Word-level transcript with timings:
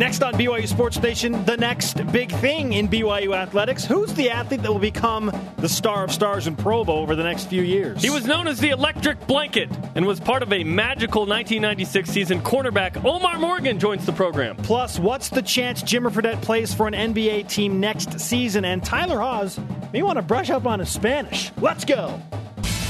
Next 0.00 0.22
on 0.22 0.32
BYU 0.32 0.66
Sports 0.66 0.98
Nation, 1.02 1.44
the 1.44 1.58
next 1.58 2.10
big 2.10 2.32
thing 2.32 2.72
in 2.72 2.88
BYU 2.88 3.36
athletics. 3.36 3.84
Who's 3.84 4.14
the 4.14 4.30
athlete 4.30 4.62
that 4.62 4.72
will 4.72 4.78
become 4.78 5.30
the 5.58 5.68
star 5.68 6.04
of 6.04 6.10
stars 6.10 6.46
in 6.46 6.56
Provo 6.56 6.94
over 6.94 7.14
the 7.14 7.22
next 7.22 7.50
few 7.50 7.60
years? 7.60 8.00
He 8.00 8.08
was 8.08 8.24
known 8.24 8.48
as 8.48 8.58
the 8.58 8.70
Electric 8.70 9.26
Blanket 9.26 9.68
and 9.94 10.06
was 10.06 10.18
part 10.18 10.42
of 10.42 10.54
a 10.54 10.64
magical 10.64 11.26
1996 11.26 12.08
season. 12.08 12.40
Cornerback 12.40 12.92
Omarr 13.04 13.38
Morgan 13.38 13.78
joins 13.78 14.06
the 14.06 14.12
program. 14.12 14.56
Plus, 14.56 14.98
what's 14.98 15.28
the 15.28 15.42
chance 15.42 15.82
Jimmer 15.82 16.10
Fredette 16.10 16.40
plays 16.40 16.72
for 16.72 16.88
an 16.88 16.94
NBA 16.94 17.48
team 17.48 17.78
next 17.78 18.18
season? 18.18 18.64
And 18.64 18.82
Tyler 18.82 19.20
Haws 19.20 19.60
may 19.92 20.00
want 20.00 20.16
to 20.16 20.22
brush 20.22 20.48
up 20.48 20.64
on 20.64 20.78
his 20.78 20.88
Spanish. 20.88 21.52
Let's 21.58 21.84
go. 21.84 22.18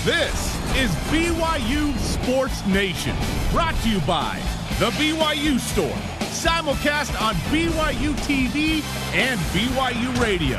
This 0.05 0.57
is 0.77 0.93
BYU 1.11 1.93
Sports 1.99 2.65
Nation, 2.67 3.17
brought 3.51 3.75
to 3.83 3.89
you 3.89 3.99
by 4.03 4.41
The 4.79 4.91
BYU 4.91 5.59
Store 5.59 6.20
simulcast 6.31 7.21
on 7.21 7.35
BYU 7.53 8.15
TV 8.25 8.83
and 9.15 9.39
BYU 9.53 10.21
Radio. 10.23 10.59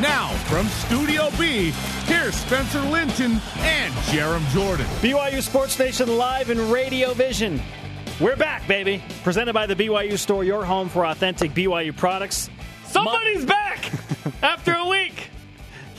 Now, 0.00 0.28
from 0.46 0.66
Studio 0.68 1.28
B, 1.38 1.70
here's 2.04 2.36
Spencer 2.36 2.80
Linton 2.82 3.40
and 3.58 3.92
Jarom 4.06 4.46
Jordan. 4.50 4.86
BYU 5.00 5.42
Sports 5.42 5.78
Nation 5.78 6.16
live 6.16 6.50
in 6.50 6.70
Radio 6.70 7.12
Vision. 7.14 7.60
We're 8.20 8.36
back, 8.36 8.66
baby. 8.68 9.02
Presented 9.24 9.54
by 9.54 9.66
the 9.66 9.74
BYU 9.74 10.16
Store, 10.18 10.44
your 10.44 10.64
home 10.64 10.88
for 10.88 11.04
authentic 11.04 11.52
BYU 11.52 11.96
products. 11.96 12.48
Somebody's 12.86 13.40
Mo- 13.40 13.46
back 13.46 13.92
after 14.42 14.72
a 14.74 14.86
week. 14.86 15.30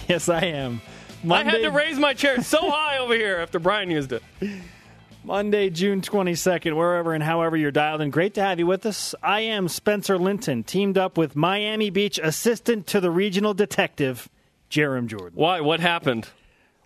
Yes, 0.07 0.29
I 0.29 0.41
am. 0.45 0.81
Monday- 1.23 1.49
I 1.49 1.53
had 1.55 1.61
to 1.63 1.71
raise 1.71 1.97
my 1.99 2.13
chair 2.13 2.41
so 2.41 2.57
high 2.71 2.97
over 2.99 3.13
here 3.13 3.37
after 3.37 3.59
Brian 3.59 3.91
used 3.91 4.13
it. 4.13 4.23
Monday, 5.29 5.69
June 5.69 6.01
22nd, 6.01 6.75
wherever 6.75 7.13
and 7.13 7.21
however 7.21 7.55
you're 7.55 7.69
dialed 7.69 8.01
in. 8.01 8.09
Great 8.09 8.33
to 8.33 8.41
have 8.41 8.57
you 8.57 8.65
with 8.65 8.83
us. 8.87 9.13
I 9.21 9.41
am 9.41 9.67
Spencer 9.67 10.17
Linton, 10.17 10.63
teamed 10.63 10.97
up 10.97 11.19
with 11.19 11.35
Miami 11.35 11.91
Beach 11.91 12.17
assistant 12.17 12.87
to 12.87 12.99
the 12.99 13.11
regional 13.11 13.53
detective, 13.53 14.27
Jarom 14.71 15.05
Jordan. 15.05 15.33
Why? 15.35 15.61
What 15.61 15.81
happened? 15.81 16.27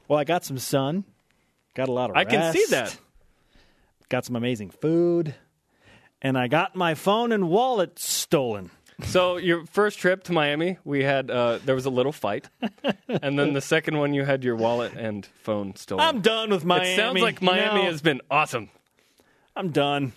Well, 0.09 0.19
I 0.19 0.25
got 0.25 0.43
some 0.43 0.57
sun, 0.57 1.05
got 1.73 1.87
a 1.87 1.93
lot 1.93 2.09
of 2.09 2.17
rain. 2.17 2.27
I 2.27 2.29
can 2.29 2.51
see 2.51 2.65
that. 2.71 2.97
Got 4.09 4.25
some 4.25 4.35
amazing 4.35 4.71
food, 4.71 5.35
and 6.21 6.37
I 6.37 6.49
got 6.49 6.75
my 6.75 6.95
phone 6.95 7.31
and 7.31 7.47
wallet 7.47 7.97
stolen. 7.97 8.71
So 9.05 9.37
your 9.37 9.65
first 9.65 9.99
trip 9.99 10.23
to 10.23 10.31
Miami, 10.31 10.77
we 10.83 11.03
had 11.03 11.29
uh, 11.29 11.59
there 11.63 11.75
was 11.75 11.85
a 11.85 11.89
little 11.89 12.11
fight, 12.11 12.49
and 13.07 13.37
then 13.37 13.53
the 13.53 13.61
second 13.61 13.97
one, 13.97 14.13
you 14.13 14.23
had 14.25 14.43
your 14.43 14.55
wallet 14.55 14.93
and 14.93 15.25
phone 15.25 15.75
stolen. 15.75 16.05
I'm 16.05 16.21
done 16.21 16.49
with 16.49 16.65
Miami. 16.65 16.93
It 16.93 16.95
sounds 16.95 17.21
like 17.21 17.41
Miami 17.41 17.83
know, 17.83 17.91
has 17.91 18.01
been 18.01 18.21
awesome. 18.31 18.69
I'm 19.55 19.69
done. 19.69 20.13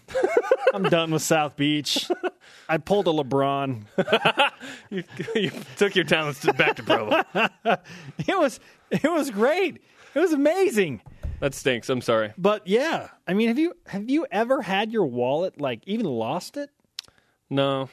I'm 0.72 0.84
done 0.84 1.10
with 1.10 1.22
South 1.22 1.56
Beach. 1.56 2.10
I 2.68 2.78
pulled 2.78 3.06
a 3.06 3.10
LeBron. 3.10 3.84
you, 4.90 5.04
you, 5.34 5.50
took 5.76 5.94
your 5.94 6.04
talents 6.04 6.44
back 6.52 6.76
to 6.76 6.82
Provo. 6.82 7.22
it 8.18 8.38
was 8.38 8.60
it 8.90 9.10
was 9.10 9.30
great. 9.30 9.82
It 10.14 10.20
was 10.20 10.32
amazing. 10.32 11.02
That 11.40 11.52
stinks. 11.52 11.90
I'm 11.90 12.00
sorry, 12.00 12.32
but 12.38 12.66
yeah. 12.66 13.08
I 13.28 13.34
mean, 13.34 13.48
have 13.48 13.58
you 13.58 13.74
have 13.88 14.08
you 14.08 14.26
ever 14.30 14.62
had 14.62 14.90
your 14.90 15.04
wallet 15.04 15.60
like 15.60 15.82
even 15.86 16.06
lost 16.06 16.56
it? 16.56 16.70
No. 17.50 17.90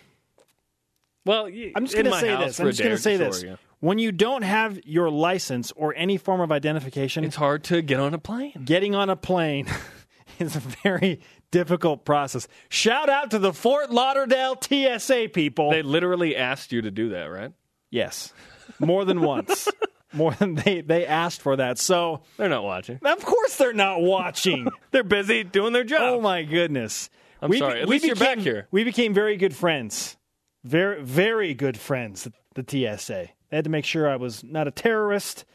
Well, 1.26 1.46
I'm 1.46 1.86
just 1.86 1.94
going 1.94 2.06
to 2.06 2.20
say 2.20 2.36
this. 2.36 2.60
I'm 2.60 2.68
just 2.68 2.80
going 2.80 2.96
to 2.96 3.02
say 3.02 3.18
this. 3.18 3.44
Yeah. 3.44 3.56
When 3.80 3.98
you 3.98 4.12
don't 4.12 4.44
have 4.44 4.80
your 4.86 5.10
license 5.10 5.72
or 5.74 5.94
any 5.96 6.18
form 6.18 6.42
of 6.42 6.52
identification, 6.52 7.24
it's 7.24 7.36
hard 7.36 7.64
to 7.66 7.82
get 7.82 8.00
on 8.00 8.14
a 8.14 8.18
plane. 8.18 8.62
Getting 8.64 8.96
on 8.96 9.10
a 9.10 9.16
plane 9.16 9.68
is 10.40 10.56
a 10.56 10.60
very 10.60 11.22
difficult 11.52 12.06
process. 12.06 12.48
Shout 12.70 13.10
out 13.10 13.32
to 13.32 13.40
the 13.40 13.54
Fort 13.54 13.92
Lauderdale 13.92 14.58
TSA 14.60 15.30
people. 15.34 15.72
They 15.72 15.82
literally 15.82 16.36
asked 16.36 16.72
you 16.72 16.82
to 16.82 16.92
do 16.92 17.10
that, 17.10 17.26
right? 17.26 17.52
Yes. 17.90 18.34
More 18.80 19.06
than 19.06 19.22
once. 19.22 19.68
More 20.14 20.34
than 20.34 20.54
they 20.54 20.82
they 20.82 21.08
asked 21.08 21.42
for 21.42 21.56
that. 21.56 21.80
So 21.80 22.22
they're 22.38 22.48
not 22.48 22.64
watching. 22.64 23.00
Of 23.04 23.26
course 23.26 23.56
they're 23.56 23.74
not 23.74 24.00
watching. 24.00 24.68
they're 24.92 25.04
busy 25.04 25.44
doing 25.44 25.74
their 25.74 25.84
job. 25.84 26.02
Oh 26.02 26.22
my 26.22 26.44
goodness. 26.44 27.10
I'm 27.42 27.50
we, 27.50 27.58
sorry. 27.58 27.82
At 27.82 27.90
least 27.90 28.04
became, 28.04 28.16
you're 28.16 28.36
back 28.36 28.38
here. 28.38 28.68
We 28.70 28.84
became 28.84 29.14
very 29.16 29.38
good 29.38 29.56
friends 29.56 30.16
very 30.64 31.02
very 31.02 31.54
good 31.54 31.78
friends 31.78 32.28
the 32.54 32.64
TSA. 32.68 33.30
They 33.50 33.58
had 33.58 33.64
to 33.66 33.70
make 33.70 33.86
sure 33.86 34.10
I 34.10 34.16
was 34.16 34.44
not 34.44 34.68
a 34.68 34.72
terrorist 34.72 35.46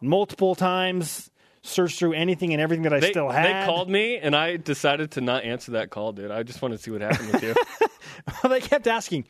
multiple 0.00 0.54
times. 0.54 1.30
Search 1.64 1.96
through 1.96 2.14
anything 2.14 2.52
and 2.52 2.60
everything 2.60 2.82
that 2.82 2.92
I 2.92 2.98
they, 2.98 3.10
still 3.10 3.28
had. 3.30 3.46
They 3.46 3.66
called 3.66 3.88
me, 3.88 4.16
and 4.16 4.34
I 4.34 4.56
decided 4.56 5.12
to 5.12 5.20
not 5.20 5.44
answer 5.44 5.72
that 5.72 5.90
call, 5.90 6.12
dude. 6.12 6.32
I 6.32 6.42
just 6.42 6.60
wanted 6.60 6.78
to 6.78 6.82
see 6.82 6.90
what 6.90 7.02
happened 7.02 7.32
with 7.32 7.42
you. 7.42 7.54
well, 8.42 8.50
they 8.50 8.60
kept 8.60 8.88
asking, 8.88 9.26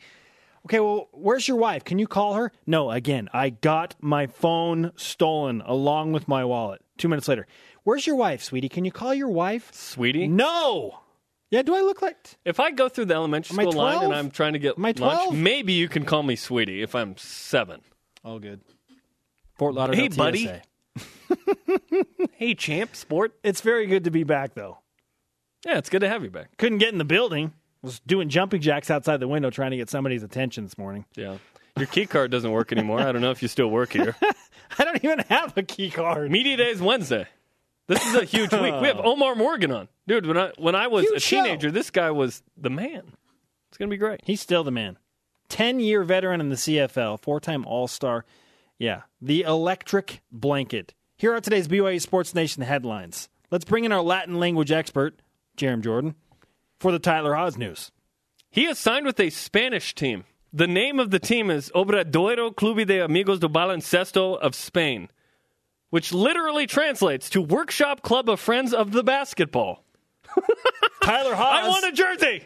okay, 0.65 0.79
well, 0.79 1.09
where's 1.11 1.47
your 1.47 1.57
wife? 1.57 1.83
Can 1.83 1.99
you 1.99 2.07
call 2.07 2.33
her? 2.33 2.51
No, 2.65 2.89
again, 2.89 3.29
I 3.33 3.51
got 3.51 3.93
my 4.01 4.25
phone 4.25 4.93
stolen 4.95 5.61
along 5.61 6.13
with 6.13 6.27
my 6.27 6.43
wallet. 6.43 6.81
Two 6.97 7.07
minutes 7.07 7.27
later, 7.27 7.45
where's 7.83 8.07
your 8.07 8.15
wife, 8.15 8.41
sweetie? 8.41 8.69
Can 8.69 8.83
you 8.83 8.91
call 8.91 9.13
your 9.13 9.29
wife? 9.29 9.71
Sweetie? 9.71 10.27
No. 10.27 11.02
Yeah, 11.53 11.61
do 11.61 11.75
I 11.75 11.81
look 11.81 12.01
like? 12.01 12.17
If 12.45 12.59
I 12.59 12.71
go 12.71 12.89
through 12.89 13.05
the 13.05 13.13
elementary 13.13 13.53
school 13.53 13.73
line 13.73 14.05
and 14.05 14.11
I'm 14.11 14.31
trying 14.31 14.53
to 14.53 14.59
get 14.59 14.79
Am 14.79 14.85
I 14.85 14.93
lunch, 14.97 15.33
maybe 15.33 15.73
you 15.73 15.87
can 15.87 16.03
call 16.03 16.23
me 16.23 16.35
sweetie 16.35 16.81
if 16.81 16.95
I'm 16.95 17.15
seven. 17.15 17.81
All 18.25 18.39
good. 18.39 18.61
Fort 19.59 19.75
Lauderdale. 19.75 20.01
Hey, 20.01 20.07
buddy. 20.07 20.51
hey, 22.31 22.55
champ, 22.55 22.95
sport. 22.95 23.33
It's 23.43 23.61
very 23.61 23.85
good 23.85 24.05
to 24.05 24.09
be 24.09 24.23
back, 24.23 24.55
though. 24.55 24.79
Yeah, 25.63 25.77
it's 25.77 25.91
good 25.91 25.99
to 25.99 26.09
have 26.09 26.23
you 26.23 26.31
back. 26.31 26.57
Couldn't 26.57 26.79
get 26.79 26.91
in 26.91 26.97
the 26.97 27.05
building. 27.05 27.53
Was 27.83 27.99
doing 27.99 28.29
jumping 28.29 28.61
jacks 28.61 28.89
outside 28.89 29.17
the 29.17 29.27
window 29.27 29.51
trying 29.51 29.69
to 29.71 29.77
get 29.77 29.91
somebody's 29.91 30.23
attention 30.23 30.63
this 30.63 30.79
morning. 30.79 31.05
Yeah. 31.15 31.37
Your 31.77 31.85
key 31.85 32.07
card 32.07 32.31
doesn't 32.31 32.49
work 32.49 32.71
anymore. 32.71 32.99
I 32.99 33.11
don't 33.11 33.21
know 33.21 33.29
if 33.29 33.43
you 33.43 33.47
still 33.47 33.69
work 33.69 33.93
here. 33.93 34.15
I 34.79 34.85
don't 34.85 35.03
even 35.03 35.19
have 35.29 35.55
a 35.55 35.61
key 35.61 35.91
card. 35.91 36.31
Media 36.31 36.57
Day 36.57 36.71
is 36.71 36.81
Wednesday. 36.81 37.27
This 37.87 38.05
is 38.05 38.15
a 38.15 38.23
huge 38.25 38.51
week. 38.53 38.75
We 38.79 38.87
have 38.87 38.97
Omarr 39.05 39.35
Morgan 39.35 39.71
on, 39.71 39.89
dude. 40.07 40.25
When 40.25 40.37
I 40.37 40.51
when 40.57 40.75
I 40.75 40.87
was 40.87 41.05
huge 41.05 41.17
a 41.17 41.19
teenager, 41.19 41.67
show. 41.67 41.73
this 41.73 41.89
guy 41.89 42.11
was 42.11 42.41
the 42.57 42.69
man. 42.69 43.03
It's 43.69 43.77
gonna 43.77 43.89
be 43.89 43.97
great. 43.97 44.21
He's 44.23 44.41
still 44.41 44.63
the 44.63 44.71
man. 44.71 44.97
Ten 45.49 45.79
year 45.79 46.03
veteran 46.03 46.39
in 46.39 46.49
the 46.49 46.55
CFL, 46.55 47.19
four 47.19 47.39
time 47.39 47.65
All 47.65 47.87
Star. 47.87 48.25
Yeah, 48.79 49.01
the 49.21 49.41
electric 49.41 50.21
blanket. 50.31 50.93
Here 51.17 51.33
are 51.33 51.41
today's 51.41 51.67
BYU 51.67 52.01
Sports 52.01 52.33
Nation 52.33 52.63
headlines. 52.63 53.29
Let's 53.51 53.65
bring 53.65 53.83
in 53.83 53.91
our 53.91 54.01
Latin 54.01 54.39
language 54.39 54.71
expert, 54.71 55.21
Jarom 55.57 55.81
Jordan, 55.81 56.15
for 56.79 56.91
the 56.91 56.99
Tyler 56.99 57.35
Haws 57.35 57.57
news. 57.57 57.91
He 58.49 58.65
has 58.65 58.79
signed 58.79 59.05
with 59.05 59.19
a 59.19 59.29
Spanish 59.29 59.93
team. 59.93 60.23
The 60.51 60.67
name 60.67 60.99
of 60.99 61.11
the 61.11 61.19
team 61.19 61.49
is 61.49 61.71
Obradoiro 61.75 62.55
Clube 62.55 62.85
de 62.85 62.99
Amigos 62.99 63.39
do 63.39 63.49
Baloncesto 63.49 64.37
of 64.37 64.53
Spain 64.55 65.09
which 65.93 66.11
literally 66.11 66.65
translates 66.65 67.29
to 67.29 67.39
Workshop 67.39 68.01
Club 68.01 68.27
of 68.27 68.39
Friends 68.39 68.73
of 68.73 68.91
the 68.93 69.03
Basketball. 69.03 69.83
Tyler 71.03 71.35
Haws. 71.35 71.65
I 71.65 71.69
want 71.69 71.85
a 71.85 71.91
jersey. 71.91 72.45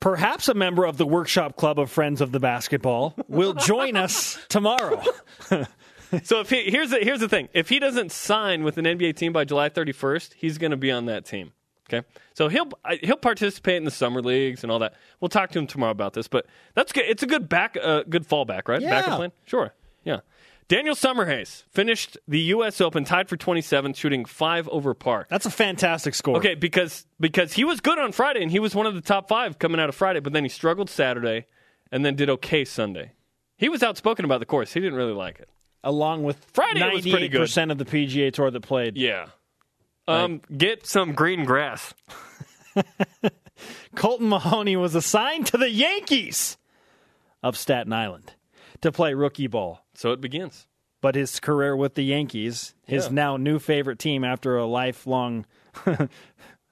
Perhaps 0.00 0.50
a 0.50 0.54
member 0.54 0.84
of 0.84 0.98
the 0.98 1.06
Workshop 1.06 1.56
Club 1.56 1.78
of 1.78 1.90
Friends 1.90 2.20
of 2.20 2.30
the 2.30 2.40
Basketball 2.40 3.14
will 3.26 3.54
join 3.54 3.96
us 3.96 4.38
tomorrow. 4.50 5.02
so 6.24 6.40
if 6.40 6.50
he, 6.50 6.70
here's 6.70 6.90
the, 6.90 6.98
here's 6.98 7.20
the 7.20 7.28
thing: 7.28 7.48
if 7.54 7.70
he 7.70 7.78
doesn't 7.78 8.12
sign 8.12 8.64
with 8.64 8.76
an 8.76 8.84
NBA 8.84 9.16
team 9.16 9.32
by 9.32 9.46
July 9.46 9.70
31st, 9.70 10.34
he's 10.34 10.58
going 10.58 10.72
to 10.72 10.76
be 10.76 10.90
on 10.90 11.06
that 11.06 11.24
team. 11.24 11.52
Okay, 11.88 12.06
so 12.34 12.50
he'll 12.50 12.68
he'll 13.00 13.16
participate 13.16 13.76
in 13.76 13.84
the 13.84 13.90
summer 13.90 14.20
leagues 14.20 14.62
and 14.62 14.70
all 14.70 14.80
that. 14.80 14.92
We'll 15.20 15.30
talk 15.30 15.52
to 15.52 15.58
him 15.58 15.66
tomorrow 15.66 15.92
about 15.92 16.12
this, 16.12 16.28
but 16.28 16.44
that's 16.74 16.92
good. 16.92 17.06
It's 17.06 17.22
a 17.22 17.26
good 17.26 17.48
back, 17.48 17.78
uh, 17.82 18.02
good 18.02 18.28
fallback, 18.28 18.68
right? 18.68 18.82
Yeah. 18.82 18.90
Backup 18.90 19.16
plan. 19.16 19.32
Sure. 19.46 19.72
Yeah. 20.04 20.20
Daniel 20.68 20.94
Summerhays 20.94 21.64
finished 21.70 22.16
the 22.26 22.40
U.S. 22.40 22.80
Open 22.80 23.04
tied 23.04 23.28
for 23.28 23.36
27th, 23.36 23.96
shooting 23.96 24.24
five 24.24 24.68
over 24.68 24.94
par. 24.94 25.26
That's 25.28 25.46
a 25.46 25.50
fantastic 25.50 26.14
score. 26.14 26.36
Okay, 26.38 26.54
because 26.54 27.06
because 27.20 27.52
he 27.52 27.64
was 27.64 27.80
good 27.80 27.98
on 27.98 28.12
Friday 28.12 28.42
and 28.42 28.50
he 28.50 28.58
was 28.58 28.74
one 28.74 28.86
of 28.86 28.94
the 28.94 29.00
top 29.00 29.28
five 29.28 29.58
coming 29.58 29.80
out 29.80 29.88
of 29.88 29.94
Friday, 29.94 30.20
but 30.20 30.32
then 30.32 30.44
he 30.44 30.48
struggled 30.48 30.88
Saturday 30.88 31.46
and 31.90 32.04
then 32.04 32.16
did 32.16 32.30
okay 32.30 32.64
Sunday. 32.64 33.12
He 33.56 33.68
was 33.68 33.82
outspoken 33.82 34.24
about 34.24 34.40
the 34.40 34.46
course. 34.46 34.72
He 34.72 34.80
didn't 34.80 34.94
really 34.96 35.12
like 35.12 35.38
it. 35.38 35.48
Along 35.84 36.22
with 36.22 36.44
Friday, 36.52 36.80
ninety-eight 36.80 37.32
percent 37.32 37.70
of 37.70 37.78
the 37.78 37.84
PGA 37.84 38.32
Tour 38.32 38.50
that 38.50 38.60
played. 38.60 38.96
Yeah. 38.96 39.26
Um, 40.08 40.40
right. 40.48 40.58
Get 40.58 40.86
some 40.86 41.12
green 41.12 41.44
grass. 41.44 41.92
Colton 43.94 44.28
Mahoney 44.28 44.76
was 44.76 44.94
assigned 44.94 45.46
to 45.48 45.58
the 45.58 45.70
Yankees 45.70 46.56
of 47.42 47.56
Staten 47.56 47.92
Island 47.92 48.32
to 48.82 48.92
play 48.92 49.14
rookie 49.14 49.46
ball. 49.46 49.84
So 49.94 50.12
it 50.12 50.20
begins. 50.20 50.66
But 51.00 51.14
his 51.16 51.40
career 51.40 51.76
with 51.76 51.94
the 51.94 52.02
Yankees, 52.02 52.74
his 52.86 53.06
yeah. 53.06 53.12
now 53.12 53.36
new 53.36 53.58
favorite 53.58 53.98
team 53.98 54.22
after 54.22 54.56
a 54.56 54.66
lifelong 54.66 55.46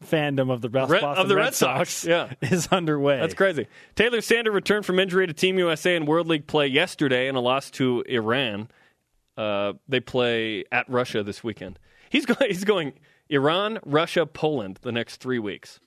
fandom 0.04 0.52
of 0.52 0.60
the 0.60 0.68
Red, 0.68 0.90
of 1.02 1.28
the 1.28 1.34
Red, 1.34 1.44
Red 1.44 1.54
Sox, 1.54 1.90
Sox, 1.90 2.06
yeah. 2.06 2.32
is 2.48 2.68
underway. 2.68 3.18
That's 3.18 3.34
crazy. 3.34 3.66
Taylor 3.96 4.20
Sander 4.20 4.52
returned 4.52 4.86
from 4.86 4.98
injury 4.98 5.26
to 5.26 5.32
Team 5.32 5.58
USA 5.58 5.96
in 5.96 6.06
World 6.06 6.28
League 6.28 6.46
play 6.46 6.68
yesterday 6.68 7.28
in 7.28 7.34
a 7.34 7.40
loss 7.40 7.70
to 7.72 8.04
Iran. 8.08 8.68
Uh, 9.36 9.72
they 9.88 10.00
play 10.00 10.64
at 10.70 10.88
Russia 10.88 11.22
this 11.22 11.42
weekend. 11.42 11.78
He's 12.08 12.26
going. 12.26 12.38
He's 12.50 12.64
going 12.64 12.92
Iran, 13.28 13.78
Russia, 13.84 14.26
Poland 14.26 14.78
the 14.82 14.92
next 14.92 15.16
three 15.16 15.38
weeks. 15.38 15.80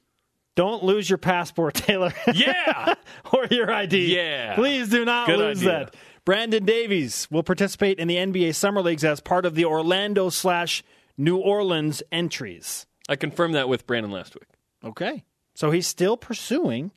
Don't 0.55 0.83
lose 0.83 1.09
your 1.09 1.17
passport, 1.17 1.73
Taylor. 1.73 2.13
Yeah. 2.33 2.93
or 3.31 3.47
your 3.49 3.71
ID. 3.71 4.15
Yeah. 4.15 4.55
Please 4.55 4.89
do 4.89 5.03
not 5.03 5.27
Good 5.27 5.39
lose 5.39 5.59
idea. 5.59 5.69
that. 5.71 5.95
Brandon 6.25 6.63
Davies 6.63 7.27
will 7.29 7.43
participate 7.43 7.99
in 7.99 8.07
the 8.07 8.15
NBA 8.15 8.55
Summer 8.55 8.81
Leagues 8.81 9.03
as 9.03 9.19
part 9.19 9.45
of 9.45 9.55
the 9.55 9.65
Orlando 9.65 10.29
slash 10.29 10.83
New 11.17 11.37
Orleans 11.37 12.01
entries. 12.11 12.85
I 13.09 13.15
confirmed 13.15 13.55
that 13.55 13.67
with 13.67 13.85
Brandon 13.85 14.11
last 14.11 14.35
week. 14.35 14.47
Okay. 14.83 15.23
So 15.53 15.71
he's 15.71 15.87
still 15.87 16.17
pursuing 16.17 16.91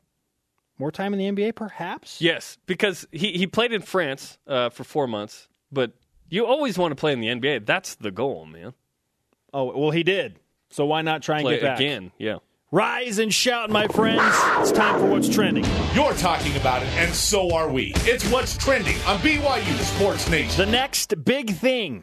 more 0.78 0.92
time 0.92 1.12
in 1.12 1.18
the 1.18 1.30
NBA, 1.30 1.54
perhaps? 1.54 2.20
Yes, 2.20 2.58
because 2.66 3.06
he, 3.10 3.32
he 3.32 3.46
played 3.46 3.72
in 3.72 3.82
France 3.82 4.38
uh, 4.46 4.68
for 4.68 4.84
four 4.84 5.06
months, 5.06 5.48
but 5.72 5.92
you 6.28 6.46
always 6.46 6.78
want 6.78 6.92
to 6.92 6.96
play 6.96 7.12
in 7.12 7.20
the 7.20 7.28
NBA. 7.28 7.66
That's 7.66 7.94
the 7.96 8.10
goal, 8.10 8.46
man. 8.46 8.74
Oh, 9.52 9.76
well, 9.78 9.90
he 9.90 10.02
did. 10.02 10.38
So 10.70 10.84
why 10.86 11.02
not 11.02 11.22
try 11.22 11.38
and 11.38 11.44
Play 11.44 11.54
get 11.56 11.62
back? 11.62 11.78
again. 11.80 12.12
Yeah. 12.18 12.38
Rise 12.72 13.20
and 13.20 13.32
shout, 13.32 13.70
my 13.70 13.86
friends. 13.86 14.20
It's 14.58 14.72
time 14.72 14.98
for 14.98 15.06
what's 15.06 15.28
trending. 15.28 15.64
You're 15.94 16.14
talking 16.14 16.56
about 16.56 16.82
it, 16.82 16.88
and 16.96 17.14
so 17.14 17.54
are 17.54 17.70
we. 17.70 17.92
It's 17.98 18.28
what's 18.28 18.56
trending 18.56 18.96
on 19.06 19.18
BYU 19.18 19.78
Sports 19.84 20.28
Nation. 20.28 20.66
The 20.66 20.72
next 20.72 21.24
big 21.24 21.54
thing 21.54 22.02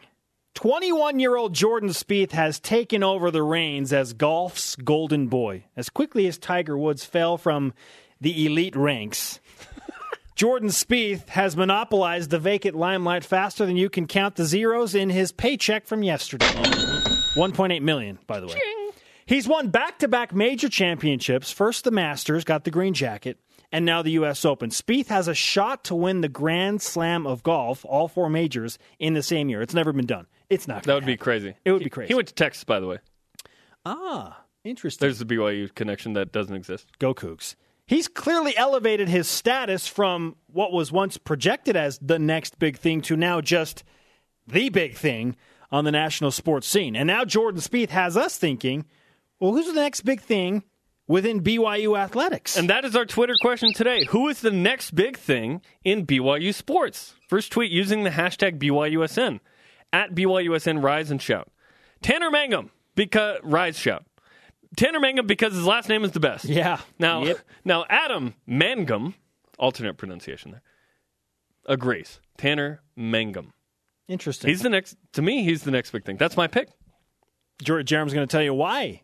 21 0.54 1.18
year 1.18 1.36
old 1.36 1.52
Jordan 1.52 1.90
Spieth 1.90 2.32
has 2.32 2.58
taken 2.58 3.02
over 3.02 3.30
the 3.30 3.42
reins 3.42 3.92
as 3.92 4.14
golf's 4.14 4.74
golden 4.76 5.26
boy. 5.26 5.64
As 5.76 5.90
quickly 5.90 6.26
as 6.26 6.38
Tiger 6.38 6.78
Woods 6.78 7.04
fell 7.04 7.36
from 7.36 7.74
the 8.22 8.46
elite 8.46 8.74
ranks, 8.74 9.40
Jordan 10.34 10.70
Spieth 10.70 11.28
has 11.28 11.58
monopolized 11.58 12.30
the 12.30 12.38
vacant 12.38 12.74
limelight 12.74 13.22
faster 13.22 13.66
than 13.66 13.76
you 13.76 13.90
can 13.90 14.06
count 14.06 14.36
the 14.36 14.46
zeros 14.46 14.94
in 14.94 15.10
his 15.10 15.30
paycheck 15.30 15.84
from 15.84 16.02
yesterday. 16.02 16.46
1.8 16.46 17.82
million, 17.82 18.18
by 18.26 18.40
the 18.40 18.46
way. 18.46 18.54
He's 19.26 19.48
won 19.48 19.68
back 19.68 19.98
to 20.00 20.08
back 20.08 20.34
major 20.34 20.68
championships. 20.68 21.50
First 21.50 21.84
the 21.84 21.90
Masters, 21.90 22.44
got 22.44 22.64
the 22.64 22.70
green 22.70 22.92
jacket, 22.94 23.38
and 23.72 23.84
now 23.84 24.02
the 24.02 24.10
U.S. 24.12 24.44
Open. 24.44 24.70
Spieth 24.70 25.06
has 25.08 25.28
a 25.28 25.34
shot 25.34 25.84
to 25.84 25.94
win 25.94 26.20
the 26.20 26.28
Grand 26.28 26.82
Slam 26.82 27.26
of 27.26 27.42
golf, 27.42 27.84
all 27.84 28.08
four 28.08 28.28
majors, 28.28 28.78
in 28.98 29.14
the 29.14 29.22
same 29.22 29.48
year. 29.48 29.62
It's 29.62 29.74
never 29.74 29.92
been 29.92 30.06
done. 30.06 30.26
It's 30.50 30.68
not. 30.68 30.82
That 30.84 30.94
would 30.94 31.06
be 31.06 31.16
crazy. 31.16 31.54
It 31.64 31.72
would 31.72 31.80
He- 31.80 31.86
be 31.86 31.90
crazy. 31.90 32.08
He 32.08 32.14
went 32.14 32.28
to 32.28 32.34
Texas, 32.34 32.64
by 32.64 32.80
the 32.80 32.86
way. 32.86 32.98
Ah, 33.86 34.44
interesting. 34.64 35.04
There's 35.06 35.18
the 35.18 35.24
BYU 35.26 35.68
connection 35.74 36.12
that 36.14 36.32
doesn't 36.32 36.54
exist. 36.54 36.88
Go 36.98 37.14
Cougs. 37.14 37.54
He's 37.86 38.08
clearly 38.08 38.56
elevated 38.56 39.08
his 39.08 39.28
status 39.28 39.86
from 39.86 40.36
what 40.46 40.72
was 40.72 40.90
once 40.90 41.18
projected 41.18 41.76
as 41.76 41.98
the 42.00 42.18
next 42.18 42.58
big 42.58 42.78
thing 42.78 43.02
to 43.02 43.16
now 43.16 43.42
just 43.42 43.84
the 44.46 44.70
big 44.70 44.94
thing 44.96 45.36
on 45.70 45.84
the 45.84 45.92
national 45.92 46.30
sports 46.30 46.66
scene. 46.66 46.96
And 46.96 47.06
now 47.06 47.24
Jordan 47.26 47.60
Spieth 47.60 47.90
has 47.90 48.16
us 48.16 48.38
thinking, 48.38 48.86
well, 49.44 49.52
who's 49.52 49.66
the 49.66 49.74
next 49.74 50.02
big 50.02 50.20
thing 50.20 50.62
within 51.06 51.42
BYU 51.42 51.98
athletics? 51.98 52.56
And 52.56 52.70
that 52.70 52.84
is 52.84 52.96
our 52.96 53.04
Twitter 53.04 53.34
question 53.40 53.72
today. 53.74 54.04
Who 54.06 54.28
is 54.28 54.40
the 54.40 54.50
next 54.50 54.94
big 54.94 55.16
thing 55.18 55.60
in 55.84 56.06
BYU 56.06 56.54
sports? 56.54 57.14
First 57.28 57.52
tweet 57.52 57.70
using 57.70 58.04
the 58.04 58.10
hashtag 58.10 58.58
BYUSN. 58.58 59.40
At 59.92 60.14
BYUSN, 60.14 60.82
rise 60.82 61.10
and 61.10 61.20
shout. 61.22 61.48
Tanner 62.02 62.30
Mangum, 62.30 62.70
because 62.94 63.38
rise 63.42 63.78
shout. 63.78 64.04
Tanner 64.76 64.98
Mangum 64.98 65.26
because 65.26 65.52
his 65.54 65.64
last 65.64 65.88
name 65.88 66.04
is 66.04 66.10
the 66.12 66.20
best. 66.20 66.46
yeah. 66.46 66.80
Now, 66.98 67.22
Yep. 67.24 67.38
now 67.64 67.84
Adam 67.88 68.34
Mangum, 68.46 69.14
alternate 69.58 69.96
pronunciation 69.98 70.50
there, 70.52 70.62
agrees. 71.66 72.18
Tanner 72.38 72.80
Mangum. 72.96 73.52
Interesting. 74.08 74.48
He's 74.50 74.62
the 74.62 74.68
next. 74.68 74.96
To 75.12 75.22
me, 75.22 75.44
he's 75.44 75.62
the 75.62 75.70
next 75.70 75.90
big 75.92 76.04
thing. 76.04 76.16
That's 76.16 76.36
my 76.36 76.46
pick. 76.46 76.68
Jer- 77.62 77.82
Jarom's 77.82 78.12
going 78.12 78.26
to 78.26 78.30
tell 78.30 78.42
you 78.42 78.52
why 78.52 79.02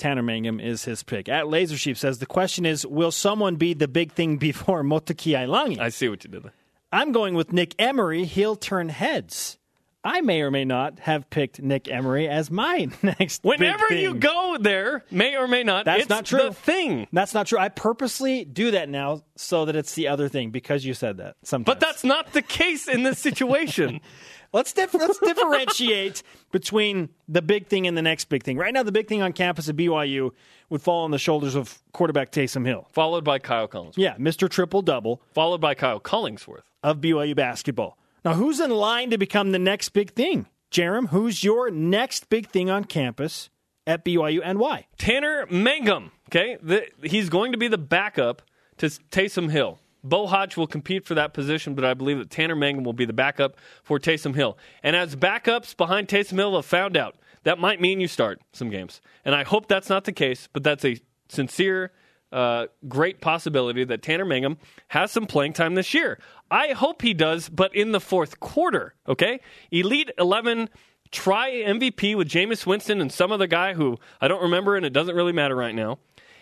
Tanner 0.00 0.22
Mangum 0.22 0.58
is 0.58 0.84
his 0.84 1.02
pick. 1.02 1.28
At 1.28 1.46
Laser 1.46 1.76
Sheep 1.76 1.96
says 1.98 2.18
the 2.18 2.26
question 2.26 2.64
is, 2.64 2.86
will 2.86 3.12
someone 3.12 3.56
be 3.56 3.74
the 3.74 3.86
big 3.86 4.12
thing 4.12 4.38
before 4.38 4.82
Motekiai 4.82 5.46
Langi? 5.46 5.78
I 5.78 5.90
see 5.90 6.08
what 6.08 6.24
you 6.24 6.30
did 6.30 6.42
there. 6.42 6.52
I'm 6.90 7.12
going 7.12 7.34
with 7.34 7.52
Nick 7.52 7.74
Emery. 7.78 8.24
He'll 8.24 8.56
turn 8.56 8.88
heads. 8.88 9.58
I 10.02 10.22
may 10.22 10.40
or 10.40 10.50
may 10.50 10.64
not 10.64 10.98
have 11.00 11.28
picked 11.28 11.60
Nick 11.60 11.86
Emery 11.86 12.26
as 12.26 12.50
my 12.50 12.88
next. 13.02 13.44
Whenever 13.44 13.92
you 13.92 14.14
go 14.14 14.56
there, 14.58 15.04
may 15.10 15.36
or 15.36 15.46
may 15.46 15.62
not. 15.62 15.84
That's 15.84 16.08
not 16.08 16.24
true. 16.24 16.44
The 16.44 16.54
thing. 16.54 17.06
that's 17.12 17.34
not 17.34 17.46
true. 17.46 17.58
I 17.58 17.68
purposely 17.68 18.46
do 18.46 18.70
that 18.70 18.88
now 18.88 19.22
so 19.36 19.66
that 19.66 19.76
it's 19.76 19.94
the 19.94 20.08
other 20.08 20.28
thing 20.28 20.50
because 20.50 20.86
you 20.86 20.94
said 20.94 21.18
that. 21.18 21.36
Sometimes, 21.44 21.66
But 21.66 21.80
that's 21.80 22.02
not 22.02 22.32
the 22.32 22.40
case 22.40 22.88
in 22.88 23.02
this 23.02 23.18
situation. 23.18 24.00
let's 24.52 24.72
dif- 24.72 24.94
let's 24.94 25.18
differentiate 25.18 26.22
between 26.52 27.08
the 27.28 27.42
big 27.42 27.66
thing 27.66 27.86
and 27.86 27.96
the 27.96 28.02
next 28.02 28.26
big 28.28 28.42
thing. 28.42 28.56
Right 28.56 28.72
now, 28.72 28.82
the 28.82 28.92
big 28.92 29.08
thing 29.08 29.22
on 29.22 29.32
campus 29.32 29.68
at 29.68 29.76
BYU 29.76 30.30
would 30.68 30.82
fall 30.82 31.04
on 31.04 31.10
the 31.10 31.18
shoulders 31.18 31.54
of 31.54 31.78
quarterback 31.92 32.30
Taysom 32.32 32.66
Hill. 32.66 32.86
followed 32.92 33.24
by 33.24 33.38
Kyle 33.38 33.66
Collins. 33.66 33.96
Yeah, 33.98 34.16
Mr. 34.16 34.48
Triple 34.48 34.82
Double 34.82 35.20
Followed 35.32 35.60
by 35.60 35.74
Kyle 35.74 36.00
Collingsworth. 36.00 36.62
of 36.82 37.00
BYU 37.00 37.34
basketball. 37.34 37.98
Now, 38.24 38.34
who's 38.34 38.60
in 38.60 38.70
line 38.70 39.10
to 39.10 39.18
become 39.18 39.50
the 39.52 39.58
next 39.58 39.88
big 39.90 40.12
thing? 40.12 40.46
Jarom, 40.70 41.08
who's 41.08 41.42
your 41.42 41.70
next 41.70 42.28
big 42.28 42.48
thing 42.48 42.70
on 42.70 42.84
campus 42.84 43.50
at 43.86 44.04
BYU 44.04 44.40
and 44.44 44.58
why? 44.60 44.86
Tanner 44.98 45.46
Mangum. 45.50 46.12
Okay, 46.28 46.56
the, 46.62 46.86
he's 47.02 47.28
going 47.28 47.50
to 47.52 47.58
be 47.58 47.66
the 47.66 47.78
backup 47.78 48.42
to 48.76 48.86
Taysom 48.86 49.50
Hill. 49.50 49.79
Beau 50.02 50.26
Hoge 50.26 50.56
will 50.56 50.66
compete 50.66 51.04
for 51.04 51.14
that 51.14 51.34
position, 51.34 51.74
but 51.74 51.84
I 51.84 51.94
believe 51.94 52.18
that 52.18 52.30
Tanner 52.30 52.56
Mangum 52.56 52.84
will 52.84 52.92
be 52.92 53.04
the 53.04 53.12
backup 53.12 53.56
for 53.82 53.98
Taysom 53.98 54.34
Hill. 54.34 54.56
And 54.82 54.96
as 54.96 55.16
backups 55.16 55.76
behind 55.76 56.08
Taysom 56.08 56.36
Hill 56.36 56.56
have 56.56 56.66
found 56.66 56.96
out, 56.96 57.16
that 57.44 57.58
might 57.58 57.80
mean 57.80 58.00
you 58.00 58.08
start 58.08 58.40
some 58.52 58.70
games. 58.70 59.00
And 59.24 59.34
I 59.34 59.44
hope 59.44 59.68
that's 59.68 59.88
not 59.88 60.04
the 60.04 60.12
case, 60.12 60.48
but 60.52 60.62
that's 60.62 60.84
a 60.84 60.98
sincere, 61.28 61.92
uh, 62.32 62.66
great 62.88 63.20
possibility 63.20 63.84
that 63.84 64.02
Tanner 64.02 64.24
Mangum 64.24 64.58
has 64.88 65.10
some 65.10 65.26
playing 65.26 65.52
time 65.52 65.74
this 65.74 65.94
year. 65.94 66.18
I 66.50 66.68
hope 66.72 67.02
he 67.02 67.14
does, 67.14 67.48
but 67.48 67.74
in 67.74 67.92
the 67.92 68.00
fourth 68.00 68.40
quarter, 68.40 68.94
okay? 69.08 69.40
Elite 69.70 70.10
11 70.18 70.68
try 71.10 71.50
MVP 71.50 72.16
with 72.16 72.28
Jameis 72.28 72.66
Winston 72.66 73.00
and 73.00 73.12
some 73.12 73.32
other 73.32 73.46
guy 73.46 73.74
who 73.74 73.98
I 74.20 74.28
don't 74.28 74.42
remember, 74.42 74.76
and 74.76 74.86
it 74.86 74.92
doesn't 74.92 75.14
really 75.14 75.32
matter 75.32 75.56
right 75.56 75.74
now. 75.74 75.98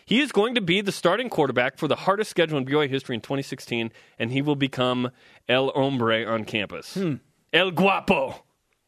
He 0.08 0.20
is 0.20 0.32
going 0.32 0.54
to 0.54 0.62
be 0.62 0.80
the 0.80 0.90
starting 0.90 1.28
quarterback 1.28 1.76
for 1.76 1.86
the 1.86 1.94
hardest 1.96 2.30
schedule 2.30 2.56
in 2.56 2.64
BYU 2.64 2.88
history 2.88 3.14
in 3.14 3.20
2016, 3.20 3.92
and 4.18 4.30
he 4.32 4.40
will 4.40 4.56
become 4.56 5.10
El 5.50 5.70
Hombre 5.72 6.24
on 6.24 6.46
campus. 6.46 6.94
Hmm. 6.94 7.16
El 7.52 7.72
Guapo. 7.72 8.42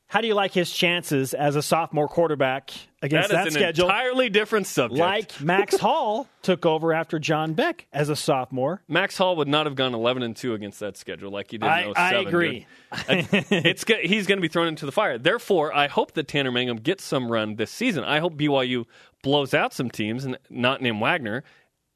How 0.07 0.21
do 0.23 0.27
you 0.27 0.35
like 0.35 0.53
his 0.53 0.73
chances 0.73 1.35
as 1.35 1.55
a 1.55 1.63
sophomore 1.63 2.09
quarterback 2.09 2.71
against 3.01 3.29
That 3.29 3.35
that, 3.37 3.47
is 3.49 3.55
an 3.55 3.61
schedule? 3.61 3.87
entirely 3.87 4.29
different 4.29 4.67
subject. 4.67 4.99
like 4.99 5.41
Max 5.41 5.77
Hall 5.81 6.27
took 6.43 6.67
over 6.67 6.93
after 6.93 7.21
John 7.21 7.53
Beck 7.53 7.87
as 7.93 8.09
a 8.09 8.17
sophomore. 8.17 8.83
Max 8.89 9.17
Hall 9.17 9.37
would 9.37 9.47
not 9.47 9.67
have 9.67 9.77
gone 9.77 9.95
11 9.95 10.25
and 10.25 10.35
2 10.35 10.55
against 10.55 10.81
that 10.81 10.97
schedule 10.97 11.31
like 11.31 11.53
he 11.53 11.59
did 11.59 11.69
I- 11.69 11.93
I 11.95 12.15
oh 12.17 12.23
agree. 12.27 12.67
it's 13.07 13.85
he's 14.03 14.27
going 14.27 14.39
to 14.39 14.43
be 14.43 14.49
thrown 14.49 14.67
into 14.67 14.85
the 14.85 14.91
fire. 14.91 15.17
Therefore, 15.17 15.73
I 15.73 15.87
hope 15.87 16.15
that 16.15 16.27
Tanner 16.27 16.51
Mangum 16.51 16.79
gets 16.79 17.05
some 17.05 17.31
run 17.31 17.55
this 17.55 17.71
season. 17.71 18.03
I 18.03 18.19
hope 18.19 18.35
BYU 18.35 18.87
blows 19.23 19.55
out 19.55 19.73
some 19.73 19.91
teams, 19.91 20.25
and 20.25 20.39
not 20.49 20.81
named 20.83 21.01
Wagner, 21.01 21.45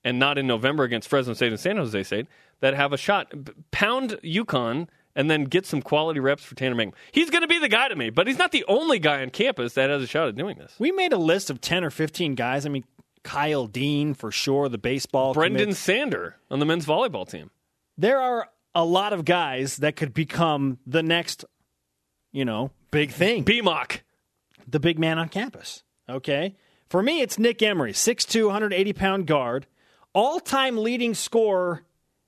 and 0.05 0.19
not 0.19 0.39
in 0.39 0.47
November 0.47 0.85
against 0.85 1.09
Fresno 1.09 1.35
State 1.35 1.53
and 1.53 1.61
San 1.61 1.77
Jose 1.77 2.03
State 2.03 2.27
that 2.61 2.75
have 2.75 2.93
a 2.93 2.97
shot. 2.97 3.33
Pound 3.71 4.19
UConn 4.23 4.89
and 5.17 5.31
then 5.31 5.45
get 5.45 5.67
some 5.67 5.81
quality 5.81 6.21
reps 6.21 6.45
for 6.45 6.55
Tanner 6.55 6.75
Mangum. 6.75 6.95
He's 7.13 7.31
going 7.31 7.43
to 7.43 7.49
be 7.49 7.59
the 7.59 7.69
guy 7.69 7.89
to 7.89 7.97
me, 7.97 8.11
but 8.11 8.27
he's 8.27 8.39
not 8.39 8.53
the 8.53 8.65
only 8.69 8.99
guy 8.99 9.23
on 9.23 9.31
campus 9.31 9.75
that 9.75 9.91
has 9.91 10.03
a 10.03 10.07
shot 10.07 10.29
at 10.29 10.35
doing 10.35 10.59
this. 10.59 10.75
We 10.79 10.93
made 10.93 11.13
a 11.13 11.19
list 11.19 11.51
of 11.51 11.61
10 11.61 11.85
or 11.85 11.91
15 11.91 12.35
guys. 12.35 12.67
I 12.67 12.69
mean, 12.69 12.85
Kyle 13.23 13.67
Dean 13.67 14.15
for 14.15 14.31
sure, 14.31 14.69
the 14.69 14.79
baseball. 14.79 15.35
Brendan 15.35 15.67
commit. 15.67 15.77
Sander 15.77 16.37
on 16.51 16.59
the 16.59 16.67
men's 16.67 16.85
volleyball 16.85 17.29
team. 17.29 17.51
There 17.97 18.21
are 18.21 18.49
a 18.75 18.85
lot 18.85 19.13
of 19.13 19.25
guys 19.25 19.79
that 19.79 19.97
could 19.97 20.13
become 20.13 20.79
the 20.87 21.03
next, 21.03 21.45
you 22.33 22.45
know, 22.45 22.71
big 22.91 23.13
thing. 23.13 23.45
BMOC. 23.45 24.01
the 24.67 24.81
big 24.81 24.99
man 24.99 25.19
on 25.19 25.29
campus. 25.29 25.83
Okay? 26.09 26.57
For 26.89 27.03
me, 27.03 27.21
it's 27.23 27.39
Nick 27.39 27.63
Emery, 27.63 27.93
6'2, 27.93 28.47
180 28.47 28.93
pound 28.93 29.27
guard, 29.27 29.67
all 30.13 30.39
time 30.41 30.77
leading 30.79 31.15
scorer 31.15 31.83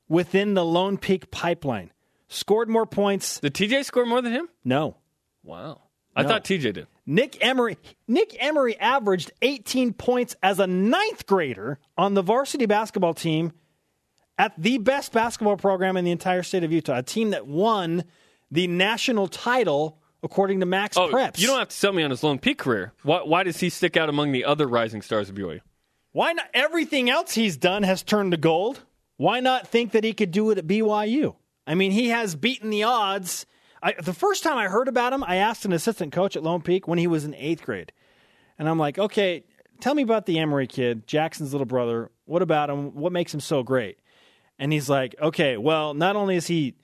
within 0.08 0.54
the 0.54 0.64
Lone 0.64 0.98
Peak 0.98 1.30
pipeline. 1.30 1.92
Scored 2.28 2.68
more 2.68 2.86
points. 2.86 3.38
Did 3.40 3.54
TJ 3.54 3.84
score 3.84 4.06
more 4.06 4.20
than 4.22 4.32
him? 4.32 4.48
No. 4.64 4.96
Wow. 5.44 5.82
I 6.16 6.22
No. 6.22 6.28
thought 6.28 6.44
TJ 6.44 6.72
did. 6.74 6.86
Nick 7.08 7.44
Emery 7.44 7.78
Nick 8.08 8.34
Emery 8.40 8.76
averaged 8.80 9.30
18 9.42 9.92
points 9.92 10.34
as 10.42 10.58
a 10.58 10.66
ninth 10.66 11.26
grader 11.26 11.78
on 11.96 12.14
the 12.14 12.22
varsity 12.22 12.66
basketball 12.66 13.14
team 13.14 13.52
at 14.36 14.52
the 14.58 14.78
best 14.78 15.12
basketball 15.12 15.56
program 15.56 15.96
in 15.96 16.04
the 16.04 16.10
entire 16.10 16.42
state 16.42 16.64
of 16.64 16.72
Utah, 16.72 16.98
a 16.98 17.02
team 17.04 17.30
that 17.30 17.46
won 17.46 18.02
the 18.50 18.66
national 18.66 19.28
title 19.28 19.98
according 20.22 20.60
to 20.60 20.66
Max 20.66 20.96
Oh, 20.96 21.08
Preps. 21.08 21.38
you 21.38 21.46
don't 21.46 21.58
have 21.58 21.68
to 21.68 21.76
sell 21.76 21.92
me 21.92 22.02
on 22.02 22.10
his 22.10 22.22
Lone 22.22 22.38
Peak 22.38 22.58
career. 22.58 22.92
Why, 23.02 23.20
why 23.22 23.42
does 23.44 23.60
he 23.60 23.70
stick 23.70 23.96
out 23.96 24.08
among 24.08 24.32
the 24.32 24.44
other 24.44 24.66
rising 24.66 25.02
stars 25.02 25.28
of 25.28 25.34
BYU? 25.36 25.60
Why 26.12 26.32
not? 26.32 26.46
Everything 26.54 27.10
else 27.10 27.34
he's 27.34 27.56
done 27.56 27.82
has 27.82 28.02
turned 28.02 28.30
to 28.32 28.36
gold. 28.38 28.80
Why 29.18 29.40
not 29.40 29.68
think 29.68 29.92
that 29.92 30.04
he 30.04 30.12
could 30.12 30.30
do 30.30 30.50
it 30.50 30.58
at 30.58 30.66
BYU? 30.66 31.36
I 31.66 31.74
mean, 31.74 31.90
he 31.92 32.08
has 32.08 32.34
beaten 32.36 32.70
the 32.70 32.84
odds. 32.84 33.44
I, 33.82 33.94
the 34.00 34.12
first 34.14 34.42
time 34.42 34.56
I 34.56 34.68
heard 34.68 34.88
about 34.88 35.12
him, 35.12 35.22
I 35.24 35.36
asked 35.36 35.64
an 35.64 35.72
assistant 35.72 36.12
coach 36.12 36.36
at 36.36 36.42
Lone 36.42 36.62
Peak 36.62 36.88
when 36.88 36.98
he 36.98 37.06
was 37.06 37.24
in 37.24 37.34
eighth 37.34 37.62
grade. 37.64 37.92
And 38.58 38.68
I'm 38.68 38.78
like, 38.78 38.98
okay, 38.98 39.44
tell 39.80 39.94
me 39.94 40.02
about 40.02 40.26
the 40.26 40.38
Emery 40.38 40.66
kid, 40.66 41.06
Jackson's 41.06 41.52
little 41.52 41.66
brother. 41.66 42.10
What 42.24 42.40
about 42.42 42.70
him? 42.70 42.94
What 42.94 43.12
makes 43.12 43.32
him 43.34 43.40
so 43.40 43.62
great? 43.62 43.98
And 44.58 44.72
he's 44.72 44.88
like, 44.88 45.14
okay, 45.20 45.56
well, 45.58 45.92
not 45.92 46.16
only 46.16 46.36
is 46.36 46.46
he 46.46 46.74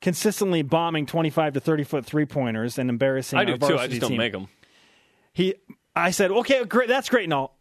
consistently 0.00 0.62
bombing 0.62 1.06
25 1.06 1.54
to 1.54 1.60
30 1.60 1.84
foot 1.84 2.06
three 2.06 2.26
pointers 2.26 2.78
and 2.78 2.90
embarrassing 2.90 3.38
I 3.38 3.44
do 3.44 3.56
too. 3.56 3.78
I 3.78 3.86
just 3.86 4.00
don't 4.00 4.10
team. 4.10 4.18
make 4.18 4.32
them. 4.32 4.48
He, 5.32 5.54
I 5.94 6.10
said, 6.10 6.30
okay, 6.30 6.64
great, 6.64 6.88
that's 6.88 7.08
great 7.08 7.24
and 7.24 7.32
all. 7.34 7.56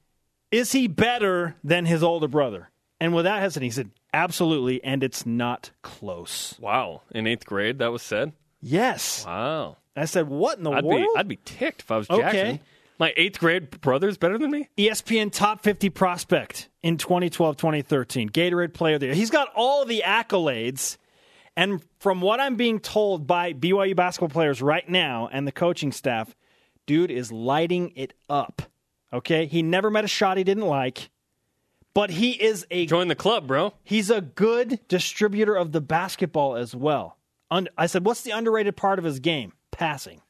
Is 0.51 0.71
he 0.71 0.87
better 0.87 1.55
than 1.63 1.85
his 1.85 2.03
older 2.03 2.27
brother? 2.27 2.69
And 2.99 3.13
without 3.13 3.39
hesitation, 3.41 3.63
he 3.63 3.71
said, 3.71 3.89
absolutely, 4.13 4.81
and 4.83 5.03
it's 5.03 5.25
not 5.25 5.71
close. 5.81 6.55
Wow. 6.59 7.01
In 7.11 7.27
eighth 7.27 7.45
grade, 7.45 7.79
that 7.79 7.91
was 7.91 8.01
said. 8.01 8.31
Yes. 8.61 9.25
Wow. 9.25 9.77
I 9.97 10.05
said, 10.05 10.27
what 10.29 10.57
in 10.57 10.63
the 10.63 10.71
I'd 10.71 10.83
world? 10.85 11.01
be 11.13 11.19
I'd 11.19 11.27
be 11.27 11.39
ticked 11.43 11.81
if 11.81 11.91
I 11.91 11.97
was 11.97 12.09
Okay. 12.09 12.21
Jackson. 12.21 12.59
My 12.97 13.13
eighth 13.17 13.39
grade 13.39 13.81
brother's 13.81 14.17
better 14.17 14.37
than 14.37 14.51
me. 14.51 14.69
ESPN 14.77 15.29
top 15.31 15.61
50 15.63 15.89
prospect 15.89 16.69
in 16.81 16.95
2012 16.97 17.57
2013, 17.57 18.29
Gatorade 18.29 18.73
Player 18.73 18.95
of 18.95 19.01
the 19.01 19.07
Year. 19.07 19.15
He's 19.15 19.29
got 19.29 19.49
all 19.53 19.83
the 19.83 20.03
accolades. 20.05 20.97
And 21.57 21.81
from 21.99 22.21
what 22.21 22.39
I'm 22.39 22.55
being 22.55 22.79
told 22.79 23.25
by 23.27 23.53
BYU 23.53 23.95
basketball 23.95 24.29
players 24.29 24.61
right 24.61 24.87
now 24.89 25.29
and 25.31 25.47
the 25.47 25.51
coaching 25.51 25.91
staff, 25.91 26.35
dude 26.85 27.11
is 27.11 27.31
lighting 27.31 27.93
it 27.95 28.13
up. 28.29 28.61
Okay? 29.13 29.45
He 29.45 29.61
never 29.61 29.89
met 29.89 30.03
a 30.03 30.07
shot 30.09 30.37
he 30.37 30.43
didn't 30.43 30.65
like, 30.65 31.09
but 31.93 32.09
he 32.09 32.31
is 32.31 32.65
a 32.71 32.85
Join 32.85 33.07
the 33.07 33.15
club, 33.15 33.47
bro. 33.47 33.73
he's 33.83 34.09
a 34.09 34.19
good 34.21 34.79
distributor 34.89 35.55
of 35.55 35.71
the 35.71 35.79
basketball 35.81 36.55
as 36.55 36.75
well. 36.75 37.17
Un- 37.49 37.69
I 37.77 37.85
said, 37.85 38.05
what's 38.05 38.21
the 38.23 38.31
underrated 38.31 38.75
part 38.75 38.99
of 38.99 39.05
his 39.05 39.19
game? 39.19 39.53
Passing. 39.71 40.21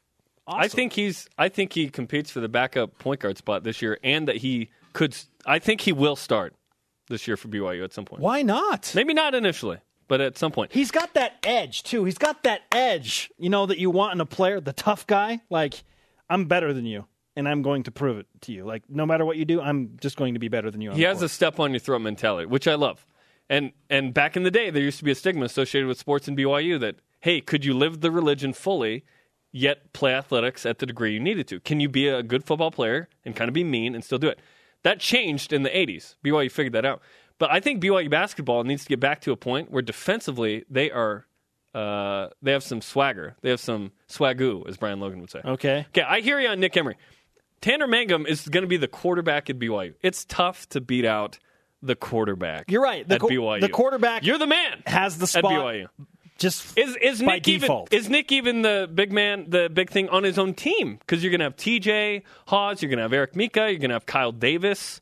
I 0.48 0.67
think 0.67 0.94
he's. 0.94 1.27
I 1.39 1.50
think 1.50 1.74
he 1.74 1.89
competes 1.89 2.29
for 2.29 2.39
the 2.39 2.48
backup 2.48 3.00
point 3.00 3.20
guard 3.20 3.36
spot 3.38 3.63
this 3.63 3.82
year, 3.82 3.98
and 4.03 4.27
that 4.27 4.36
he 4.38 4.70
could. 4.94 5.17
I 5.44 5.58
think 5.58 5.82
he 5.82 5.91
will 5.91 6.15
start 6.15 6.53
this 7.10 7.27
year 7.27 7.36
for 7.36 7.48
BYU 7.48 7.84
at 7.84 7.94
some 7.94 8.05
point. 8.05 8.22
Why 8.22 8.44
not? 8.44 8.91
Maybe 8.94 9.15
not 9.15 9.34
initially, 9.34 9.79
but 10.07 10.21
at 10.21 10.38
some 10.38 10.51
point. 10.51 10.71
He's 10.74 10.91
got 10.91 11.13
that 11.13 11.38
edge 11.43 11.83
too. 11.83 12.03
He's 12.05 12.17
got 12.17 12.43
that 12.43 12.62
edge, 12.71 13.31
you 13.38 13.50
know, 13.50 13.65
that 13.65 13.77
you 13.77 13.89
want 13.89 14.13
in 14.13 14.21
a 14.21 14.25
player, 14.25 14.59
the 14.59 14.74
tough 14.74 15.07
guy. 15.07 15.41
Like, 15.50 15.83
I'm 16.29 16.45
better 16.45 16.74
than 16.74 16.85
you, 16.85 17.05
and 17.35 17.47
I'm 17.47 17.62
going 17.62 17.83
to 17.83 17.91
prove 17.91 18.17
it 18.17 18.27
to 18.41 18.51
you. 18.51 18.65
Like, 18.65 18.83
no 18.89 19.05
matter 19.05 19.25
what 19.25 19.38
you 19.38 19.45
do, 19.45 19.62
I'm 19.62 19.97
just 20.01 20.17
going 20.17 20.33
to 20.33 20.39
be 20.39 20.47
better 20.47 20.71
than 20.71 20.81
you. 20.81 20.91
He 20.91 21.03
has 21.03 21.21
a 21.21 21.29
step 21.29 21.59
on 21.59 21.71
your 21.71 21.79
throat 21.79 22.00
mentality, 22.00 22.45
which 22.45 22.67
I 22.67 22.75
love. 22.75 23.05
And 23.50 23.74
and 23.89 24.13
back 24.13 24.35
in 24.35 24.43
the 24.43 24.51
day, 24.51 24.69
there 24.69 24.81
used 24.81 24.97
to 25.00 25.03
be 25.03 25.12
a 25.12 25.15
stigma 25.15 25.45
associated 25.45 25.88
with 25.88 26.00
sports 26.00 26.27
in 26.27 26.35
BYU 26.35 26.79
that 26.79 26.95
hey, 27.21 27.41
could 27.41 27.65
you 27.65 27.74
live 27.74 28.01
the 28.01 28.12
religion 28.12 28.53
fully, 28.53 29.03
yet 29.51 29.93
play 29.93 30.13
athletics 30.13 30.63
at 30.65 30.77
the 30.79 30.85
degree 30.85 31.13
you 31.13 31.19
needed 31.19 31.47
to? 31.47 31.59
Can 31.59 31.79
you 31.79 31.89
be 31.89 32.07
a 32.07 32.21
good 32.21 32.43
football 32.43 32.71
player 32.71 33.09
and 33.24 33.35
kind 33.35 33.47
of 33.47 33.53
be 33.53 33.63
mean 33.63 33.95
and 33.95 34.03
still 34.03 34.19
do 34.19 34.27
it? 34.27 34.39
That 34.83 35.00
changed 35.00 35.53
in 35.53 35.63
the 35.63 35.69
'80s. 35.69 36.15
BYU 36.24 36.51
figured 36.51 36.74
that 36.74 36.85
out. 36.85 37.01
But 37.37 37.51
I 37.51 37.59
think 37.59 37.83
BYU 37.83 38.09
basketball 38.09 38.63
needs 38.63 38.83
to 38.83 38.89
get 38.89 38.99
back 38.99 39.21
to 39.21 39.31
a 39.31 39.35
point 39.35 39.71
where 39.71 39.81
defensively 39.81 40.63
they 40.69 40.91
are. 40.91 41.25
Uh, 41.73 42.29
they 42.41 42.53
have 42.53 42.63
some 42.63 42.81
swagger. 42.81 43.35
They 43.41 43.49
have 43.49 43.59
some 43.59 43.91
swagoo, 44.07 44.67
as 44.69 44.77
Brian 44.77 45.01
Logan 45.01 45.19
would 45.19 45.29
say. 45.29 45.41
okay. 45.43 45.85
Okay, 45.89 46.03
I 46.03 46.21
hear 46.21 46.39
you 46.39 46.47
on 46.47 46.61
Nick 46.61 46.77
Emery. 46.77 46.95
Tanner 47.59 47.87
Mangum 47.87 48.25
is 48.25 48.47
going 48.47 48.61
to 48.63 48.67
be 48.67 48.77
the 48.77 48.87
quarterback 48.87 49.49
at 49.49 49.59
BYU. 49.59 49.95
It's 50.01 50.23
tough 50.23 50.69
to 50.69 50.79
beat 50.79 51.03
out 51.03 51.37
the 51.81 51.95
quarterback. 51.95 52.71
You're 52.71 52.81
right. 52.81 53.07
The 53.07 53.15
at 53.15 53.21
qu- 53.21 53.29
BYU, 53.29 53.61
the 53.61 53.69
quarterback 53.69 54.23
You're 54.23 54.37
the 54.37 54.47
man. 54.47 54.83
has 54.85 55.17
the 55.17 55.27
spot 55.27 55.51
at 55.51 55.59
BYU. 55.59 55.87
just 56.37 56.77
Is 56.77 56.95
is 57.01 57.21
by 57.21 57.35
Nick 57.35 57.47
even 57.49 57.85
is 57.91 58.09
Nick 58.09 58.31
even 58.31 58.61
the 58.61 58.89
big 58.93 59.11
man, 59.11 59.49
the 59.49 59.69
big 59.69 59.89
thing 59.89 60.07
on 60.09 60.23
his 60.23 60.37
own 60.39 60.53
team? 60.53 60.97
Because 60.97 61.23
you're 61.23 61.31
going 61.31 61.39
to 61.39 61.45
have 61.45 61.57
T.J. 61.57 62.23
Haws, 62.47 62.81
you're 62.81 62.89
going 62.89 62.97
to 62.97 63.03
have 63.03 63.13
Eric 63.13 63.35
Mika, 63.35 63.69
you're 63.69 63.79
going 63.79 63.89
to 63.89 63.95
have 63.95 64.05
Kyle 64.05 64.31
Davis. 64.31 65.01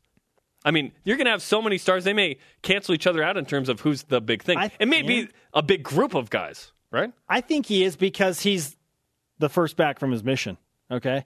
I 0.65 0.71
mean, 0.71 0.91
you're 1.03 1.17
going 1.17 1.25
to 1.25 1.31
have 1.31 1.41
so 1.41 1.61
many 1.61 1.77
stars. 1.77 2.03
They 2.03 2.13
may 2.13 2.37
cancel 2.61 2.95
each 2.95 3.05
other 3.07 3.21
out 3.21 3.37
in 3.37 3.45
terms 3.45 3.69
of 3.69 3.81
who's 3.81 4.03
the 4.03 4.21
big 4.21 4.43
thing. 4.43 4.57
I- 4.57 4.71
it 4.79 4.87
may 4.87 5.01
yeah. 5.01 5.07
be 5.07 5.29
a 5.53 5.61
big 5.61 5.83
group 5.83 6.13
of 6.13 6.29
guys, 6.29 6.71
right? 6.91 7.11
I 7.27 7.41
think 7.41 7.65
he 7.65 7.83
is 7.83 7.95
because 7.95 8.41
he's 8.41 8.75
the 9.39 9.49
first 9.49 9.75
back 9.75 9.99
from 9.99 10.11
his 10.11 10.23
mission. 10.23 10.57
Okay, 10.91 11.25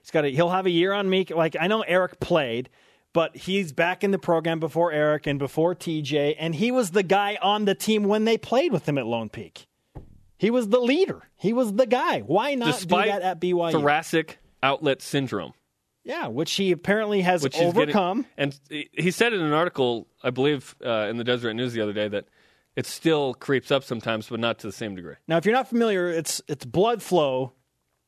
he's 0.00 0.10
got 0.10 0.24
a, 0.24 0.28
he'll 0.28 0.50
have 0.50 0.66
a 0.66 0.70
year 0.70 0.92
on 0.92 1.08
me. 1.08 1.26
Like 1.28 1.56
I 1.60 1.66
know 1.66 1.82
Eric 1.82 2.18
played, 2.18 2.70
but 3.12 3.36
he's 3.36 3.72
back 3.72 4.02
in 4.04 4.10
the 4.10 4.18
program 4.18 4.58
before 4.58 4.90
Eric 4.92 5.26
and 5.26 5.38
before 5.38 5.74
TJ, 5.74 6.36
and 6.38 6.54
he 6.54 6.70
was 6.70 6.90
the 6.90 7.02
guy 7.02 7.38
on 7.42 7.64
the 7.66 7.74
team 7.74 8.04
when 8.04 8.24
they 8.24 8.38
played 8.38 8.72
with 8.72 8.88
him 8.88 8.96
at 8.98 9.06
Lone 9.06 9.28
Peak. 9.28 9.66
He 10.38 10.50
was 10.50 10.68
the 10.70 10.80
leader. 10.80 11.22
He 11.36 11.52
was 11.52 11.72
the 11.74 11.86
guy. 11.86 12.20
Why 12.20 12.54
not 12.56 12.66
Despite 12.66 13.04
do 13.04 13.10
that 13.12 13.22
at 13.22 13.40
BYU? 13.40 13.72
thoracic 13.72 14.38
outlet 14.62 15.02
syndrome. 15.02 15.52
Yeah, 16.04 16.26
which 16.26 16.52
he 16.54 16.72
apparently 16.72 17.20
has 17.22 17.42
which 17.42 17.54
he's 17.56 17.72
getting- 17.72 17.80
overcome. 17.94 18.26
and 18.36 18.58
he- 18.68 19.10
said 19.10 19.32
in 19.32 19.40
an 19.40 19.52
article, 19.52 20.08
I 20.22 20.30
believe, 20.30 20.74
uh, 20.84 21.06
in 21.10 21.16
the 21.16 21.24
Deseret 21.24 21.54
News 21.54 21.72
the 21.72 21.80
other 21.80 21.92
day, 21.92 22.08
that 22.08 22.26
it 22.76 22.86
still 22.86 23.34
creeps 23.34 23.70
up 23.70 23.84
sometimes, 23.84 24.28
but 24.28 24.40
not 24.40 24.58
to 24.60 24.66
the 24.66 24.72
same 24.72 24.94
degree. 24.96 25.14
Now, 25.28 25.36
if 25.36 25.44
you're 25.44 25.54
not 25.54 25.68
familiar, 25.68 26.08
it's 26.08 26.40
it's 26.48 26.64
blood 26.64 27.02
flow 27.02 27.52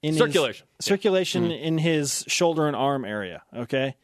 in 0.02 0.10
his- 0.14 0.18
Circulation. 0.18 0.66
Mm-hmm. 0.66 0.82
circulation 0.82 1.50
in 1.50 1.78
his 1.78 2.24
shoulder 2.28 2.66
and 2.66 2.74
arm 2.76 3.04
area. 3.04 3.42
Okay, 3.54 3.96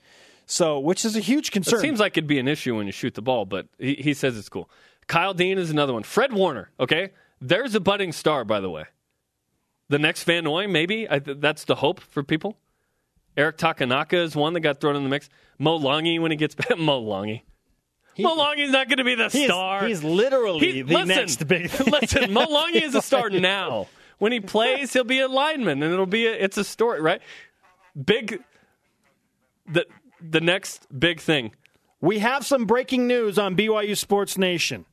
so 0.47 0.79
which 0.79 1.05
is 1.05 1.17
a 1.17 1.21
huge 1.21 1.49
It 1.49 1.53
concern. 1.53 1.81
seems 1.81 1.99
like 2.01 2.17
it'd 2.17 2.27
be 2.29 2.39
an 2.39 2.49
issue 2.49 2.77
when 2.77 2.87
you 2.87 2.93
shoot 2.93 3.15
the 3.15 3.23
ball, 3.23 3.45
but 3.45 3.67
he, 3.79 3.95
he 3.95 4.15
says 4.15 4.37
it's 4.39 4.49
cool. 4.49 4.71
Kyle 5.09 5.35
Dean 5.35 5.59
is 5.59 5.71
another 5.71 5.93
one. 5.93 6.03
Fred 6.05 6.33
Warner, 6.33 6.71
okay? 6.79 7.11
There's 7.41 7.75
a 7.75 7.81
budding 7.81 8.13
star, 8.13 8.45
by 8.45 8.61
the 8.61 8.71
way. 8.71 8.85
The 9.89 9.99
next 9.99 10.23
Van 10.25 10.45
Noy, 10.45 10.69
maybe? 10.69 11.09
I, 11.09 11.19
that's 11.19 11.65
the 11.65 11.77
hope 11.77 11.99
for 12.01 12.23
people. 12.23 12.59
Eric 13.37 13.59
Takanaka 13.59 14.15
is 14.23 14.35
one 14.37 14.53
that 14.55 14.61
got 14.61 14.81
thrown 14.81 14.97
in 14.97 15.03
the 15.03 15.09
mix. 15.09 15.29
Mo 15.59 15.79
Langi 15.79 16.21
when 16.21 16.31
he 16.31 16.37
gets 16.37 16.55
back. 16.55 16.77
Mo 16.79 17.03
Langi. 17.03 17.43
Mo 18.19 18.37
Langi's 18.37 18.71
not 18.73 18.89
going 18.89 18.99
to 18.99 19.05
be 19.05 19.15
the 19.15 19.29
He 19.29 19.45
is- 19.45 19.51
star. 19.51 19.87
he's 19.87 20.03
literally 20.05 20.73
He- 20.73 20.83
the 20.83 20.93
listen, 20.95 21.09
next 21.09 21.47
big 21.49 21.71
thing. 21.71 21.87
listen, 22.01 22.33
Mo 22.33 22.45
Langi 22.47 22.83
is 22.83 22.95
a 22.95 23.03
star 23.03 23.31
now. 23.31 23.87
When 24.19 24.33
he 24.33 24.41
plays, 24.41 24.93
he'll 24.93 25.05
be 25.05 25.21
a 25.21 25.29
lineman, 25.29 25.83
and 25.83 25.93
it'll 25.93 26.05
be 26.05 26.27
a, 26.27 26.33
it's 26.33 26.59
a 26.59 26.65
story, 26.65 27.01
right? 27.01 27.23
Big. 28.05 28.43
The 29.73 29.87
the 30.21 30.41
next 30.43 30.87
big 30.99 31.21
thing. 31.21 31.53
We 32.03 32.19
have 32.19 32.45
some 32.45 32.65
breaking 32.67 33.07
news 33.07 33.39
on 33.39 33.57
BYU 33.57 33.97
Sports 33.97 34.37
Nation. 34.37 34.85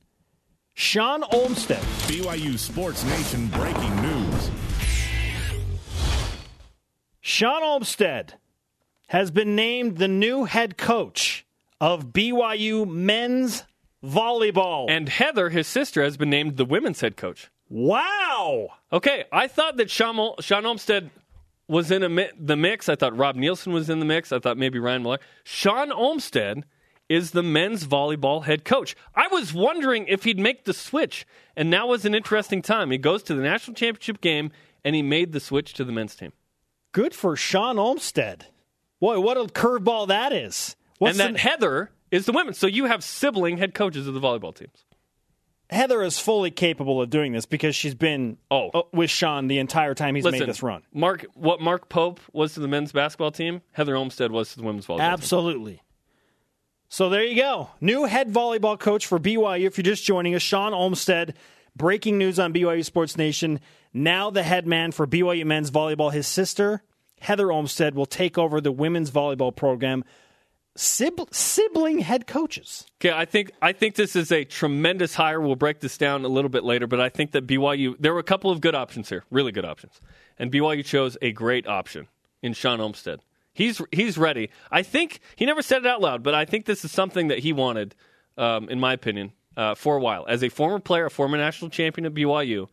Shawn 0.75 1.23
Olmstead, 1.31 1.81
BYU 2.07 2.57
Sports 2.57 3.03
Nation 3.05 3.47
breaking 3.47 4.01
news. 4.01 4.16
Shawn 7.27 7.61
Olmstead 7.61 8.35
has 9.09 9.31
been 9.31 9.53
named 9.53 9.97
the 9.97 10.07
new 10.07 10.45
head 10.45 10.77
coach 10.77 11.45
of 11.81 12.13
BYU 12.13 12.89
men's 12.89 13.65
volleyball. 14.01 14.85
And 14.89 15.09
Heather, 15.09 15.49
his 15.49 15.67
sister, 15.67 16.01
has 16.01 16.15
been 16.15 16.29
named 16.29 16.55
the 16.55 16.63
women's 16.63 17.01
head 17.01 17.17
coach. 17.17 17.49
wow! 17.67 18.69
Okay, 18.93 19.25
I 19.29 19.49
thought 19.49 19.75
that 19.75 19.91
Shawn, 19.91 20.17
Ol- 20.17 20.37
Shawn 20.39 20.65
Olmstead 20.65 21.09
was 21.67 21.91
in 21.91 22.01
a 22.01 22.07
mi- 22.07 22.31
the 22.39 22.55
mix. 22.55 22.87
I 22.87 22.95
thought 22.95 23.17
Rob 23.17 23.35
Nielsen 23.35 23.73
was 23.73 23.89
in 23.89 23.99
the 23.99 24.05
mix. 24.05 24.31
I 24.31 24.39
thought 24.39 24.57
maybe 24.57 24.79
Ryan 24.79 25.03
Miller. 25.03 25.19
Shawn 25.43 25.91
Olmstead 25.91 26.63
is 27.09 27.31
the 27.31 27.43
men's 27.43 27.85
volleyball 27.85 28.45
head 28.45 28.63
coach. 28.63 28.95
I 29.13 29.27
was 29.27 29.53
wondering 29.53 30.07
if 30.07 30.23
he'd 30.23 30.39
make 30.39 30.63
the 30.63 30.73
switch, 30.73 31.27
and 31.57 31.69
now 31.69 31.87
was 31.87 32.05
an 32.05 32.15
interesting 32.15 32.61
time. 32.61 32.89
He 32.89 32.97
goes 32.97 33.21
to 33.23 33.35
the 33.35 33.41
national 33.41 33.75
championship 33.75 34.21
game, 34.21 34.49
and 34.85 34.95
he 34.95 35.01
made 35.01 35.33
the 35.33 35.41
switch 35.41 35.73
to 35.73 35.83
the 35.83 35.91
men's 35.91 36.15
team. 36.15 36.31
Good 36.91 37.13
for 37.13 37.35
Shawn 37.35 37.77
Olmstead. 37.77 38.47
Boy, 38.99 39.19
what 39.19 39.37
a 39.37 39.41
curveball 39.43 40.07
that 40.07 40.33
is. 40.33 40.75
What's 40.97 41.19
and 41.19 41.27
that 41.29 41.33
the- 41.33 41.39
Heather 41.49 41.91
is 42.11 42.25
the 42.25 42.31
women. 42.31 42.53
So 42.53 42.65
you 42.67 42.85
have 42.85 43.03
sibling 43.03 43.57
head 43.57 43.73
coaches 43.73 44.07
of 44.07 44.13
the 44.13 44.19
volleyball 44.19 44.55
teams. 44.55 44.85
Heather 45.69 46.01
is 46.01 46.17
fully 46.17 46.49
capable 46.49 47.01
of 47.01 47.09
doing 47.09 47.33
this 47.33 47.45
because 47.45 47.75
she's 47.75 47.93
been 47.93 48.37
Oh. 48.49 48.69
uh, 48.73 48.81
with 48.93 49.09
Shawn 49.09 49.47
the 49.47 49.59
entire 49.59 49.93
time 49.93 50.15
he's 50.15 50.23
Listen, 50.23 50.39
made 50.39 50.49
this 50.49 50.63
run. 50.63 50.81
Mark, 50.93 51.25
what 51.33 51.59
Mark 51.59 51.89
Pope 51.89 52.21
was 52.31 52.53
to 52.53 52.61
the 52.61 52.69
men's 52.69 52.93
basketball 52.93 53.31
team, 53.31 53.61
Heather 53.73 53.95
Olmstead 53.97 54.31
was 54.31 54.51
to 54.51 54.57
the 54.57 54.63
women's 54.63 54.85
volleyball 54.87 54.97
team. 54.99 55.01
Absolutely. 55.13 55.83
So 56.87 57.09
there 57.09 57.23
you 57.25 57.35
go. 57.35 57.69
New 57.81 58.05
head 58.05 58.31
volleyball 58.31 58.79
coach 58.79 59.05
for 59.05 59.19
BYU. 59.19 59.65
If 59.65 59.77
you're 59.77 59.83
just 59.83 60.05
joining 60.05 60.33
us, 60.35 60.41
Shawn 60.41 60.73
Olmstead. 60.73 61.35
Breaking 61.75 62.17
news 62.17 62.39
on 62.39 62.53
BYU 62.53 62.83
Sports 62.83 63.17
Nation. 63.17 63.59
Now 63.97 64.29
the 64.29 64.43
head 64.43 64.67
man 64.67 64.91
for 64.91 65.07
BYU 65.07 65.43
men's 65.43 65.71
volleyball. 65.71 66.13
His 66.13 66.27
sister, 66.27 66.83
Heather 67.19 67.51
Olmstead, 67.51 67.95
will 67.95 68.05
take 68.05 68.37
over 68.37 68.61
the 68.61 68.71
women's 68.71 69.09
volleyball 69.09 69.55
program. 69.55 70.03
Sib- 70.75 71.33
sibling 71.33 71.99
head 71.99 72.27
coaches. 72.27 72.85
Okay, 73.01 73.11
I 73.11 73.25
think 73.25 73.51
I 73.59 73.71
think 73.71 73.95
this 73.95 74.15
is 74.15 74.31
a 74.31 74.45
tremendous 74.45 75.15
hire. 75.15 75.41
We'll 75.41 75.55
break 75.55 75.79
this 75.79 75.97
down 75.97 76.23
a 76.23 76.27
little 76.27 76.49
bit 76.49 76.63
later, 76.63 76.85
but 76.85 76.99
I 76.99 77.09
think 77.09 77.31
that 77.31 77.47
BYU 77.47 77.95
there 77.99 78.13
were 78.13 78.19
a 78.19 78.23
couple 78.23 78.51
of 78.51 78.61
good 78.61 78.75
options 78.75 79.09
here, 79.09 79.23
really 79.31 79.51
good 79.51 79.65
options, 79.65 79.99
and 80.37 80.51
BYU 80.51 80.85
chose 80.85 81.17
a 81.19 81.31
great 81.31 81.65
option 81.65 82.07
in 82.43 82.53
Shawn 82.53 82.79
Olmstead. 82.79 83.21
He's 83.51 83.81
he's 83.91 84.19
ready. 84.19 84.51
I 84.69 84.83
think 84.83 85.21
he 85.35 85.47
never 85.47 85.63
said 85.63 85.79
it 85.79 85.87
out 85.87 86.01
loud, 86.01 86.21
but 86.21 86.35
I 86.35 86.45
think 86.45 86.65
this 86.65 86.85
is 86.85 86.91
something 86.91 87.29
that 87.29 87.39
he 87.39 87.51
wanted, 87.51 87.95
um, 88.37 88.69
in 88.69 88.79
my 88.79 88.93
opinion, 88.93 89.33
uh, 89.55 89.73
for 89.73 89.97
a 89.97 89.99
while. 89.99 90.23
As 90.29 90.43
a 90.43 90.49
former 90.49 90.77
player, 90.77 91.07
a 91.07 91.09
former 91.09 91.37
national 91.37 91.71
champion 91.71 92.05
at 92.05 92.13
BYU, 92.13 92.67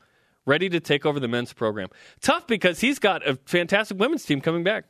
ready 0.46 0.68
to 0.68 0.80
take 0.80 1.06
over 1.06 1.20
the 1.20 1.28
men's 1.28 1.52
program. 1.52 1.88
Tough 2.20 2.46
because 2.46 2.80
he's 2.80 2.98
got 2.98 3.26
a 3.26 3.36
fantastic 3.46 3.98
women's 3.98 4.24
team 4.24 4.40
coming 4.40 4.64
back. 4.64 4.84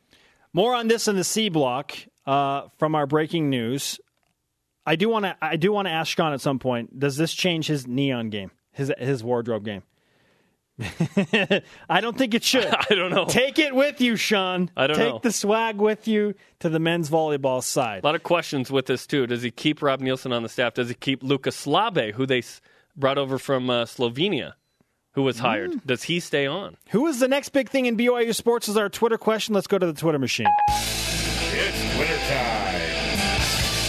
More 0.53 0.73
on 0.73 0.87
this 0.87 1.07
in 1.07 1.15
the 1.15 1.23
C 1.23 1.49
block. 1.49 1.95
uh, 2.25 2.67
from 2.77 2.95
our 2.95 3.05
breaking 3.05 3.49
news. 3.49 3.99
I 4.85 4.95
do 4.95 5.09
want 5.09 5.25
to. 5.25 5.35
I 5.41 5.55
do 5.55 5.71
want 5.71 5.87
to 5.87 5.91
ask 5.91 6.15
Shawn 6.15 6.33
at 6.33 6.41
some 6.41 6.59
point. 6.59 6.99
Does 6.99 7.17
this 7.17 7.33
change 7.33 7.67
his 7.67 7.87
neon 7.87 8.29
game? 8.29 8.51
His 8.71 8.91
his 8.97 9.23
wardrobe 9.23 9.65
game? 9.65 9.83
I 11.89 12.01
don't 12.01 12.17
think 12.17 12.33
it 12.33 12.43
should. 12.43 12.65
I 12.89 12.93
don't 12.93 13.09
know. 13.09 13.25
Take 13.25 13.59
it 13.59 13.73
with 13.73 14.01
you, 14.01 14.15
Shawn. 14.15 14.69
I 14.75 14.87
don't 14.87 14.97
know. 14.97 15.03
Take 15.03 15.13
know. 15.13 15.19
the 15.23 15.31
swag 15.31 15.77
with 15.77 16.07
you 16.07 16.35
to 16.59 16.69
the 16.69 16.79
men's 16.79 17.09
volleyball 17.09 17.63
side. 17.63 18.03
A 18.03 18.05
lot 18.05 18.15
of 18.15 18.23
questions 18.23 18.69
with 18.69 18.85
this 18.85 19.07
too. 19.07 19.25
Does 19.25 19.41
he 19.41 19.51
keep 19.51 19.81
Rob 19.81 20.01
Nielsen 20.01 20.33
on 20.33 20.43
the 20.43 20.49
staff? 20.49 20.73
Does 20.73 20.89
he 20.89 20.95
keep 20.95 21.23
Lucas 21.23 21.55
Slabe, 21.65 22.13
who 22.13 22.25
they 22.25 22.43
brought 22.95 23.17
over 23.17 23.39
from 23.39 23.69
uh, 23.69 23.85
Slovenia, 23.85 24.53
who 25.15 25.23
was 25.23 25.39
hired? 25.39 25.71
Mm. 25.71 25.85
Does 25.85 26.03
he 26.03 26.19
stay 26.19 26.45
on? 26.45 26.77
Who 26.89 27.07
is 27.07 27.19
the 27.19 27.27
next 27.27 27.49
big 27.49 27.69
thing 27.69 27.85
in 27.85 27.97
BYU 27.97 28.35
sports? 28.35 28.67
Is 28.67 28.77
our 28.77 28.89
Twitter 28.89 29.17
question. 29.17 29.55
Let's 29.55 29.67
go 29.67 29.77
to 29.79 29.85
the 29.85 29.93
Twitter 29.93 30.19
machine. 30.19 30.47
It's 30.69 31.95
Twitter 31.95 32.17
time. 32.27 32.75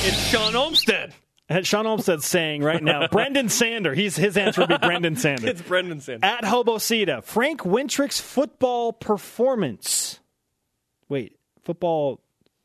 It's 0.08 0.28
Shawn 0.28 0.54
Olmstead. 0.54 1.12
And 1.48 1.66
Shawn 1.66 1.84
Olmstead's 1.86 2.26
saying 2.26 2.62
right 2.62 2.82
now, 2.82 3.06
Brendan 3.12 3.48
Sander. 3.48 3.94
He's 3.94 4.16
his 4.16 4.36
answer 4.36 4.62
would 4.62 4.68
be 4.68 4.78
Brendan 4.78 5.16
Sander. 5.16 5.48
It's 5.48 5.62
Brendan 5.62 6.00
Sander 6.00 6.24
At 6.26 6.42
Hobosita, 6.44 7.22
Frank 7.22 7.60
Wintrich's 7.62 8.20
football 8.20 8.92
performance. 8.92 10.18
Wait, 11.08 11.36
football 11.62 12.20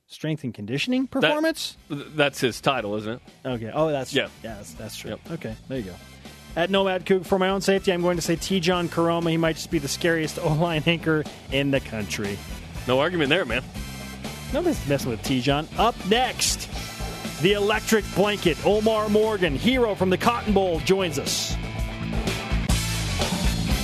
strength 0.08 0.44
and 0.44 0.54
conditioning 0.54 1.08
performance? 1.08 1.78
That's 1.90 2.40
his 2.40 2.60
title, 2.60 2.96
isn't 2.96 3.14
it? 3.14 3.22
okay. 3.46 3.72
Oh, 3.74 3.90
that's 3.92 4.14
Yeah. 4.14 4.30
Yeah, 4.44 4.56
that's, 4.56 4.74
that's 4.74 4.98
true. 4.98 5.12
Yep. 5.12 5.20
Okay, 5.32 5.56
there 5.68 5.78
you 5.78 5.86
go. 5.86 5.96
At 6.56 6.70
Nomad 6.70 7.06
Cook, 7.06 7.24
for 7.24 7.40
my 7.40 7.50
own 7.50 7.62
safety, 7.62 7.94
I'm 7.94 8.02
going 8.02 8.18
to 8.18 8.22
say 8.22 8.36
Tejan 8.36 8.90
Koroma. 8.90 9.30
He 9.30 9.38
might 9.38 9.56
just 9.56 9.72
be 9.72 9.80
the 9.80 9.88
scariest 9.88 10.38
O 10.44 10.54
line 10.54 10.84
anchor 10.86 11.24
in 11.52 11.72
the 11.72 11.80
country. 11.80 12.38
No 12.88 13.00
argument 13.00 13.30
there, 13.30 13.46
man. 13.46 13.64
Nobody's 14.52 14.86
messing 14.88 15.12
with 15.12 15.24
T. 15.24 15.40
John. 15.40 15.68
Up 15.78 15.96
next, 16.08 16.70
the 17.42 17.54
electric 17.54 18.04
blanket. 18.16 18.58
Omarr 18.66 19.10
Morgan, 19.10 19.56
hero 19.56 19.96
from 19.96 20.10
the 20.10 20.18
Cotton 20.18 20.54
Bowl, 20.54 20.80
joins 20.82 21.18
us. 21.18 21.56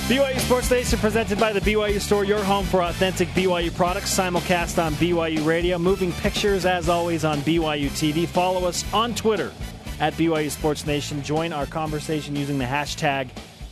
BYU 0.08 0.38
Sports 0.40 0.70
Nation 0.70 0.98
presented 0.98 1.38
by 1.38 1.52
the 1.52 1.60
BYU 1.60 2.00
Store, 2.00 2.24
your 2.24 2.42
home 2.42 2.64
for 2.64 2.82
authentic 2.82 3.28
BYU 3.28 3.74
products. 3.74 4.14
Simulcast 4.16 4.82
on 4.82 4.94
BYU 4.94 5.44
Radio. 5.44 5.78
Moving 5.78 6.12
pictures, 6.12 6.66
as 6.66 6.88
always, 6.88 7.24
on 7.24 7.38
BYU 7.40 7.88
TV. 7.90 8.26
Follow 8.26 8.66
us 8.66 8.84
on 8.92 9.14
Twitter 9.14 9.52
at 10.00 10.14
BYU 10.14 10.50
Sports 10.50 10.86
Nation. 10.86 11.22
Join 11.22 11.52
our 11.52 11.66
conversation 11.66 12.36
using 12.36 12.58
the 12.58 12.64
hashtag 12.64 13.30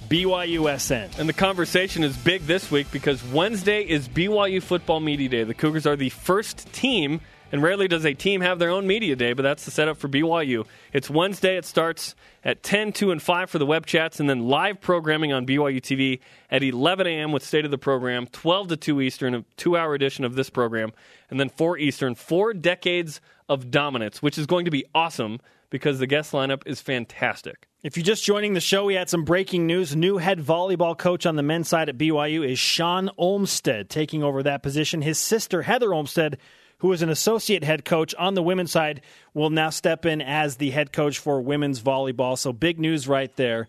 BYUSN. 0.09 1.19
And 1.19 1.29
the 1.29 1.33
conversation 1.33 2.05
is 2.05 2.17
big 2.17 2.43
this 2.43 2.71
week 2.71 2.91
because 2.93 3.25
Wednesday 3.25 3.83
is 3.83 4.09
BYU 4.09 4.63
Football 4.63 5.01
Media 5.01 5.29
Day. 5.29 5.45
The 5.45 5.55
Cougars 5.55 5.87
are 5.87 5.97
the 5.97 6.11
first 6.11 6.73
team, 6.73 7.21
and 7.51 7.63
rarely 7.63 7.89
does 7.89 8.05
a 8.05 8.15
team 8.15 8.41
have 8.41 8.59
their 8.59 8.71
own 8.71 8.87
media 8.87 9.17
day, 9.17 9.33
but 9.33 9.43
that's 9.43 9.65
the 9.65 9.71
setup 9.71 9.97
for 9.97 10.09
BYU. 10.09 10.67
It's 10.93 11.11
Wednesday. 11.11 11.57
It 11.57 11.65
starts 11.65 12.15
at 12.45 12.63
10, 12.63 12.93
2, 12.93 13.11
and 13.11 13.23
5 13.23 13.51
for 13.51 13.59
the 13.59 13.67
web 13.67 13.87
chats, 13.87 14.21
and 14.21 14.31
then 14.31 14.49
live 14.49 14.81
programming 14.81 15.33
on 15.33 15.47
BYU 15.47 15.81
TV 15.81 16.21
at 16.51 16.63
11 16.63 17.07
a.m. 17.07 17.33
with 17.33 17.45
State 17.45 17.65
of 17.65 17.71
the 17.71 17.79
Program, 17.79 18.27
12 18.29 18.69
to 18.69 18.77
2 18.77 19.01
Eastern, 19.01 19.35
a 19.35 19.45
two 19.57 19.77
hour 19.77 19.95
edition 19.95 20.25
of 20.25 20.35
this 20.35 20.51
program, 20.51 20.93
and 21.31 21.41
then 21.41 21.49
4 21.49 21.79
Eastern. 21.79 22.15
Four 22.15 22.55
decades 22.55 23.21
of 23.49 23.71
dominance, 23.71 24.23
which 24.23 24.39
is 24.39 24.47
going 24.47 24.65
to 24.65 24.71
be 24.71 24.85
awesome 24.95 25.41
because 25.71 25.99
the 25.99 26.07
guest 26.07 26.33
lineup 26.33 26.63
is 26.67 26.81
fantastic. 26.81 27.69
If 27.83 27.97
you're 27.97 28.05
just 28.05 28.25
joining 28.25 28.55
the 28.55 28.61
show, 28.61 28.85
we 28.85 28.95
had 28.95 29.09
some 29.09 29.25
breaking 29.25 29.67
news. 29.67 29.95
New 29.95 30.19
head 30.19 30.41
volleyball 30.41 30.97
coach 30.97 31.27
on 31.27 31.37
the 31.37 31.43
men's 31.43 31.69
side 31.69 31.89
at 31.89 31.99
BYU 31.99 32.49
is 32.49 32.59
Shawn 32.59 33.11
Olmstead, 33.17 33.89
taking 33.89 34.23
over 34.23 34.43
that 34.43 34.63
position. 34.63 35.03
His 35.03 35.19
sister, 35.19 35.63
Heather 35.63 35.95
Olmstead, 35.95 36.39
who 36.79 36.93
is 36.93 37.03
an 37.03 37.09
associate 37.09 37.65
head 37.65 37.85
coach 37.85 38.15
on 38.17 38.35
the 38.35 38.43
women's 38.43 38.73
side, 38.73 39.03
will 39.35 39.51
now 39.51 39.71
step 39.71 40.05
in 40.05 40.21
as 40.21 40.57
the 40.57 40.71
head 40.71 40.93
coach 40.93 41.19
for 41.19 41.41
women's 41.41 41.81
volleyball. 41.81 42.37
So 42.37 42.53
big 42.53 42.79
news 42.79 43.07
right 43.07 43.35
there. 43.37 43.69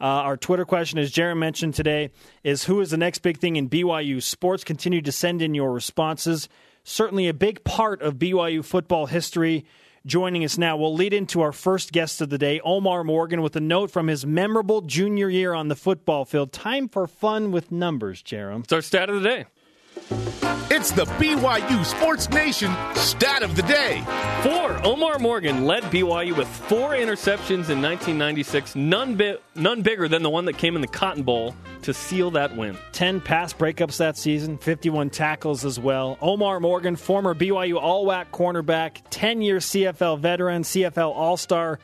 Uh, 0.00 0.04
our 0.04 0.36
Twitter 0.36 0.64
question, 0.64 0.98
as 0.98 1.10
Jarom 1.10 1.38
mentioned 1.38 1.74
today, 1.74 2.10
is 2.44 2.64
who 2.64 2.80
is 2.80 2.90
the 2.90 2.98
next 2.98 3.20
big 3.20 3.38
thing 3.38 3.56
in 3.56 3.70
BYU 3.70 4.22
sports? 4.22 4.62
Continue 4.62 5.00
to 5.02 5.12
send 5.12 5.40
in 5.40 5.54
your 5.54 5.72
responses. 5.72 6.48
Certainly 6.84 7.28
a 7.28 7.34
big 7.34 7.64
part 7.64 8.02
of 8.02 8.14
BYU 8.16 8.64
football 8.64 9.06
history. 9.06 9.64
Joining 10.06 10.44
us 10.44 10.56
now, 10.56 10.76
we'll 10.76 10.94
lead 10.94 11.12
into 11.12 11.40
our 11.40 11.50
first 11.50 11.90
guest 11.90 12.20
of 12.20 12.28
the 12.30 12.38
day, 12.38 12.60
Omarr 12.64 13.04
Morgan, 13.04 13.42
with 13.42 13.56
a 13.56 13.60
note 13.60 13.90
from 13.90 14.06
his 14.06 14.24
memorable 14.24 14.80
junior 14.80 15.28
year 15.28 15.52
on 15.52 15.66
the 15.66 15.74
football 15.74 16.24
field. 16.24 16.52
Time 16.52 16.88
for 16.88 17.08
fun 17.08 17.50
with 17.50 17.72
numbers, 17.72 18.22
Jarom. 18.22 18.62
It's 18.62 18.72
our 18.72 18.82
stat 18.82 19.10
of 19.10 19.20
the 19.20 19.28
day. 19.28 20.45
It's 20.76 20.90
the 20.90 21.06
BYU 21.06 21.86
Sports 21.86 22.28
Nation 22.28 22.70
stat 22.96 23.42
of 23.42 23.56
the 23.56 23.62
day. 23.62 24.02
Four. 24.42 24.74
Omarr 24.84 25.18
Morgan 25.18 25.64
led 25.64 25.82
BYU 25.84 26.36
with 26.36 26.46
four 26.46 26.90
interceptions 26.90 27.70
in 27.70 27.80
1996, 27.80 28.76
none, 28.76 29.14
bi- 29.16 29.38
none 29.54 29.80
bigger 29.80 30.06
than 30.06 30.22
the 30.22 30.28
one 30.28 30.44
that 30.44 30.58
came 30.58 30.74
in 30.76 30.82
the 30.82 30.86
Cotton 30.86 31.22
Bowl 31.22 31.56
to 31.80 31.94
seal 31.94 32.30
that 32.32 32.54
win. 32.54 32.76
10 32.92 33.22
pass 33.22 33.54
breakups 33.54 33.96
that 33.96 34.18
season, 34.18 34.58
51 34.58 35.08
tackles 35.08 35.64
as 35.64 35.80
well. 35.80 36.18
Omarr 36.20 36.60
Morgan, 36.60 36.94
former 36.96 37.34
BYU 37.34 37.80
All 37.80 38.04
WAC 38.04 38.26
cornerback, 38.30 38.98
10 39.08 39.40
year 39.40 39.56
CFL 39.56 40.18
veteran, 40.18 40.62
CFL 40.62 41.10
All 41.14 41.38
Star, 41.38 41.78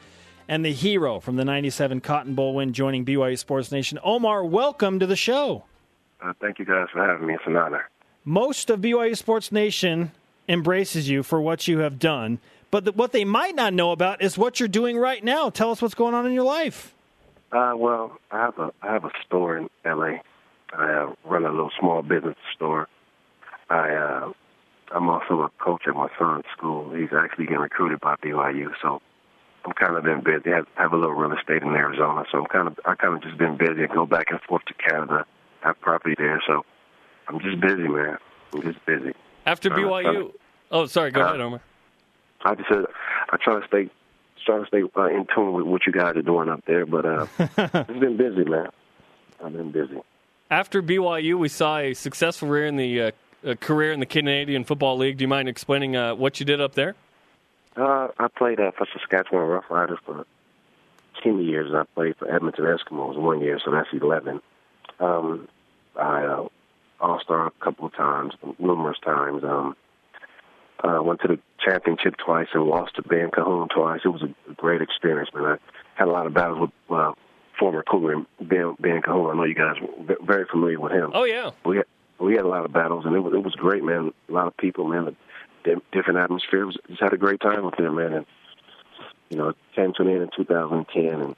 and 0.49 0.63
the 0.63 0.73
hero 0.73 1.19
from 1.19 1.37
the 1.37 1.47
97 1.47 2.03
Cotton 2.03 2.35
Bowl 2.35 2.55
win, 2.57 2.75
joining 2.75 3.07
BYU 3.07 3.39
Sports 3.39 3.73
Nation. 3.73 3.99
Omarr, 4.05 4.47
welcome 4.47 4.99
to 4.99 5.07
the 5.07 5.17
show. 5.17 5.65
Uh, 6.21 6.35
thank 6.43 6.59
you 6.59 6.67
guys 6.67 6.89
for 6.93 7.03
having 7.03 7.27
me. 7.27 7.33
It's 7.33 7.43
an 7.47 7.57
honor. 7.57 7.89
Most 8.25 8.71
of 8.71 8.81
BYU 8.81 9.17
Sports 9.17 9.51
Nation 9.51 10.13
embraces 10.49 11.09
you 11.09 11.25
for 11.25 11.41
what 11.41 11.67
you 11.67 11.79
have 11.79 11.99
done, 11.99 12.39
but 12.71 12.85
the, 12.85 12.93
what 12.93 13.11
they 13.11 13.25
might 13.25 13.57
not 13.57 13.75
know 13.75 13.91
about 13.91 14.23
is 14.23 14.39
what 14.39 14.61
you're 14.61 14.69
doing 14.69 14.97
right 14.97 15.23
now. 15.25 15.51
Tell 15.51 15.73
us 15.73 15.83
what's 15.83 15.95
going 15.95 16.15
on 16.15 16.25
in 16.25 16.33
your 16.33 16.45
life. 16.45 16.95
Uh, 17.51 17.73
well, 17.77 18.19
I 18.31 18.39
have 18.39 18.59
a 18.59 18.73
I 18.81 18.93
have 18.93 19.05
a 19.05 19.11
store 19.27 19.59
in 19.59 19.69
L.A. 19.85 20.23
I 20.73 20.85
uh, 20.85 21.15
run 21.25 21.45
a 21.45 21.51
little 21.51 21.73
small 21.81 22.03
business 22.03 22.37
store. 22.55 22.89
I 23.69 23.91
uh, 23.91 24.33
I'm 24.95 25.09
also 25.09 25.41
a 25.41 25.51
coach 25.59 25.83
at 25.89 25.95
my 25.95 26.09
son's 26.17 26.45
school. 26.57 26.95
He's 26.95 27.13
actually 27.13 27.47
getting 27.47 27.59
recruited 27.59 27.99
by 28.01 28.15
BYU, 28.17 28.71
so 28.81 29.03
I'm 29.65 29.73
kind 29.73 29.97
of 29.97 30.05
been 30.05 30.23
busy. 30.23 30.55
I 30.55 30.63
have, 30.81 30.93
a 30.93 30.97
little 30.97 31.15
real 31.15 31.37
estate 31.37 31.63
in 31.63 31.69
Arizona, 31.71 32.25
so 32.31 32.39
I'm 32.39 32.47
kind 32.47 32.69
of 32.69 32.79
I 32.85 32.95
kind 32.95 33.15
of 33.15 33.23
just 33.23 33.37
been 33.37 33.57
busy. 33.57 33.83
I 33.83 33.93
go 33.93 34.07
back 34.07 34.27
and 34.31 34.41
forth 34.43 34.65
to 34.67 34.75
Canada. 34.75 35.27
I 35.65 35.69
have 35.69 35.81
property 35.81 36.15
there, 36.17 36.41
so 36.47 36.65
I'm 37.29 37.41
just 37.41 37.61
busy, 37.61 37.89
man. 37.89 38.19
I'm 38.53 38.63
just 38.63 38.85
busy. 38.85 39.13
After 39.47 39.71
BYU. 39.71 40.33
Oh, 40.71 40.87
sorry. 40.87 41.11
Go 41.11 41.23
uh, 41.23 41.25
ahead, 41.27 41.41
Omarr. 41.41 41.61
I 42.45 42.55
just 42.55 42.69
said 42.69 42.85
I 43.31 43.37
try 43.37 43.61
to 43.61 43.67
stay 43.67 43.89
try 44.45 44.59
to 44.59 44.67
stay 44.67 44.83
uh, 44.97 45.05
in 45.05 45.27
tune 45.35 45.53
with 45.53 45.67
what 45.67 45.87
you 45.87 45.93
guys 45.93 46.17
are 46.17 46.23
doing 46.23 46.49
up 46.49 46.65
there, 46.67 46.85
but 46.85 47.07
uh, 47.07 47.27
it's 47.39 48.01
been 48.01 48.17
busy, 48.17 48.45
man. 48.45 48.69
I've 49.43 49.53
been 49.53 49.71
busy. 49.71 50.01
After 50.51 50.83
BYU, 50.83 51.39
we 51.39 51.49
saw 51.49 51.79
a 51.79 51.95
successful 51.95 52.49
career 52.49 52.67
in 52.67 52.77
the 52.77 53.01
uh, 53.01 53.55
career 53.61 53.93
in 53.93 54.01
the 54.01 54.07
Canadian 54.07 54.65
Football 54.65 54.99
League. 54.99 55.19
Do 55.19 55.23
you 55.23 55.29
mind 55.29 55.49
explaining 55.49 55.97
uh, 55.97 56.15
what 56.15 56.41
you 56.41 56.47
did 56.47 56.61
up 56.61 56.75
there? 56.75 56.95
Uh, 57.77 58.09
I 58.19 58.29
played 58.29 58.61
uh, 58.61 58.73
for 58.77 58.87
Saskatchewan 58.93 59.45
Roughriders 59.49 59.99
for 60.05 60.27
ten 61.23 61.41
years, 61.41 61.69
and 61.69 61.79
I 61.79 61.85
played 61.95 62.17
for 62.17 62.33
Edmonton 62.33 62.65
Eskimos 62.65 63.17
one 63.17 63.41
year, 63.41 63.59
so 63.65 63.71
that's 63.71 63.89
eleven. 63.93 64.41
Um, 65.01 65.49
I 65.97 66.25
uh, 66.25 66.49
All 67.03 67.21
Star 67.21 67.47
a 67.49 67.51
couple 67.65 67.85
of 67.87 67.95
times, 67.95 68.33
numerous 68.59 68.99
times. 69.05 69.43
Um, 69.45 69.77
uh, 70.85 71.01
went 71.03 71.21
to 71.21 71.29
the 71.29 71.39
championship 71.65 72.15
twice 72.17 72.49
and 72.55 72.65
lost 72.65 72.97
to 72.97 73.03
Ben 73.03 73.31
Cahoon 73.31 73.69
twice. 73.69 74.01
It 74.05 74.09
was 74.09 74.23
a 74.23 74.53
great 74.55 74.83
experience, 74.83 75.31
man. 75.35 75.45
I 75.45 75.57
had 75.95 76.09
a 76.09 76.11
lot 76.11 76.27
of 76.27 76.35
battles 76.35 76.59
with 76.61 76.71
uh, 76.99 77.13
former 77.59 77.85
Cougar 77.85 78.25
Ben, 78.41 78.75
ben 78.81 79.01
Cahoon. 79.03 79.33
I 79.33 79.37
know 79.37 79.45
you 79.45 79.55
guys 79.55 79.77
were 79.81 80.17
very 80.25 80.45
familiar 80.51 80.81
with 80.81 80.91
him. 80.93 81.11
Oh 81.15 81.23
yeah. 81.25 81.51
we 81.65 81.77
had, 81.77 81.87
we 82.19 82.35
had 82.35 82.45
a 82.45 82.49
lot 82.49 82.65
of 82.65 82.73
battles, 82.73 83.05
and 83.07 83.15
it 83.15 83.21
was 83.21 83.33
it 83.35 83.45
was 83.45 83.55
great, 83.55 83.85
man. 83.85 84.13
A 84.29 84.33
lot 84.33 84.47
of 84.49 84.57
people, 84.57 84.89
man. 84.89 85.15
di- 85.65 85.75
Different 85.93 86.19
atmospheres. 86.19 86.77
Just 86.89 87.01
had 87.01 87.13
a 87.13 87.17
great 87.19 87.41
time 87.41 87.65
with 87.65 87.77
them, 87.77 87.95
man. 87.97 88.13
And 88.13 88.27
you 89.31 89.37
know, 89.37 89.49
it 89.51 89.57
came 89.77 89.93
to 89.95 90.03
an 90.03 90.09
end 90.09 90.23
in 90.23 90.31
2010, 90.37 91.05
and 91.23 91.37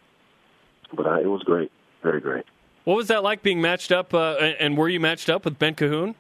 but 0.95 1.07
uh, 1.07 1.21
it 1.21 1.27
was 1.27 1.43
great, 1.43 1.71
very 2.03 2.21
great. 2.21 2.45
What 2.85 2.97
was 2.97 3.09
that 3.09 3.23
like 3.23 3.43
being 3.43 3.61
matched 3.61 3.93
up? 3.93 4.13
Uh, 4.13 4.35
and 4.61 4.77
were 4.77 4.89
you 4.89 5.01
matched 5.01 5.31
up 5.31 5.45
with 5.45 5.59
Ben 5.59 5.75
Cahoon? 5.75 6.15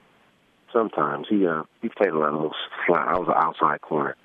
Sometimes 0.72 1.26
he 1.28 1.46
uh 1.46 1.62
he 1.82 1.88
played 1.88 2.10
a 2.10 2.18
lot 2.18 2.30
of 2.30 2.34
little 2.34 2.54
slot. 2.86 3.06
I 3.06 3.18
was 3.18 3.28
an 3.28 3.34
outside 3.36 3.80
corner. 3.80 4.16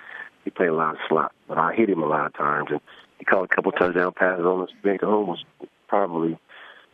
He 0.45 0.49
played 0.49 0.69
a 0.69 0.73
lot 0.73 0.95
of 0.95 0.99
slot, 1.08 1.32
but 1.47 1.58
I 1.58 1.75
hit 1.75 1.89
him 1.89 2.02
a 2.02 2.08
lot 2.08 2.25
of 2.25 2.34
times, 2.34 2.69
and 2.71 2.80
he 3.19 3.25
caught 3.25 3.43
a 3.43 3.56
couple 3.56 3.71
touchdown 3.71 4.13
passes 4.15 4.45
on 4.45 4.63
us. 4.63 4.69
Ben 4.82 4.97
Cahoon 4.97 5.28
was 5.28 5.43
probably 5.88 6.39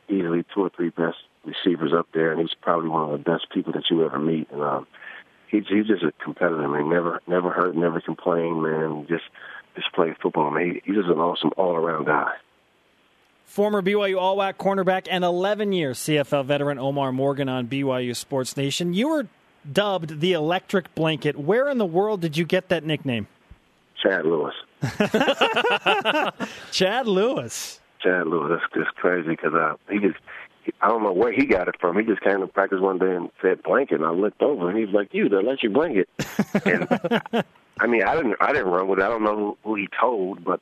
easily 0.10 0.44
two 0.54 0.62
or 0.62 0.72
three 0.76 0.90
best 0.90 1.18
receivers 1.46 1.94
up 1.98 2.08
there, 2.14 2.32
and 2.32 2.42
he's 2.42 2.56
probably 2.62 2.90
one 2.90 3.04
of 3.04 3.12
the 3.12 3.32
best 3.32 3.48
people 3.54 3.72
that 3.74 3.84
you 3.90 4.04
ever 4.04 4.20
meet. 4.20 4.50
And 4.52 4.62
um, 4.62 4.88
he's 5.48 5.64
he's 5.70 5.88
just 5.88 6.04
a 6.04 6.12
competitor, 6.24 6.68
man. 6.68 6.90
Never 6.90 7.22
never 7.28 7.52
hurt, 7.52 7.76
never 7.76 8.02
complained, 8.02 8.62
man. 8.62 9.06
Just 9.08 9.26
just 9.76 9.94
played 9.94 10.16
football, 10.22 10.52
man. 10.52 10.66
He, 10.66 10.82
he's 10.84 10.96
just 10.96 11.10
an 11.10 11.20
awesome 11.20 11.52
all 11.56 11.76
around 11.76 12.06
guy. 12.08 12.32
Former 13.46 13.82
BYU 13.82 14.20
All 14.20 14.38
WAC 14.38 14.56
cornerback 14.56 15.08
and 15.10 15.24
11 15.24 15.72
year 15.72 15.92
CFL 15.92 16.46
veteran 16.46 16.78
Omarr 16.78 17.14
Morgan 17.14 17.48
on 17.48 17.68
BYU 17.68 18.16
Sports 18.16 18.58
Nation. 18.58 18.94
You 18.94 19.10
were 19.10 19.28
dubbed 19.72 20.20
the 20.20 20.34
Electric 20.34 20.94
Blanket. 20.96 21.38
Where 21.38 21.70
in 21.70 21.78
the 21.78 21.86
world 21.86 22.22
did 22.22 22.38
you 22.38 22.46
get 22.46 22.70
that 22.70 22.84
nickname? 22.84 23.28
Chad 24.02 24.26
Lewis. 24.26 24.54
Chad 26.72 27.08
Lewis. 27.08 27.80
Chad 28.02 28.28
Lewis. 28.28 28.60
That's 28.74 28.86
just 28.86 28.96
crazy 28.98 29.30
because 29.30 29.54
uh, 29.54 29.76
he 29.90 30.00
just. 30.00 30.18
I 30.82 30.88
don't 30.88 31.04
know 31.04 31.14
where 31.14 31.32
he 31.32 31.46
got 31.46 31.68
it 31.68 31.76
from. 31.80 31.96
He 31.98 32.06
just 32.06 32.22
came 32.22 32.40
to 32.40 32.48
practice 32.48 32.80
one 32.80 32.98
day 32.98 33.16
and 33.16 33.30
said 33.40 33.62
blanket, 33.62 33.96
and 34.02 34.06
I 34.06 34.10
looked 34.10 34.42
over 34.42 34.68
and 34.68 34.78
he's 34.78 34.88
was 34.88 34.96
like, 34.96 35.14
"You, 35.14 35.30
the 35.30 35.40
electric 35.40 35.74
blanket." 35.74 36.10
and 36.66 36.88
I 37.80 37.88
mean, 37.88 38.04
I 38.04 38.16
didn't, 38.16 38.36
I 38.40 38.52
didn't 38.52 38.72
run 38.72 38.88
with 38.88 39.00
it. 39.00 39.06
I 39.06 39.10
don't 39.10 39.24
know 39.24 39.58
who 39.64 39.76
he 39.76 39.88
told, 40.00 40.44
but 40.44 40.62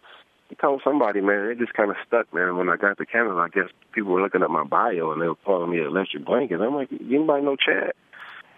he 0.54 0.62
told 0.62 0.82
somebody, 0.84 1.20
man. 1.20 1.50
It 1.50 1.58
just 1.58 1.74
kind 1.74 1.90
of 1.90 1.98
stuck, 2.06 2.32
man. 2.32 2.56
When 2.56 2.70
I 2.70 2.78
got 2.78 2.98
to 3.00 3.06
Canada, 3.06 3.36
I 3.38 3.50
guess 3.50 3.70
people 3.92 4.12
were 4.12 4.22
looking 4.22 4.44
at 4.44 4.52
my 4.52 4.64
bio 4.64 5.12
and 5.12 5.22
they 5.22 5.28
were 5.28 5.36
calling 5.44 5.72
me 5.72 5.82
electric 5.82 6.26
blanket. 6.26 6.62
I'm 6.62 6.76
like, 6.76 6.90
anybody 6.92 7.44
know 7.44 7.56
Chad? 7.56 7.94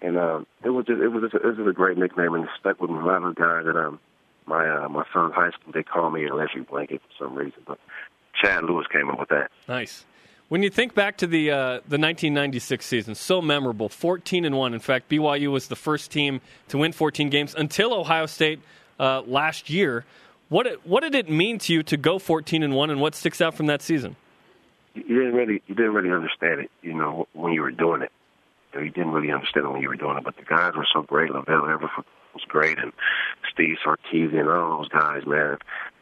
And 0.02 0.18
um, 0.18 0.46
it 0.62 0.68
was 0.68 0.84
just, 0.84 1.00
it 1.00 1.08
was, 1.08 1.30
just, 1.30 1.42
it 1.42 1.58
was 1.58 1.68
a 1.68 1.72
great 1.72 1.96
nickname, 1.96 2.34
and 2.34 2.44
it 2.44 2.50
stuck 2.60 2.80
with 2.82 2.90
me. 2.90 2.98
A 2.98 3.04
lot 3.04 3.22
of 3.22 3.34
guys 3.34 3.64
that 3.64 3.76
um, 3.76 3.98
my 4.46 4.68
uh, 4.68 4.88
my 4.90 5.04
son's 5.10 5.32
high 5.32 5.50
school, 5.52 5.72
they 5.72 5.82
call 5.82 6.10
me 6.10 6.26
electric 6.26 6.68
blanket 6.68 7.00
for 7.00 7.24
some 7.24 7.34
reason, 7.34 7.62
but 7.66 7.78
Chad 8.42 8.62
Lewis 8.64 8.86
came 8.92 9.08
up 9.08 9.18
with 9.18 9.30
that. 9.30 9.50
Nice. 9.66 10.04
When 10.48 10.62
you 10.62 10.68
think 10.68 10.94
back 10.94 11.16
to 11.18 11.26
the 11.26 11.50
uh, 11.50 11.56
the 11.88 11.96
1996 11.96 12.84
season, 12.84 13.14
so 13.14 13.40
memorable, 13.40 13.88
14 13.88 14.44
and 14.44 14.54
one. 14.54 14.74
In 14.74 14.80
fact, 14.80 15.08
BYU 15.08 15.50
was 15.50 15.68
the 15.68 15.76
first 15.76 16.10
team 16.10 16.42
to 16.68 16.76
win 16.76 16.92
14 16.92 17.30
games 17.30 17.54
until 17.54 17.94
Ohio 17.94 18.26
State 18.26 18.60
uh, 19.00 19.22
last 19.22 19.70
year. 19.70 20.04
What 20.48 20.66
what 20.84 21.02
did 21.02 21.14
it 21.14 21.28
mean 21.28 21.58
to 21.60 21.72
you 21.72 21.82
to 21.84 21.96
go 21.96 22.18
14 22.18 22.62
and 22.62 22.74
one, 22.74 22.90
and 22.90 23.00
what 23.00 23.14
sticks 23.14 23.40
out 23.40 23.54
from 23.54 23.66
that 23.66 23.82
season? 23.82 24.16
You 24.94 25.02
didn't 25.02 25.34
really 25.34 25.62
you 25.66 25.74
didn't 25.74 25.94
really 25.94 26.12
understand 26.12 26.60
it, 26.60 26.70
you 26.82 26.94
know, 26.94 27.26
when 27.32 27.52
you 27.52 27.62
were 27.62 27.70
doing 27.70 28.02
it. 28.02 28.12
You 28.74 28.90
didn't 28.90 29.12
really 29.12 29.32
understand 29.32 29.66
it 29.66 29.70
when 29.70 29.82
you 29.82 29.88
were 29.88 29.96
doing 29.96 30.18
it, 30.18 30.24
but 30.24 30.36
the 30.36 30.42
guys 30.42 30.74
were 30.76 30.86
so 30.92 31.02
great. 31.02 31.30
LaVell 31.30 31.74
Edwards 31.74 31.92
was 32.34 32.44
great, 32.46 32.78
and 32.78 32.92
Steve 33.52 33.76
Sarkisian 33.84 34.40
and 34.40 34.48
all 34.50 34.78
those 34.78 34.88
guys, 34.88 35.26
man. 35.26 35.56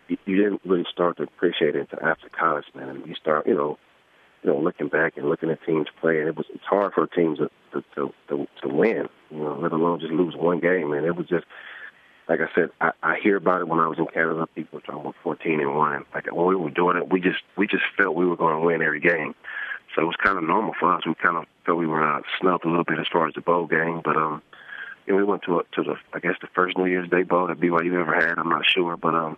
You, 0.09 0.19
you 0.27 0.37
didn't 0.37 0.61
really 0.65 0.85
start 0.93 1.17
to 1.19 1.23
appreciate 1.23 1.77
it 1.77 1.89
until 1.91 2.07
after 2.07 2.29
college, 2.29 2.65
man. 2.75 2.89
And 2.89 3.07
you 3.07 3.15
start, 3.15 3.47
you 3.47 3.55
know, 3.55 3.79
you 4.43 4.51
know, 4.51 4.59
looking 4.59 4.89
back 4.89 5.17
and 5.17 5.29
looking 5.29 5.51
at 5.51 5.65
teams 5.65 5.87
play, 6.01 6.19
and 6.19 6.29
it 6.29 6.37
was 6.37 6.47
it's 6.53 6.65
hard 6.65 6.93
for 6.93 7.07
teams 7.07 7.39
to 7.39 7.51
to 7.73 7.85
to, 7.95 8.15
to, 8.29 8.47
to 8.63 8.69
win, 8.69 9.09
you 9.31 9.39
know, 9.39 9.59
let 9.61 9.73
alone 9.73 10.01
just 10.01 10.13
lose 10.13 10.35
one 10.37 10.61
game. 10.61 10.91
Man, 10.91 11.05
it 11.05 11.17
was 11.17 11.29
just 11.29 11.47
like 12.29 12.41
I 12.41 12.49
said, 12.55 12.71
I, 12.81 12.93
I 13.03 13.17
hear 13.23 13.37
about 13.37 13.61
it 13.61 13.69
when 13.69 13.81
I 13.81 13.89
was 13.89 13.99
in 13.99 14.07
Canada. 14.07 14.47
People 14.55 14.79
were 14.79 14.81
talking 14.81 15.01
about 15.01 15.17
14 15.23 15.61
and 15.61 15.77
one. 15.77 16.05
Like 16.15 16.33
when 16.33 16.47
we 16.47 16.57
were 16.57 16.71
doing 16.71 16.97
it, 16.97 17.11
we 17.11 17.21
just 17.21 17.43
we 17.57 17.67
just 17.67 17.85
felt 17.97 18.15
we 18.15 18.27
were 18.27 18.37
going 18.37 18.55
to 18.55 18.61
win 18.61 18.83
every 18.83 19.01
game. 19.01 19.35
So 19.95 20.03
it 20.03 20.07
was 20.07 20.17
kind 20.23 20.39
of 20.39 20.45
normal 20.45 20.75
for 20.79 20.93
us. 20.93 21.07
We 21.07 21.15
kind 21.15 21.37
of 21.37 21.45
felt 21.65 21.79
we 21.79 21.87
were 21.87 22.03
uh, 22.03 22.23
snubbed 22.41 22.65
a 22.65 22.69
little 22.69 22.85
bit 22.85 22.99
as 22.99 23.07
far 23.13 23.29
as 23.29 23.35
the 23.35 23.41
bowl 23.41 23.67
game, 23.67 24.01
but 24.05 24.17
um, 24.17 24.43
you 25.07 25.13
know, 25.13 25.19
we 25.19 25.25
went 25.25 25.43
to 25.43 25.61
a, 25.61 25.63
to 25.73 25.83
the 25.83 25.97
I 26.13 26.19
guess 26.19 26.37
the 26.41 26.49
first 26.55 26.77
New 26.79 26.87
Year's 26.87 27.11
Day 27.11 27.23
bowl 27.23 27.47
that 27.47 27.61
BYU 27.61 28.01
ever 28.01 28.15
had. 28.15 28.39
I'm 28.39 28.49
not 28.49 28.65
sure, 28.67 28.97
but 28.97 29.15
um, 29.15 29.37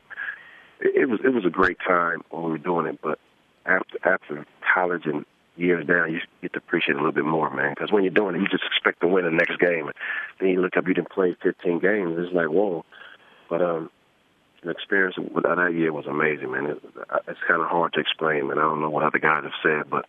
it, 0.80 1.02
it 1.02 1.06
was 1.06 1.20
it 1.24 1.30
was 1.30 1.44
a 1.44 1.50
great 1.50 1.78
time 1.86 2.22
when 2.30 2.44
we 2.44 2.50
were 2.52 2.58
doing 2.58 2.86
it. 2.86 3.00
But 3.02 3.18
after 3.64 3.98
after 4.04 4.46
college 4.74 5.06
and 5.06 5.26
years 5.56 5.86
down, 5.86 6.12
you 6.12 6.20
get 6.42 6.52
to 6.52 6.58
appreciate 6.58 6.94
it 6.94 6.96
a 6.96 6.98
little 6.98 7.12
bit 7.12 7.24
more, 7.24 7.50
man. 7.50 7.72
Because 7.74 7.92
when 7.92 8.02
you're 8.04 8.12
doing 8.12 8.36
it, 8.36 8.40
you 8.40 8.48
just 8.48 8.64
expect 8.64 9.00
to 9.00 9.08
win 9.08 9.24
the 9.24 9.30
next 9.30 9.58
game. 9.58 9.90
Then 10.40 10.48
you 10.50 10.60
look 10.60 10.76
up, 10.76 10.86
you 10.86 10.94
didn't 10.94 11.10
play 11.10 11.36
15 11.42 11.78
games. 11.78 12.16
It's 12.18 12.34
like 12.34 12.48
whoa. 12.48 12.84
But 13.48 13.62
um, 13.62 13.90
the 14.62 14.70
experience 14.70 15.16
with 15.18 15.44
that 15.44 15.72
year 15.74 15.92
was 15.92 16.06
amazing, 16.06 16.50
man. 16.50 16.66
It, 16.66 16.82
it's 17.28 17.40
kind 17.46 17.62
of 17.62 17.68
hard 17.68 17.92
to 17.94 18.00
explain, 18.00 18.48
man. 18.48 18.58
I 18.58 18.62
don't 18.62 18.80
know 18.80 18.90
what 18.90 19.04
other 19.04 19.18
guys 19.18 19.44
have 19.44 19.52
said, 19.62 19.90
but 19.90 20.06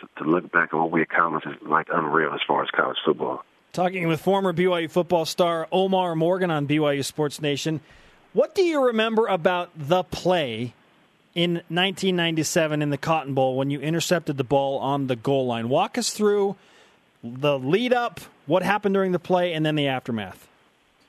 to, 0.00 0.24
to 0.24 0.30
look 0.30 0.50
back 0.52 0.70
at 0.72 0.76
what 0.76 0.90
we 0.90 1.02
accomplished 1.02 1.46
is 1.46 1.68
like 1.68 1.88
unreal 1.92 2.32
as 2.34 2.40
far 2.46 2.62
as 2.62 2.70
college 2.70 2.98
football. 3.04 3.44
Talking 3.72 4.06
with 4.06 4.20
former 4.20 4.52
BYU 4.52 4.90
football 4.90 5.24
star 5.24 5.68
Omarr 5.72 6.16
Morgan 6.16 6.50
on 6.50 6.66
BYU 6.66 7.04
Sports 7.04 7.40
Nation. 7.40 7.80
What 8.32 8.54
do 8.54 8.62
you 8.62 8.86
remember 8.86 9.26
about 9.26 9.70
the 9.76 10.02
play 10.02 10.74
in 11.34 11.54
1997 11.54 12.82
in 12.82 12.90
the 12.90 12.98
Cotton 12.98 13.34
Bowl 13.34 13.56
when 13.56 13.70
you 13.70 13.80
intercepted 13.80 14.36
the 14.36 14.44
ball 14.44 14.78
on 14.78 15.06
the 15.06 15.16
goal 15.16 15.46
line? 15.46 15.68
Walk 15.68 15.98
us 15.98 16.10
through 16.10 16.56
the 17.22 17.58
lead 17.58 17.92
up, 17.92 18.20
what 18.46 18.62
happened 18.62 18.94
during 18.94 19.12
the 19.12 19.18
play, 19.18 19.52
and 19.52 19.64
then 19.64 19.74
the 19.74 19.88
aftermath. 19.88 20.48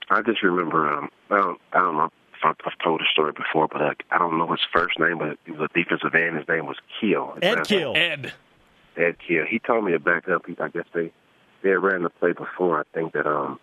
I 0.09 0.21
just 0.21 0.43
remember, 0.43 0.89
um, 0.89 1.09
I, 1.29 1.38
don't, 1.38 1.61
I 1.73 1.79
don't 1.79 1.97
know 1.97 2.05
if 2.05 2.57
I've 2.65 2.77
told 2.83 3.01
the 3.01 3.05
story 3.11 3.33
before, 3.33 3.67
but 3.67 3.81
I, 3.81 3.93
I 4.11 4.17
don't 4.17 4.38
know 4.38 4.47
his 4.47 4.61
first 4.71 4.99
name, 4.99 5.17
but 5.17 5.38
he 5.45 5.51
was 5.51 5.69
a 5.69 5.73
defensive 5.77 6.13
end. 6.13 6.38
His 6.38 6.47
name 6.47 6.65
was 6.65 6.77
Keel. 6.99 7.38
Ed 7.41 7.63
Keel. 7.65 7.93
Ed. 7.95 8.33
Ed 8.95 9.15
Keel. 9.25 9.45
He 9.49 9.59
told 9.59 9.83
me 9.83 9.91
to 9.91 9.99
back 9.99 10.29
up. 10.29 10.45
He, 10.45 10.55
I 10.59 10.69
guess 10.69 10.85
they 10.93 11.11
they 11.63 11.71
had 11.71 11.81
ran 11.81 12.03
the 12.03 12.09
play 12.09 12.33
before. 12.33 12.79
I 12.79 12.83
think 12.93 13.13
that 13.13 13.25
um 13.25 13.59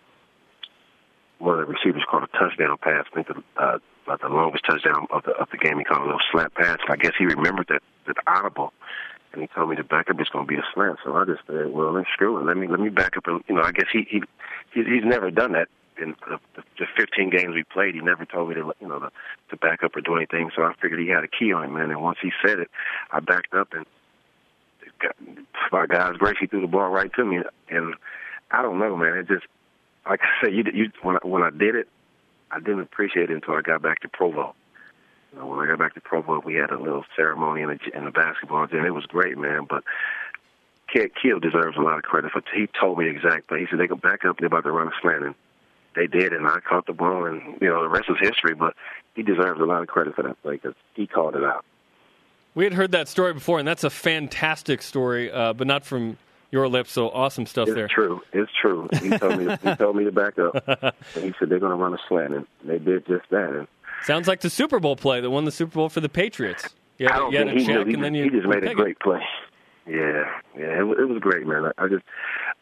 one 1.43 1.59
of 1.59 1.67
the 1.67 1.73
receivers 1.73 2.03
called 2.09 2.23
a 2.23 2.37
touchdown 2.37 2.77
pass. 2.81 3.05
I 3.11 3.15
think 3.15 3.27
the 3.27 3.43
uh, 3.61 3.77
about 4.05 4.21
the 4.21 4.29
longest 4.29 4.65
touchdown 4.65 5.07
of 5.11 5.23
the 5.23 5.31
of 5.31 5.49
the 5.51 5.57
game. 5.57 5.77
He 5.77 5.83
called 5.83 6.01
a 6.01 6.05
little 6.05 6.21
slant 6.31 6.53
pass. 6.55 6.79
I 6.89 6.95
guess 6.95 7.13
he 7.17 7.25
remembered 7.25 7.67
that 7.69 7.81
that 8.07 8.17
audible, 8.27 8.73
and 9.31 9.41
he 9.41 9.47
told 9.47 9.69
me 9.69 9.75
to 9.75 9.83
back 9.83 10.09
up. 10.09 10.19
It's 10.19 10.29
going 10.29 10.45
to 10.45 10.49
be 10.49 10.57
a 10.57 10.65
slant. 10.73 10.99
So 11.03 11.15
I 11.15 11.25
just 11.25 11.41
said, 11.47 11.71
well, 11.71 11.93
then 11.93 12.05
screw 12.13 12.39
it. 12.39 12.45
Let 12.45 12.57
me 12.57 12.67
let 12.67 12.79
me 12.79 12.89
back 12.89 13.17
up. 13.17 13.25
You 13.27 13.55
know, 13.55 13.61
I 13.61 13.71
guess 13.71 13.87
he 13.91 14.07
he 14.09 14.21
he's, 14.73 14.85
he's 14.85 15.05
never 15.05 15.31
done 15.31 15.53
that 15.53 15.67
in 16.01 16.15
the, 16.27 16.39
the 16.55 16.85
15 16.97 17.29
games 17.29 17.53
we 17.53 17.63
played. 17.63 17.93
He 17.93 18.01
never 18.01 18.25
told 18.25 18.49
me 18.49 18.55
to 18.55 18.73
you 18.79 18.87
know 18.87 18.99
to, 18.99 19.11
to 19.49 19.57
back 19.57 19.83
up 19.83 19.95
or 19.95 20.01
do 20.01 20.15
anything. 20.15 20.49
So 20.55 20.63
I 20.63 20.73
figured 20.81 20.99
he 20.99 21.09
had 21.09 21.23
a 21.23 21.27
key 21.27 21.53
on 21.53 21.65
him, 21.65 21.73
man. 21.73 21.91
And 21.91 22.01
once 22.01 22.19
he 22.21 22.31
said 22.45 22.59
it, 22.59 22.69
I 23.11 23.19
backed 23.19 23.53
up 23.53 23.73
and 23.73 23.85
by 25.71 25.85
God's 25.85 26.17
grace, 26.17 26.37
he 26.39 26.47
threw 26.47 26.61
the 26.61 26.67
ball 26.67 26.89
right 26.89 27.11
to 27.15 27.25
me. 27.25 27.39
And 27.69 27.95
I 28.51 28.61
don't 28.61 28.79
know, 28.79 28.95
man. 28.95 29.17
It 29.17 29.27
just 29.27 29.45
like 30.09 30.21
I 30.21 30.45
said, 30.45 30.53
you, 30.53 30.63
you 30.73 30.91
when 31.01 31.17
I, 31.17 31.27
when 31.27 31.43
I 31.43 31.49
did 31.49 31.75
it, 31.75 31.87
I 32.51 32.59
didn't 32.59 32.81
appreciate 32.81 33.29
it 33.29 33.33
until 33.33 33.55
I 33.55 33.61
got 33.61 33.81
back 33.81 34.01
to 34.01 34.09
Provo. 34.09 34.55
You 35.31 35.39
know, 35.39 35.47
when 35.47 35.59
I 35.59 35.67
got 35.67 35.79
back 35.79 35.95
to 35.95 36.01
Provo, 36.01 36.41
we 36.45 36.55
had 36.55 36.69
a 36.69 36.79
little 36.79 37.05
ceremony 37.15 37.61
in 37.61 37.69
the, 37.69 37.97
in 37.97 38.05
the 38.05 38.11
basketball 38.11 38.67
gym. 38.67 38.85
It 38.85 38.93
was 38.93 39.05
great, 39.05 39.37
man. 39.37 39.65
But 39.67 39.83
Keel 40.93 41.39
deserves 41.39 41.77
a 41.77 41.81
lot 41.81 41.97
of 41.97 42.03
credit 42.03 42.31
for. 42.31 42.43
He 42.53 42.67
told 42.79 42.99
me 42.99 43.09
exactly. 43.09 43.59
He 43.59 43.65
said 43.69 43.79
they 43.79 43.87
go 43.87 43.95
back 43.95 44.25
up. 44.25 44.37
They're 44.37 44.47
about 44.47 44.63
to 44.65 44.71
run 44.71 44.87
a 44.87 44.91
slant, 45.01 45.23
and 45.23 45.35
they 45.95 46.07
did. 46.07 46.33
And 46.33 46.47
I 46.47 46.59
caught 46.59 46.85
the 46.85 46.93
ball, 46.93 47.25
and 47.25 47.41
you 47.61 47.67
know 47.67 47.81
the 47.81 47.89
rest 47.89 48.05
is 48.09 48.17
history. 48.19 48.53
But 48.53 48.75
he 49.15 49.23
deserves 49.23 49.59
a 49.59 49.65
lot 49.65 49.81
of 49.81 49.87
credit 49.87 50.15
for 50.15 50.23
that 50.23 50.41
play 50.43 50.55
because 50.55 50.75
he 50.93 51.07
called 51.07 51.35
it 51.35 51.43
out. 51.43 51.65
We 52.55 52.65
had 52.65 52.73
heard 52.73 52.91
that 52.91 53.07
story 53.07 53.33
before, 53.33 53.57
and 53.57 53.67
that's 53.67 53.83
a 53.83 53.89
fantastic 53.89 54.83
story, 54.83 55.31
uh, 55.31 55.53
but 55.53 55.65
not 55.65 55.83
from 55.83 56.17
your 56.53 56.69
lips. 56.69 56.91
So 56.91 57.09
awesome 57.09 57.45
stuff 57.45 57.67
it's 57.67 57.75
there. 57.75 57.85
It's 57.85 57.93
true. 57.93 58.21
It's 58.31 58.51
true. 58.61 58.87
He 59.01 59.09
told 59.17 59.37
me. 59.39 59.57
he 59.61 59.75
told 59.75 59.95
me 59.97 60.05
to 60.05 60.11
back 60.11 60.39
up. 60.39 60.55
And 60.67 60.93
he 61.25 61.33
said 61.37 61.49
they're 61.49 61.59
going 61.59 61.71
to 61.71 61.75
run 61.75 61.93
a 61.93 61.97
slant, 62.07 62.33
and 62.33 62.47
they 62.63 62.77
did 62.79 63.05
just 63.07 63.29
that. 63.31 63.49
And 63.49 63.67
Sounds 64.03 64.27
like 64.27 64.39
the 64.41 64.49
Super 64.49 64.79
Bowl 64.79 64.95
play 64.95 65.19
that 65.19 65.29
won 65.29 65.45
the 65.45 65.51
Super 65.51 65.73
Bowl 65.73 65.89
for 65.89 65.99
the 65.99 66.09
Patriots. 66.09 66.69
You 66.97 67.07
had, 67.07 67.15
I 67.15 67.19
don't 67.19 67.31
you 67.31 67.37
had 67.39 67.47
think 67.47 67.57
a 67.57 67.61
he, 67.61 67.67
check, 67.67 67.87
he, 67.87 67.93
and 67.95 68.03
then 68.03 68.13
you 68.13 68.23
he 68.25 68.29
just 68.29 68.47
made 68.47 68.63
a 68.63 68.73
great 68.73 68.91
it. 68.91 68.99
play. 68.99 69.21
Yeah, 69.87 70.23
yeah, 70.57 70.79
it, 70.79 70.83
was- 70.87 70.97
it 70.99 71.09
was 71.09 71.19
great, 71.19 71.45
man. 71.45 71.65
I, 71.65 71.83
I 71.83 71.87
just, 71.89 72.03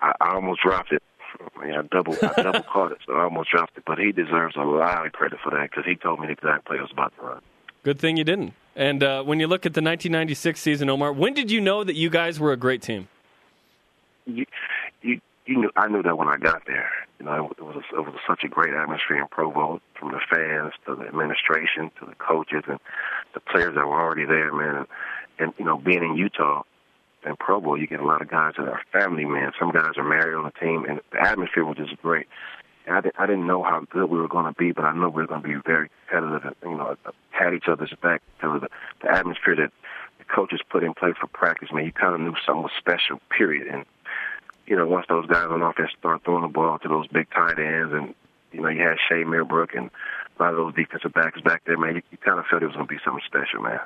I, 0.02 0.14
I 0.22 0.34
almost 0.34 0.62
dropped 0.64 0.92
it. 0.92 1.04
Yeah, 1.66 1.80
I 1.80 1.82
double, 1.84 2.16
I 2.22 2.42
double 2.42 2.62
caught 2.64 2.92
it, 2.94 3.00
so 3.06 3.14
I 3.14 3.24
almost 3.24 3.52
dropped 3.52 3.78
it. 3.78 3.84
But 3.86 4.00
he 4.00 4.12
deserves 4.12 4.56
a 4.56 4.62
lot 4.64 5.06
of 5.06 5.12
credit 5.12 5.40
for 5.44 5.50
that 5.52 5.70
because 5.70 5.86
he 5.86 5.96
told 5.96 6.20
me 6.20 6.28
the 6.28 6.34
exact 6.34 6.66
play 6.66 6.78
I 6.78 6.82
was 6.82 6.92
about 6.92 7.14
to 7.18 7.22
run. 7.26 7.42
Good 7.84 8.00
thing 8.00 8.18
you 8.18 8.24
didn't. 8.24 8.54
And 8.76 9.04
uh, 9.04 9.24
when 9.24 9.40
you 9.40 9.48
look 9.48 9.66
at 9.66 9.74
the 9.74 9.82
1996 9.82 10.60
season, 10.62 10.88
Omarr, 10.90 11.16
when 11.16 11.34
did 11.34 11.52
you 11.52 11.60
know 11.60 11.84
that 11.84 11.96
you 11.96 12.10
guys 12.10 12.40
were 12.40 12.52
a 12.54 12.58
great 12.58 12.82
team? 12.82 13.08
You, 14.26 14.46
you, 15.02 15.20
you 15.46 15.58
knew, 15.58 15.72
I 15.76 15.88
knew 15.88 16.04
that 16.04 16.18
when 16.18 16.28
I 16.28 16.38
got 16.38 16.66
there. 16.66 16.90
You 17.20 17.26
know, 17.26 17.52
it 17.58 17.62
was 17.62 17.84
it 17.92 18.00
was 18.00 18.16
such 18.28 18.44
a 18.44 18.48
great 18.48 18.74
atmosphere 18.74 19.22
in 19.22 19.28
Provo, 19.28 19.82
from 20.00 20.12
the 20.12 20.20
fans 20.30 20.74
to 20.86 20.96
the 20.96 21.08
administration 21.08 21.92
to 22.00 22.06
the 22.06 22.16
coaches 22.16 22.64
and 22.68 22.80
the 23.34 23.40
players 23.40 23.76
that 23.76 23.88
were 23.88 24.02
already 24.02 24.26
there, 24.26 24.52
man. 24.54 24.76
And, 24.76 24.88
and 25.40 25.54
you 25.60 25.66
know, 25.66 25.78
being 25.78 26.04
in 26.04 26.16
Utah 26.16 26.64
and 27.24 27.38
Provo, 27.38 27.76
you 27.76 27.88
get 27.88 28.00
a 28.00 28.06
lot 28.06 28.22
of 28.22 28.30
guys 28.30 28.54
that 28.58 28.68
are 28.68 28.82
family, 28.92 29.26
man. 29.26 29.52
Some 29.60 29.72
guys 29.72 29.98
are 29.98 30.04
married 30.04 30.36
on 30.36 30.46
the 30.46 30.60
team, 30.60 30.86
and 30.86 31.00
the 31.12 31.22
atmosphere 31.22 31.66
was 31.66 31.78
just 31.78 32.02
great. 32.02 32.28
And 32.88 32.96
I, 32.96 33.02
didn't, 33.02 33.16
I 33.20 33.26
didn't 33.28 33.46
know 33.46 33.62
how 33.62 33.86
good 33.92 34.10
we 34.10 34.18
were 34.18 34.28
going 34.28 34.46
to 34.46 34.58
be, 34.58 34.72
but 34.72 34.86
I 34.86 34.94
know 34.94 35.10
we 35.10 35.22
were 35.22 35.28
going 35.28 35.44
to 35.44 35.48
be 35.48 35.56
very 35.64 35.90
competitive 36.10 36.56
and, 36.64 36.72
you 36.72 36.78
know, 36.78 36.96
had 37.30 37.54
each 37.54 37.68
other's 37.68 37.94
back 38.02 38.24
because 38.36 38.56
of 38.56 38.62
the, 38.62 38.70
the 39.04 39.12
atmosphere 39.12 39.56
that 39.56 39.72
the 40.18 40.26
coaches 40.26 40.62
put 40.68 40.84
in 40.84 40.96
place 40.96 41.14
for 41.22 41.28
practice, 41.28 41.70
man. 41.72 41.86
You 41.86 41.92
kind 41.92 42.16
of 42.16 42.22
knew 42.22 42.34
something 42.44 42.64
was 42.64 42.72
special, 42.80 43.22
period. 43.38 43.68
And 43.68 43.86
you 44.72 44.78
know, 44.78 44.88
once 44.88 45.06
those 45.10 45.26
guys 45.26 45.48
on 45.50 45.62
offense 45.62 45.90
start 46.00 46.24
throwing 46.24 46.44
the 46.44 46.48
ball 46.48 46.80
to 46.80 46.88
those 46.88 47.06
big 47.08 47.30
tight 47.32 47.60
ends, 47.60 47.92
and 47.94 48.16
you 48.54 48.62
know, 48.62 48.70
you 48.70 48.82
had 48.82 48.96
Shay 49.10 49.26
Muirbrook 49.26 49.76
and 49.78 49.90
a 50.40 50.42
lot 50.42 50.52
of 50.52 50.56
those 50.56 50.74
defensive 50.76 51.12
backs 51.12 51.42
back 51.42 51.64
there, 51.66 51.78
man, 51.78 51.96
you, 51.96 52.02
you 52.10 52.18
kind 52.18 52.40
of 52.40 52.46
felt 52.46 52.64
it 52.64 52.68
was 52.68 52.76
going 52.76 52.88
to 52.88 52.94
be 52.94 53.00
something 53.04 53.22
special, 53.28 53.62
man. 53.62 53.82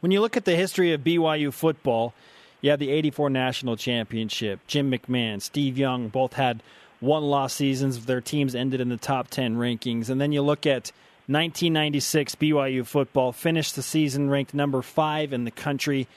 When 0.00 0.10
you 0.10 0.22
look 0.22 0.38
at 0.38 0.46
the 0.46 0.56
history 0.56 0.94
of 0.94 1.02
BYU 1.02 1.52
football, 1.52 2.14
you 2.62 2.70
have 2.70 2.78
the 2.78 2.88
84 2.88 3.28
national 3.28 3.76
championship. 3.76 4.60
Jim 4.66 4.90
McMahon, 4.90 5.42
Steve 5.42 5.76
Young 5.76 6.08
both 6.08 6.32
had 6.32 6.62
one 7.00 7.24
loss 7.24 7.52
seasons. 7.52 8.06
Their 8.06 8.22
teams 8.22 8.54
ended 8.54 8.80
in 8.80 8.88
the 8.88 8.96
top 8.96 9.28
10 9.28 9.58
rankings. 9.58 10.08
And 10.08 10.18
then 10.18 10.32
you 10.32 10.40
look 10.40 10.64
at 10.64 10.92
1996 11.26 12.36
BYU 12.36 12.86
football, 12.86 13.32
finished 13.32 13.76
the 13.76 13.82
season 13.82 14.30
ranked 14.30 14.54
number 14.54 14.80
five 14.80 15.34
in 15.34 15.44
the 15.44 15.50
country. 15.50 16.08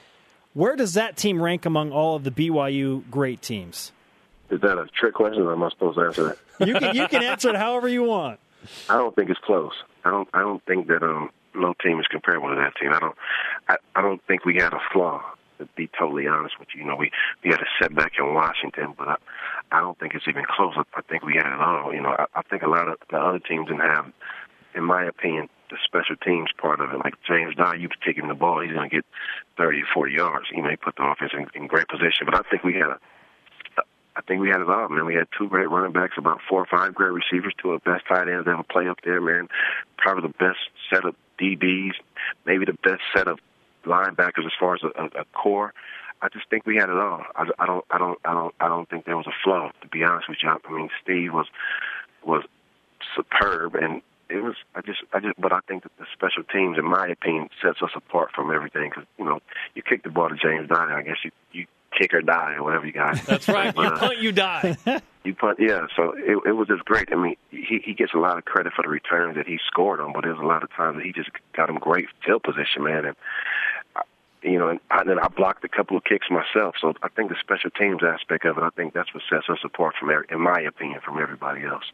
Where 0.58 0.74
does 0.74 0.94
that 0.94 1.16
team 1.16 1.40
rank 1.40 1.66
among 1.66 1.92
all 1.92 2.16
of 2.16 2.24
the 2.24 2.32
BYU 2.32 3.08
great 3.08 3.40
teams? 3.42 3.92
Is 4.50 4.60
that 4.62 4.76
a 4.76 4.86
trick 4.86 5.14
question, 5.14 5.42
or 5.42 5.52
am 5.52 5.62
I 5.62 5.68
supposed 5.70 5.96
to 5.96 6.04
answer 6.04 6.24
that? 6.24 6.66
You 6.66 6.74
can 6.74 6.96
you 6.96 7.06
can 7.06 7.22
answer 7.22 7.50
it 7.50 7.54
however 7.54 7.88
you 7.88 8.02
want. 8.02 8.40
I 8.88 8.94
don't 8.94 9.14
think 9.14 9.30
it's 9.30 9.38
close. 9.38 9.70
I 10.04 10.10
don't. 10.10 10.28
I 10.34 10.40
don't 10.40 10.60
think 10.64 10.88
that 10.88 11.04
um 11.04 11.30
no 11.54 11.74
team 11.80 12.00
is 12.00 12.06
comparable 12.08 12.48
to 12.48 12.56
that 12.56 12.72
team. 12.74 12.92
I 12.92 12.98
don't. 12.98 13.14
I, 13.68 13.76
I 13.94 14.02
don't 14.02 14.20
think 14.26 14.44
we 14.44 14.56
had 14.56 14.72
a 14.72 14.80
flaw. 14.92 15.22
To 15.60 15.68
be 15.76 15.88
totally 15.96 16.26
honest 16.26 16.58
with 16.58 16.68
you, 16.74 16.80
you 16.82 16.88
know, 16.88 16.96
we 16.96 17.12
we 17.44 17.50
had 17.50 17.60
a 17.60 17.70
setback 17.80 18.14
in 18.18 18.34
Washington, 18.34 18.94
but 18.98 19.06
I, 19.06 19.16
I 19.70 19.78
don't 19.78 19.96
think 20.00 20.14
it's 20.14 20.26
even 20.26 20.44
close. 20.44 20.74
I 20.76 21.02
think 21.02 21.24
we 21.24 21.34
had 21.34 21.46
it 21.46 21.60
all. 21.60 21.94
You 21.94 22.02
know, 22.02 22.16
I, 22.18 22.26
I 22.34 22.42
think 22.42 22.62
a 22.62 22.68
lot 22.68 22.88
of 22.88 22.98
the 23.08 23.16
other 23.16 23.38
teams 23.38 23.68
didn't 23.68 23.82
have, 23.82 24.06
in 24.78 24.84
my 24.84 25.04
opinion, 25.04 25.48
the 25.70 25.76
special 25.84 26.16
teams 26.16 26.48
part 26.56 26.80
of 26.80 26.90
it. 26.90 26.98
Like 27.04 27.14
James 27.26 27.54
Dye, 27.56 27.74
you 27.74 27.88
him 28.00 28.28
the 28.28 28.34
ball, 28.34 28.62
he's 28.62 28.72
going 28.72 28.88
to 28.88 28.96
get 28.96 29.04
30 29.58 29.82
or 29.82 29.86
40 29.92 30.12
yards. 30.14 30.46
He 30.50 30.62
put 30.76 30.96
the 30.96 31.02
offense 31.02 31.32
in, 31.34 31.46
in 31.60 31.66
great 31.66 31.88
position. 31.88 32.24
But 32.24 32.36
I 32.36 32.48
think 32.48 32.62
we 32.62 32.74
had 32.74 32.88
a 32.88 32.98
I 34.16 34.20
think 34.22 34.40
we 34.40 34.48
had 34.48 34.60
it 34.60 34.68
all, 34.68 34.88
man. 34.88 35.06
We 35.06 35.14
had 35.14 35.28
two 35.38 35.48
great 35.48 35.70
running 35.70 35.92
backs, 35.92 36.14
about 36.18 36.40
four 36.48 36.60
or 36.60 36.66
five 36.66 36.92
great 36.92 37.12
receivers, 37.12 37.54
two 37.62 37.70
of 37.70 37.82
the 37.84 37.90
best 37.90 38.04
tight 38.08 38.28
ends 38.28 38.48
ever 38.48 38.64
play 38.64 38.88
up 38.88 38.98
there, 39.04 39.20
man. 39.20 39.46
Probably 39.96 40.22
the 40.26 40.34
best 40.44 40.58
set 40.90 41.04
of 41.04 41.14
DBs, 41.38 41.92
maybe 42.44 42.64
the 42.64 42.76
best 42.82 43.02
set 43.14 43.28
of 43.28 43.38
linebackers 43.86 44.44
as 44.44 44.52
far 44.58 44.74
as 44.74 44.80
a, 44.82 44.88
a, 45.00 45.22
a 45.22 45.24
core. 45.34 45.72
I 46.20 46.28
just 46.30 46.50
think 46.50 46.66
we 46.66 46.74
had 46.74 46.88
it 46.88 46.96
all. 46.96 47.22
I, 47.36 47.44
I 47.60 47.66
don't, 47.66 47.84
I 47.92 47.98
don't, 47.98 48.18
I 48.24 48.34
don't, 48.34 48.54
I 48.58 48.68
don't 48.68 48.90
think 48.90 49.04
there 49.04 49.16
was 49.16 49.28
a 49.28 49.38
flaw. 49.44 49.70
To 49.82 49.88
be 49.88 50.02
honest 50.02 50.28
with 50.28 50.38
you, 50.42 50.48
I 50.48 50.72
mean, 50.72 50.90
Steve 51.00 51.32
was 51.32 51.46
was 52.24 52.42
superb, 53.14 53.76
and 53.76 54.02
it 54.30 54.42
was. 54.42 54.54
I 54.74 54.80
just, 54.82 55.00
I 55.12 55.20
just, 55.20 55.40
but 55.40 55.52
I 55.52 55.60
think 55.66 55.84
that 55.84 55.92
the 55.98 56.06
special 56.12 56.42
teams, 56.44 56.78
in 56.78 56.84
my 56.84 57.08
opinion, 57.08 57.48
sets 57.62 57.82
us 57.82 57.90
apart 57.94 58.30
from 58.34 58.52
everything. 58.52 58.90
Because 58.90 59.04
you 59.18 59.24
know, 59.24 59.40
you 59.74 59.82
kick 59.82 60.02
the 60.02 60.10
ball 60.10 60.28
to 60.28 60.36
James 60.36 60.68
Dye, 60.68 60.98
I 60.98 61.02
guess 61.02 61.16
you 61.24 61.30
you 61.52 61.66
kick 61.96 62.12
or 62.14 62.22
die 62.22 62.54
or 62.54 62.62
whatever 62.62 62.86
you 62.86 62.92
got. 62.92 63.16
That's 63.26 63.48
right. 63.48 63.74
But, 63.74 63.82
You 63.82 63.88
uh, 63.88 63.98
punt, 63.98 64.18
you 64.18 64.32
die. 64.32 64.76
you 65.24 65.34
punt, 65.34 65.58
yeah. 65.60 65.86
So 65.96 66.12
it, 66.16 66.38
it 66.46 66.52
was 66.52 66.68
just 66.68 66.84
great. 66.84 67.08
I 67.12 67.16
mean, 67.16 67.36
he 67.50 67.80
he 67.84 67.94
gets 67.94 68.12
a 68.14 68.18
lot 68.18 68.38
of 68.38 68.44
credit 68.44 68.72
for 68.74 68.82
the 68.82 68.88
returns 68.88 69.36
that 69.36 69.46
he 69.46 69.58
scored 69.66 70.00
on, 70.00 70.12
but 70.12 70.24
there's 70.24 70.38
a 70.38 70.46
lot 70.46 70.62
of 70.62 70.70
times 70.72 70.96
that 70.96 71.04
he 71.04 71.12
just 71.12 71.30
got 71.54 71.70
him 71.70 71.78
great 71.78 72.06
field 72.24 72.42
position, 72.42 72.84
man. 72.84 73.06
And 73.06 73.16
uh, 73.96 74.02
you 74.42 74.58
know, 74.58 74.68
and, 74.68 74.80
I, 74.90 75.02
and 75.02 75.18
I 75.18 75.28
blocked 75.28 75.64
a 75.64 75.68
couple 75.68 75.96
of 75.96 76.04
kicks 76.04 76.26
myself. 76.30 76.76
So 76.80 76.92
I 77.02 77.08
think 77.08 77.30
the 77.30 77.36
special 77.40 77.70
teams 77.70 78.02
aspect 78.02 78.44
of 78.44 78.58
it, 78.58 78.62
I 78.62 78.70
think 78.70 78.94
that's 78.94 79.12
what 79.14 79.22
sets 79.28 79.48
us 79.48 79.58
apart 79.64 79.94
from, 79.98 80.10
every, 80.10 80.26
in 80.30 80.40
my 80.40 80.60
opinion, 80.60 81.00
from 81.04 81.18
everybody 81.18 81.64
else. 81.64 81.84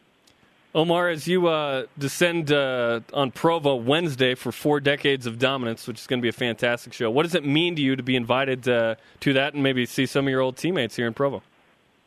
Omarr, 0.75 1.09
as 1.09 1.25
you 1.25 1.47
uh, 1.47 1.85
descend 1.97 2.51
uh, 2.51 2.99
on 3.13 3.31
Provo 3.31 3.75
Wednesday 3.75 4.35
for 4.35 4.51
four 4.51 4.81
decades 4.81 5.25
of 5.25 5.39
dominance, 5.39 5.87
which 5.87 6.01
is 6.01 6.05
going 6.05 6.19
to 6.19 6.21
be 6.21 6.27
a 6.27 6.33
fantastic 6.33 6.91
show, 6.91 7.09
what 7.09 7.23
does 7.23 7.33
it 7.33 7.45
mean 7.45 7.77
to 7.77 7.81
you 7.81 7.95
to 7.95 8.03
be 8.03 8.17
invited 8.17 8.67
uh, 8.67 8.95
to 9.21 9.31
that 9.33 9.53
and 9.53 9.63
maybe 9.63 9.85
see 9.85 10.05
some 10.05 10.27
of 10.27 10.31
your 10.31 10.41
old 10.41 10.57
teammates 10.57 10.97
here 10.97 11.07
in 11.07 11.13
Provo? 11.13 11.41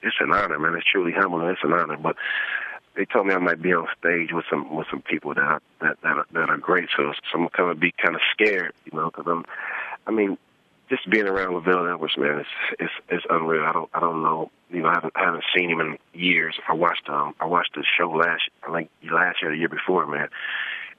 It's 0.02 0.16
an 0.20 0.33
honor, 0.33 0.59
man. 0.59 0.74
It's 0.74 0.85
truly 0.85 1.12
humbling. 1.12 1.48
It's 1.48 1.64
an 1.64 1.72
honor, 1.72 1.96
but 1.96 2.16
they 2.94 3.07
told 3.07 3.26
me 3.26 3.33
I 3.33 3.38
might 3.38 3.62
be 3.62 3.72
on 3.72 3.87
stage 3.98 4.33
with 4.35 4.44
some 4.50 4.76
with 4.76 4.87
some 4.90 5.00
people 5.00 5.33
that 5.33 5.42
I, 5.42 5.59
that 5.81 6.00
that 6.02 6.18
are, 6.18 6.26
that 6.33 6.50
are 6.50 6.59
great. 6.59 6.90
So, 6.94 7.12
so 7.33 7.38
I'm 7.40 7.48
kind 7.48 7.70
of 7.70 7.81
be 7.81 7.92
kind 7.92 8.14
of 8.14 8.20
scared, 8.33 8.74
you 8.85 8.98
know, 8.98 9.07
because 9.07 9.26
I'm. 9.26 9.46
I 10.07 10.11
mean, 10.11 10.37
just 10.88 11.09
being 11.11 11.27
around 11.27 11.53
LaVell 11.53 11.92
Edwards, 11.92 12.16
man, 12.16 12.38
it's 12.40 12.48
it's 12.79 12.92
it's 13.09 13.27
unreal. 13.31 13.64
I 13.64 13.72
don't 13.72 13.90
I 13.94 14.01
don't 14.01 14.22
know, 14.22 14.51
you 14.70 14.83
know, 14.83 14.88
I 14.88 14.94
haven't 14.94 15.12
I 15.16 15.24
haven't 15.24 15.44
seen 15.55 15.70
him 15.70 15.81
in 15.81 15.98
years. 16.12 16.55
I 16.68 16.74
watched 16.74 17.09
um 17.09 17.35
I 17.40 17.46
watched 17.46 17.74
the 17.74 17.85
show 17.98 18.11
last 18.11 18.42
I 18.66 18.72
think 18.72 18.90
last 19.11 19.42
year, 19.42 19.51
the 19.51 19.59
year 19.59 19.68
before, 19.68 20.07
man, 20.07 20.29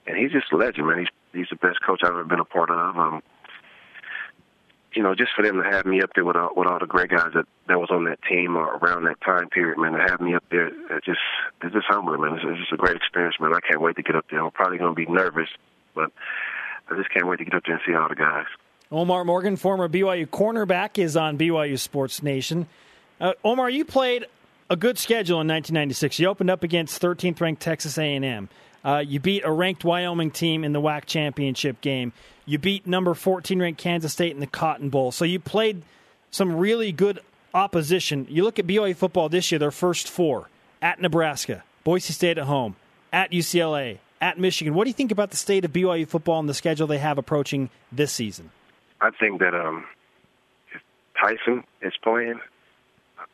and 0.07 0.17
he's 0.17 0.31
just 0.31 0.51
a 0.51 0.57
legend, 0.57 0.87
man. 0.87 0.99
He's 0.99 1.07
he's 1.33 1.49
the 1.49 1.55
best 1.55 1.81
coach 1.85 2.01
I've 2.03 2.11
ever 2.11 2.23
been 2.23 2.39
a 2.39 2.45
part 2.45 2.69
of. 2.69 2.97
Um, 2.97 3.23
you 4.93 5.03
know, 5.03 5.13
just 5.13 5.31
for 5.35 5.43
them 5.43 5.61
to 5.61 5.69
have 5.69 5.85
me 5.85 6.01
up 6.01 6.11
there 6.15 6.25
with 6.25 6.35
all, 6.35 6.49
with 6.55 6.67
all 6.67 6.79
the 6.79 6.87
great 6.87 7.11
guys 7.11 7.31
that 7.35 7.45
that 7.67 7.79
was 7.79 7.89
on 7.91 8.05
that 8.05 8.19
team 8.23 8.55
or 8.55 8.77
around 8.77 9.03
that 9.03 9.21
time 9.21 9.49
period, 9.49 9.77
man, 9.77 9.93
to 9.93 9.99
have 9.99 10.19
me 10.19 10.33
up 10.33 10.43
there, 10.49 10.67
it 10.67 11.03
just 11.03 11.19
it's 11.61 11.73
just 11.73 11.85
humbling, 11.87 12.21
man. 12.21 12.33
It's, 12.35 12.43
it's 12.45 12.59
just 12.59 12.73
a 12.73 12.77
great 12.77 12.95
experience, 12.95 13.35
man. 13.39 13.53
I 13.53 13.59
can't 13.59 13.81
wait 13.81 13.95
to 13.97 14.03
get 14.03 14.15
up 14.15 14.25
there. 14.29 14.43
I'm 14.43 14.51
probably 14.51 14.77
to 14.79 14.93
be 14.93 15.05
nervous, 15.05 15.49
but 15.93 16.11
I 16.89 16.95
just 16.97 17.11
can't 17.11 17.27
wait 17.27 17.37
to 17.37 17.45
get 17.45 17.53
up 17.53 17.63
there 17.65 17.75
and 17.75 17.83
see 17.85 17.93
all 17.93 18.09
the 18.09 18.15
guys. 18.15 18.47
Omarr 18.91 19.23
Morgan, 19.23 19.55
former 19.55 19.87
BYU 19.87 20.25
cornerback, 20.25 20.97
is 20.97 21.15
on 21.15 21.37
BYU 21.37 21.77
Sports 21.77 22.23
Nation. 22.23 22.65
Uh, 23.21 23.33
Omarr, 23.45 23.71
you 23.71 23.85
played 23.85 24.25
a 24.67 24.75
good 24.75 24.97
schedule 24.97 25.41
in 25.41 25.47
1996. 25.47 26.17
You 26.17 26.27
opened 26.27 26.49
up 26.49 26.63
against 26.63 26.99
13th 26.99 27.39
ranked 27.39 27.61
Texas 27.61 27.99
A&M. 27.99 28.49
Uh, 28.83 29.03
you 29.05 29.19
beat 29.19 29.43
a 29.45 29.51
ranked 29.51 29.83
Wyoming 29.83 30.31
team 30.31 30.63
in 30.63 30.73
the 30.73 30.81
WAC 30.81 31.05
championship 31.05 31.81
game. 31.81 32.13
You 32.47 32.57
beat 32.57 32.87
number 32.87 33.13
14 33.13 33.61
ranked 33.61 33.79
Kansas 33.79 34.11
State 34.11 34.31
in 34.31 34.39
the 34.39 34.47
Cotton 34.47 34.89
Bowl. 34.89 35.11
So 35.11 35.23
you 35.23 35.39
played 35.39 35.83
some 36.31 36.55
really 36.55 36.91
good 36.91 37.19
opposition. 37.53 38.25
You 38.27 38.43
look 38.43 38.57
at 38.57 38.65
BYU 38.65 38.95
football 38.95 39.29
this 39.29 39.51
year; 39.51 39.59
their 39.59 39.69
first 39.69 40.09
four 40.09 40.49
at 40.81 40.99
Nebraska, 40.99 41.63
Boise 41.83 42.13
State 42.13 42.39
at 42.39 42.45
home, 42.45 42.75
at 43.13 43.31
UCLA, 43.31 43.99
at 44.19 44.39
Michigan. 44.39 44.73
What 44.73 44.85
do 44.85 44.89
you 44.89 44.95
think 44.95 45.11
about 45.11 45.29
the 45.29 45.37
state 45.37 45.63
of 45.63 45.73
BYU 45.73 46.07
football 46.07 46.39
and 46.39 46.49
the 46.49 46.55
schedule 46.55 46.87
they 46.87 46.97
have 46.97 47.19
approaching 47.19 47.69
this 47.91 48.11
season? 48.11 48.49
I 49.01 49.11
think 49.11 49.39
that 49.39 49.53
um, 49.53 49.85
if 50.73 50.81
Tyson 51.19 51.63
is 51.81 51.93
playing, 52.01 52.39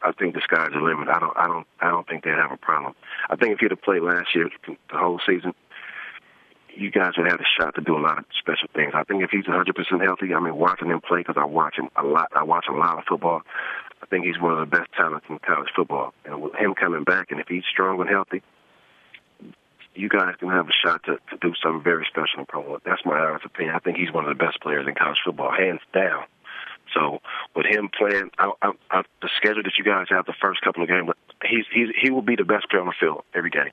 I 0.02 0.12
think 0.12 0.36
the 0.36 0.42
sky's 0.42 0.72
the 0.74 0.80
limit. 0.80 1.08
I 1.08 1.20
don't, 1.20 1.38
I 1.38 1.48
don't, 1.48 1.68
I 1.80 1.90
don't 1.90 2.08
think 2.08 2.24
they'd 2.24 2.32
have 2.32 2.52
a 2.52 2.58
problem. 2.58 2.94
I 3.30 3.36
think 3.36 3.54
if 3.54 3.60
he'd 3.60 3.72
have 3.72 3.82
played 3.82 4.02
last 4.02 4.36
year, 4.36 4.50
the 4.68 4.76
whole 4.98 5.20
season, 5.26 5.54
you 6.76 6.92
guys 6.92 7.14
would 7.18 7.32
have 7.32 7.40
a 7.40 7.46
shot 7.60 7.76
to 7.76 7.82
do 7.82 7.98
a 7.98 8.00
lot 8.00 8.20
of 8.20 8.26
special 8.38 8.68
things. 8.74 8.92
I 8.94 9.04
think 9.04 9.24
if 9.24 9.30
he's 9.32 9.46
100% 9.46 10.04
healthy, 10.04 10.34
I 10.34 10.40
mean, 10.40 10.56
watching 10.56 10.90
him 10.90 11.02
play 11.02 11.20
because 11.20 11.38
I 11.38 11.46
watch 11.46 11.78
him 11.78 11.90
a 11.96 12.04
lot. 12.04 12.30
I 12.36 12.44
watch 12.44 12.66
a 12.70 12.74
lot 12.74 12.98
of 12.98 13.06
football. 13.06 13.42
I 14.04 14.06
think 14.08 14.26
he's 14.26 14.40
one 14.40 14.54
of 14.54 14.60
the 14.60 14.78
best 14.78 14.92
talents 14.94 15.26
in 15.30 15.40
college 15.40 15.70
football. 15.76 16.14
And 16.26 16.42
with 16.42 16.56
him 16.56 16.76
coming 16.76 17.04
back, 17.04 17.32
and 17.32 17.40
if 17.40 17.48
he's 17.48 17.64
strong 17.72 18.00
and 18.02 18.10
healthy, 18.10 18.44
you 19.96 20.10
guys 20.10 20.36
can 20.40 20.50
have 20.50 20.68
a 20.68 20.72
shot 20.86 21.04
to, 21.06 21.18
to 21.30 21.38
do 21.42 21.54
something 21.62 21.84
very 21.84 22.06
special 22.10 22.40
in 22.40 22.46
Provo. 22.46 22.80
That's 22.86 23.04
my 23.06 23.18
honest 23.18 23.46
opinion. 23.46 23.76
I 23.76 23.80
think 23.80 23.98
he's 23.98 24.12
one 24.12 24.26
of 24.26 24.38
the 24.38 24.44
best 24.44 24.62
players 24.62 24.88
in 24.88 24.96
college 24.96 25.18
football, 25.24 25.52
hands 25.52 25.82
down. 25.94 26.26
So 26.94 27.20
with 27.56 27.66
him 27.66 27.90
playing, 27.98 28.32
I, 28.38 28.52
I, 28.62 28.72
I, 28.92 29.04
the 29.22 29.30
schedule 29.38 29.64
that 29.64 29.78
you 29.78 29.84
guys 29.84 30.08
have, 30.10 30.26
the 30.26 30.36
first 30.40 30.62
couple 30.62 30.84
of 30.84 30.90
games, 30.90 31.10
he's, 31.44 31.66
he's 31.74 31.90
he 32.00 32.12
will 32.12 32.22
be 32.22 32.36
the 32.36 32.44
best 32.44 32.70
player 32.70 32.82
on 32.82 32.88
the 32.88 32.94
field 33.00 33.24
every 33.34 33.50
game. 33.50 33.72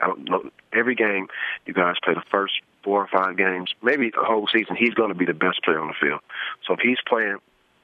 I 0.00 0.06
don't 0.06 0.28
know, 0.28 0.50
every 0.72 0.94
game 0.94 1.28
you 1.66 1.74
guys 1.74 1.96
play 2.02 2.14
the 2.14 2.22
first 2.30 2.54
four 2.82 3.02
or 3.02 3.08
five 3.08 3.36
games, 3.36 3.74
maybe 3.82 4.10
the 4.10 4.24
whole 4.24 4.48
season, 4.52 4.76
he's 4.76 4.94
going 4.94 5.10
to 5.10 5.14
be 5.14 5.26
the 5.26 5.34
best 5.34 5.62
player 5.62 5.80
on 5.80 5.88
the 5.88 5.94
field. 6.00 6.20
So 6.66 6.72
if 6.72 6.80
he's 6.80 6.98
playing 7.06 7.36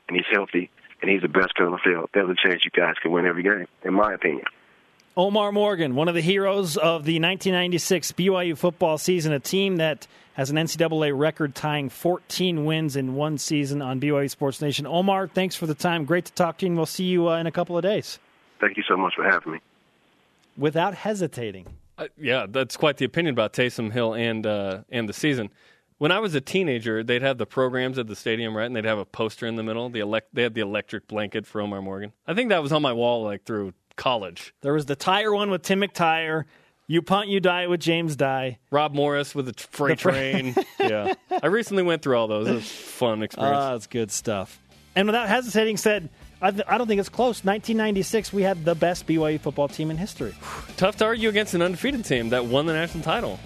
and 0.09 0.17
he's 0.17 0.27
healthy 0.31 0.71
and 1.03 1.11
he's 1.11 1.21
the 1.21 1.29
best 1.29 1.55
player 1.55 1.69
on 1.69 1.73
the 1.73 1.79
field, 1.85 2.09
there's 2.15 2.31
a 2.31 2.49
chance 2.49 2.65
you 2.65 2.71
guys 2.71 2.95
can 3.03 3.11
win 3.11 3.27
every 3.27 3.43
game, 3.43 3.67
in 3.85 3.93
my 3.93 4.15
opinion. 4.15 4.47
Omarr 5.17 5.51
Morgan, 5.51 5.95
one 5.95 6.09
of 6.09 6.15
the 6.15 6.21
heroes 6.21 6.77
of 6.77 7.05
the 7.05 7.15
1996 7.15 8.13
BYU 8.13 8.57
football 8.57 8.99
season, 8.99 9.33
a 9.33 9.41
team 9.41 9.77
that 9.77 10.07
has 10.35 10.51
an 10.51 10.57
NCAA 10.57 11.19
record 11.19 11.55
tying 11.55 11.89
14 11.89 12.67
wins 12.67 12.97
in 12.97 13.15
one 13.15 13.39
season 13.39 13.81
on 13.81 13.99
BYU 13.99 14.29
Sports 14.29 14.61
Nation. 14.61 14.85
Omarr, 14.85 15.31
thanks 15.31 15.57
for 15.57 15.67
the 15.67 15.75
time. 15.75 16.05
Great 16.05 16.27
to 16.27 16.33
talk 16.35 16.59
to 16.59 16.67
you, 16.67 16.73
and 16.73 16.77
we'll 16.77 16.85
see 16.85 17.05
you 17.05 17.31
uh, 17.31 17.39
in 17.39 17.47
a 17.47 17.51
couple 17.51 17.79
of 17.79 17.83
days. 17.83 18.19
Thank 18.61 18.77
you 18.77 18.83
so 18.87 18.95
much 18.95 19.15
for 19.17 19.25
having 19.25 19.53
me. 19.53 19.61
Without 20.59 20.93
hesitating. 20.93 21.67
Uh, 21.97 22.09
yeah, 22.19 22.45
that's 22.47 22.77
quite 22.77 22.99
the 22.99 23.07
opinion 23.07 23.33
about 23.33 23.55
Taysom 23.55 23.93
Hill 23.93 24.15
and 24.15 24.47
uh, 24.47 24.83
and 24.91 25.09
the 25.09 25.15
season. 25.15 25.49
When 25.97 26.13
I 26.13 26.19
was 26.19 26.35
a 26.35 26.43
teenager, 26.43 27.03
they'd 27.03 27.23
have 27.23 27.39
the 27.39 27.47
programs 27.47 27.99
at 27.99 28.07
the 28.07 28.17
stadium, 28.17 28.55
right? 28.55 28.67
And 28.67 28.77
they'd 28.77 28.85
have 28.85 28.99
a 28.99 29.07
poster 29.07 29.47
in 29.47 29.57
the 29.57 29.63
middle. 29.63 29.89
The 29.89 30.01
elect- 30.01 30.35
they 30.35 30.43
had 30.43 30.53
the 30.53 30.61
electric 30.61 31.09
blanket 31.09 31.47
for 31.47 31.63
Omarr 31.63 31.83
Morgan. 31.83 32.13
I 32.27 32.35
think 32.35 32.51
that 32.51 32.63
was 32.63 32.71
on 32.71 32.83
my 32.83 32.93
wall 32.93 33.25
like 33.25 33.45
through 33.45 33.73
college. 33.97 34.55
There 34.63 34.73
was 34.73 34.87
the 34.87 34.97
tire 34.97 35.33
one 35.35 35.51
with 35.51 35.63
Tim 35.63 35.81
McTyer. 35.81 36.45
You 36.89 37.03
punt, 37.03 37.29
you 37.29 37.41
die 37.41 37.67
with 37.67 37.81
James 37.81 38.15
Dye. 38.15 38.59
Rob 38.71 38.95
Morris 38.95 39.35
with 39.35 39.47
the 39.47 39.55
freight 39.71 39.99
train. 39.99 40.55
yeah, 40.81 41.15
I 41.43 41.49
recently 41.49 41.83
went 41.83 42.03
through 42.03 42.17
all 42.17 42.29
those. 42.29 42.47
It 42.47 42.55
was 42.55 42.63
a 42.63 42.67
fun 42.67 43.23
experience. 43.25 43.57
Ah, 43.59 43.73
that's 43.73 43.89
good 43.89 44.13
stuff. 44.13 44.61
And 44.95 45.07
without 45.09 45.29
hesitating, 45.29 45.79
said, 45.79 46.09
I, 46.41 46.53
th- 46.53 46.63
I 46.69 46.79
don't 46.79 46.87
think 46.87 47.01
it's 47.01 47.09
close. 47.09 47.43
1996, 47.45 48.33
we 48.33 48.43
had 48.43 48.65
the 48.65 48.75
best 48.77 49.07
BYU 49.07 49.41
football 49.41 49.67
team 49.69 49.91
in 49.91 49.97
history. 49.97 50.33
Tough 50.77 50.97
to 50.99 51.05
argue 51.07 51.29
against 51.29 51.55
an 51.55 51.63
undefeated 51.63 52.05
team 52.05 52.29
that 52.29 52.47
won 52.47 52.67
the 52.67 52.73
national 52.73 53.03
title. 53.03 53.41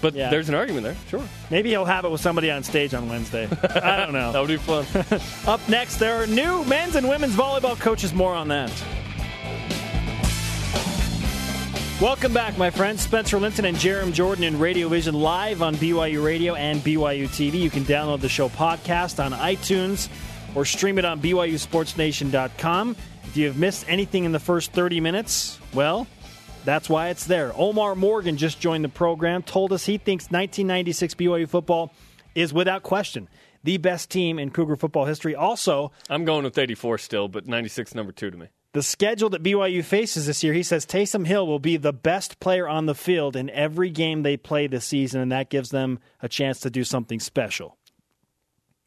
But 0.00 0.14
Yeah. 0.14 0.30
there's 0.30 0.48
an 0.48 0.54
argument 0.54 0.84
there, 0.84 0.96
sure. 1.08 1.26
Maybe 1.50 1.70
he'll 1.70 1.86
have 1.86 2.04
it 2.04 2.10
with 2.10 2.20
somebody 2.20 2.50
on 2.50 2.62
stage 2.62 2.94
on 2.94 3.08
Wednesday. 3.08 3.48
I 3.62 3.96
don't 3.96 4.12
know. 4.12 4.30
That 4.32 4.40
would 4.40 4.48
be 4.48 4.58
fun. 4.58 4.86
Up 5.52 5.66
next, 5.68 5.96
there 5.96 6.22
are 6.22 6.26
new 6.26 6.64
men's 6.66 6.94
and 6.96 7.08
women's 7.08 7.34
volleyball 7.34 7.78
coaches. 7.80 8.14
More 8.14 8.34
on 8.34 8.48
that. 8.48 8.70
Welcome 11.98 12.34
back, 12.34 12.58
my 12.58 12.68
friends. 12.68 13.00
Spencer 13.00 13.38
Linton 13.38 13.64
and 13.64 13.74
Jarom 13.78 14.12
Jordan 14.12 14.44
in 14.44 14.58
Radio 14.58 14.86
Vision 14.86 15.14
live 15.14 15.62
on 15.62 15.76
BYU 15.76 16.22
Radio 16.22 16.54
and 16.54 16.80
BYU 16.82 17.26
TV. 17.26 17.54
You 17.54 17.70
can 17.70 17.84
download 17.84 18.20
the 18.20 18.28
show 18.28 18.50
podcast 18.50 19.24
on 19.24 19.32
iTunes 19.32 20.10
or 20.54 20.66
stream 20.66 20.98
it 20.98 21.06
on 21.06 21.22
BYUSportsNation.com. 21.22 22.96
If 23.24 23.36
you 23.38 23.46
have 23.46 23.56
missed 23.56 23.86
anything 23.88 24.24
in 24.24 24.32
the 24.32 24.38
first 24.38 24.72
30 24.72 25.00
minutes, 25.00 25.58
well, 25.72 26.06
that's 26.66 26.90
why 26.90 27.08
it's 27.08 27.24
there. 27.24 27.52
Omarr 27.52 27.96
Morgan 27.96 28.36
just 28.36 28.60
joined 28.60 28.84
the 28.84 28.90
program, 28.90 29.42
told 29.42 29.72
us 29.72 29.86
he 29.86 29.96
thinks 29.96 30.24
1996 30.24 31.14
BYU 31.14 31.48
football 31.48 31.94
is 32.34 32.52
without 32.52 32.82
question 32.82 33.26
the 33.64 33.78
best 33.78 34.10
team 34.10 34.38
in 34.38 34.50
Cougar 34.50 34.76
football 34.76 35.06
history. 35.06 35.34
Also, 35.34 35.92
I'm 36.10 36.26
going 36.26 36.44
with 36.44 36.58
84 36.58 36.98
still, 36.98 37.26
but 37.26 37.46
96 37.46 37.94
number 37.94 38.12
two 38.12 38.30
to 38.30 38.36
me. 38.36 38.48
The 38.76 38.82
schedule 38.82 39.30
that 39.30 39.42
BYU 39.42 39.82
faces 39.82 40.26
this 40.26 40.44
year, 40.44 40.52
he 40.52 40.62
says 40.62 40.84
Taysom 40.84 41.26
Hill 41.26 41.46
will 41.46 41.58
be 41.58 41.78
the 41.78 41.94
best 41.94 42.38
player 42.40 42.68
on 42.68 42.84
the 42.84 42.94
field 42.94 43.34
in 43.34 43.48
every 43.48 43.88
game 43.88 44.22
they 44.22 44.36
play 44.36 44.66
this 44.66 44.84
season, 44.84 45.22
and 45.22 45.32
that 45.32 45.48
gives 45.48 45.70
them 45.70 45.98
a 46.20 46.28
chance 46.28 46.60
to 46.60 46.68
do 46.68 46.84
something 46.84 47.18
special. 47.18 47.78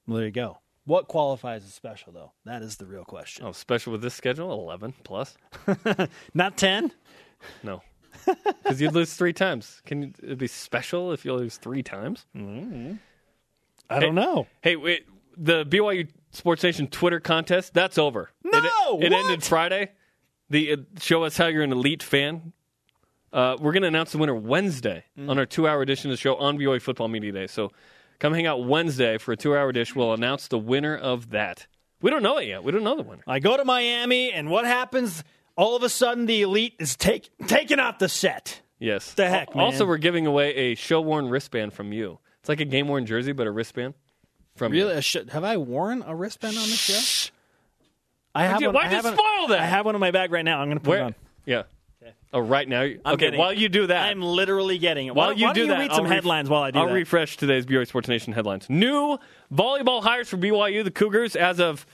Well, 0.05 0.17
there 0.17 0.27
you 0.27 0.31
go. 0.31 0.59
What 0.85 1.07
qualifies 1.07 1.63
as 1.63 1.73
special, 1.73 2.13
though? 2.13 2.33
That 2.45 2.61
is 2.61 2.77
the 2.77 2.85
real 2.85 3.03
question. 3.03 3.47
Oh, 3.47 3.51
special 3.51 3.91
with 3.91 4.03
this 4.03 4.13
schedule, 4.13 4.51
eleven 4.51 4.93
plus. 5.03 5.35
Not 6.35 6.55
10? 6.55 6.91
No, 7.63 7.81
because 8.61 8.79
you'd 8.79 8.93
lose 8.93 9.15
three 9.15 9.33
times. 9.33 9.81
Can 9.87 10.13
it 10.21 10.37
be 10.37 10.45
special 10.45 11.13
if 11.13 11.25
you 11.25 11.33
lose 11.33 11.57
three 11.57 11.81
times? 11.81 12.27
Mm-hmm. 12.35 12.93
I 13.89 13.99
don't 13.99 14.13
know. 14.13 14.45
Hey, 14.61 14.75
wait, 14.75 15.07
the 15.35 15.65
BYU 15.65 16.09
Sports 16.31 16.63
Nation 16.63 16.87
Twitter 16.87 17.19
contest 17.19 17.73
that's 17.73 17.97
over. 17.97 18.29
No! 18.43 18.99
it, 19.01 19.05
it 19.05 19.13
ended 19.13 19.43
Friday. 19.43 19.91
The 20.49 20.73
uh, 20.73 20.77
show 20.99 21.23
us 21.23 21.37
how 21.37 21.47
you're 21.47 21.63
an 21.63 21.71
elite 21.71 22.03
fan. 22.03 22.53
Uh, 23.31 23.55
we're 23.59 23.71
going 23.71 23.83
to 23.83 23.87
announce 23.87 24.11
the 24.11 24.17
winner 24.17 24.33
Wednesday 24.35 25.03
Mm. 25.17 25.29
on 25.29 25.37
our 25.37 25.45
two-hour 25.45 25.81
edition 25.81 26.09
of 26.09 26.13
the 26.17 26.21
show 26.21 26.35
on 26.35 26.57
BYU 26.57 26.81
Football 26.81 27.07
Media 27.09 27.31
Day. 27.31 27.47
So 27.47 27.71
come 28.19 28.33
hang 28.33 28.47
out 28.47 28.65
Wednesday 28.65 29.17
for 29.19 29.31
a 29.33 29.37
two-hour 29.37 29.71
dish. 29.71 29.95
We'll 29.95 30.13
announce 30.13 30.47
the 30.47 30.57
winner 30.57 30.95
of 30.97 31.29
that. 31.31 31.67
We 32.01 32.09
don't 32.09 32.23
know 32.23 32.37
it 32.37 32.47
yet. 32.47 32.63
We 32.63 32.71
don't 32.71 32.83
know 32.83 32.95
the 32.95 33.03
winner. 33.03 33.21
I 33.27 33.39
go 33.39 33.55
to 33.57 33.65
Miami, 33.65 34.31
and 34.31 34.49
what 34.49 34.65
happens? 34.65 35.23
All 35.55 35.75
of 35.75 35.83
a 35.83 35.89
sudden, 35.89 36.25
the 36.25 36.41
elite 36.41 36.73
is 36.79 36.95
take, 36.95 37.29
taken 37.47 37.79
off 37.79 37.99
the 37.99 38.07
set. 38.09 38.61
Yes. 38.79 39.13
The 39.13 39.27
heck, 39.29 39.49
Al- 39.55 39.65
Also, 39.65 39.85
we're 39.85 39.97
giving 39.97 40.25
away 40.25 40.55
a 40.55 40.75
show-worn 40.75 41.27
wristband 41.29 41.73
from 41.73 41.91
you. 41.91 42.17
It's 42.39 42.47
like 42.49 42.61
a 42.61 42.65
game-worn 42.65 43.05
jersey, 43.05 43.33
but 43.33 43.45
a 43.45 43.51
wristband 43.51 43.93
from. 44.59 44.71
Really? 44.71 45.01
Should- 45.01 45.29
have 45.31 45.43
I 45.43 45.57
worn 45.57 46.03
a 46.05 46.13
wristband 46.15 46.55
on 46.57 46.63
this 46.63 46.77
show? 46.77 47.31
I 48.35 48.45
have 48.45 48.61
you- 48.61 48.67
one. 48.71 48.77
I 48.77 48.89
you 48.89 48.95
have 48.95 49.05
one- 49.05 49.13
spoil 49.15 49.47
that? 49.47 49.59
I 49.59 49.65
have 49.65 49.85
one 49.85 49.95
in 49.95 50.01
my 50.01 50.11
bag 50.11 50.31
right 50.31 50.45
now. 50.45 50.59
I'm 50.61 50.67
going 50.67 50.77
to 50.77 50.83
put 50.83 50.97
it 50.99 51.01
on. 51.01 51.15
Yeah. 51.45 51.63
Oh, 52.31 52.39
right 52.39 52.69
now. 52.69 52.81
I'm 52.81 52.99
okay. 53.15 53.35
While 53.35 53.53
you 53.53 53.69
do 53.69 53.87
that, 53.87 54.05
I'm 54.07 54.21
literally 54.21 54.77
getting 54.77 55.07
it. 55.07 55.15
While 55.15 55.29
Why, 55.29 55.33
you 55.33 55.47
why 55.47 55.53
do 55.53 55.61
don't 55.61 55.69
that, 55.69 55.75
you 55.77 55.81
read 55.81 55.89
I'll 55.89 55.95
some 55.97 56.05
ref- 56.05 56.13
headlines 56.13 56.47
while 56.47 56.61
I 56.61 56.69
do 56.69 56.77
I'll 56.77 56.87
that? 56.87 56.93
refresh 56.93 57.37
today's 57.37 57.65
BYU 57.65 57.87
Sports 57.87 58.07
Nation 58.07 58.33
headlines. 58.33 58.69
New 58.69 59.17
volleyball 59.51 60.03
hires 60.03 60.29
for 60.29 60.37
BYU. 60.37 60.83
The 60.83 60.91
Cougars, 60.91 61.35
as 61.35 61.59
of 61.59 61.87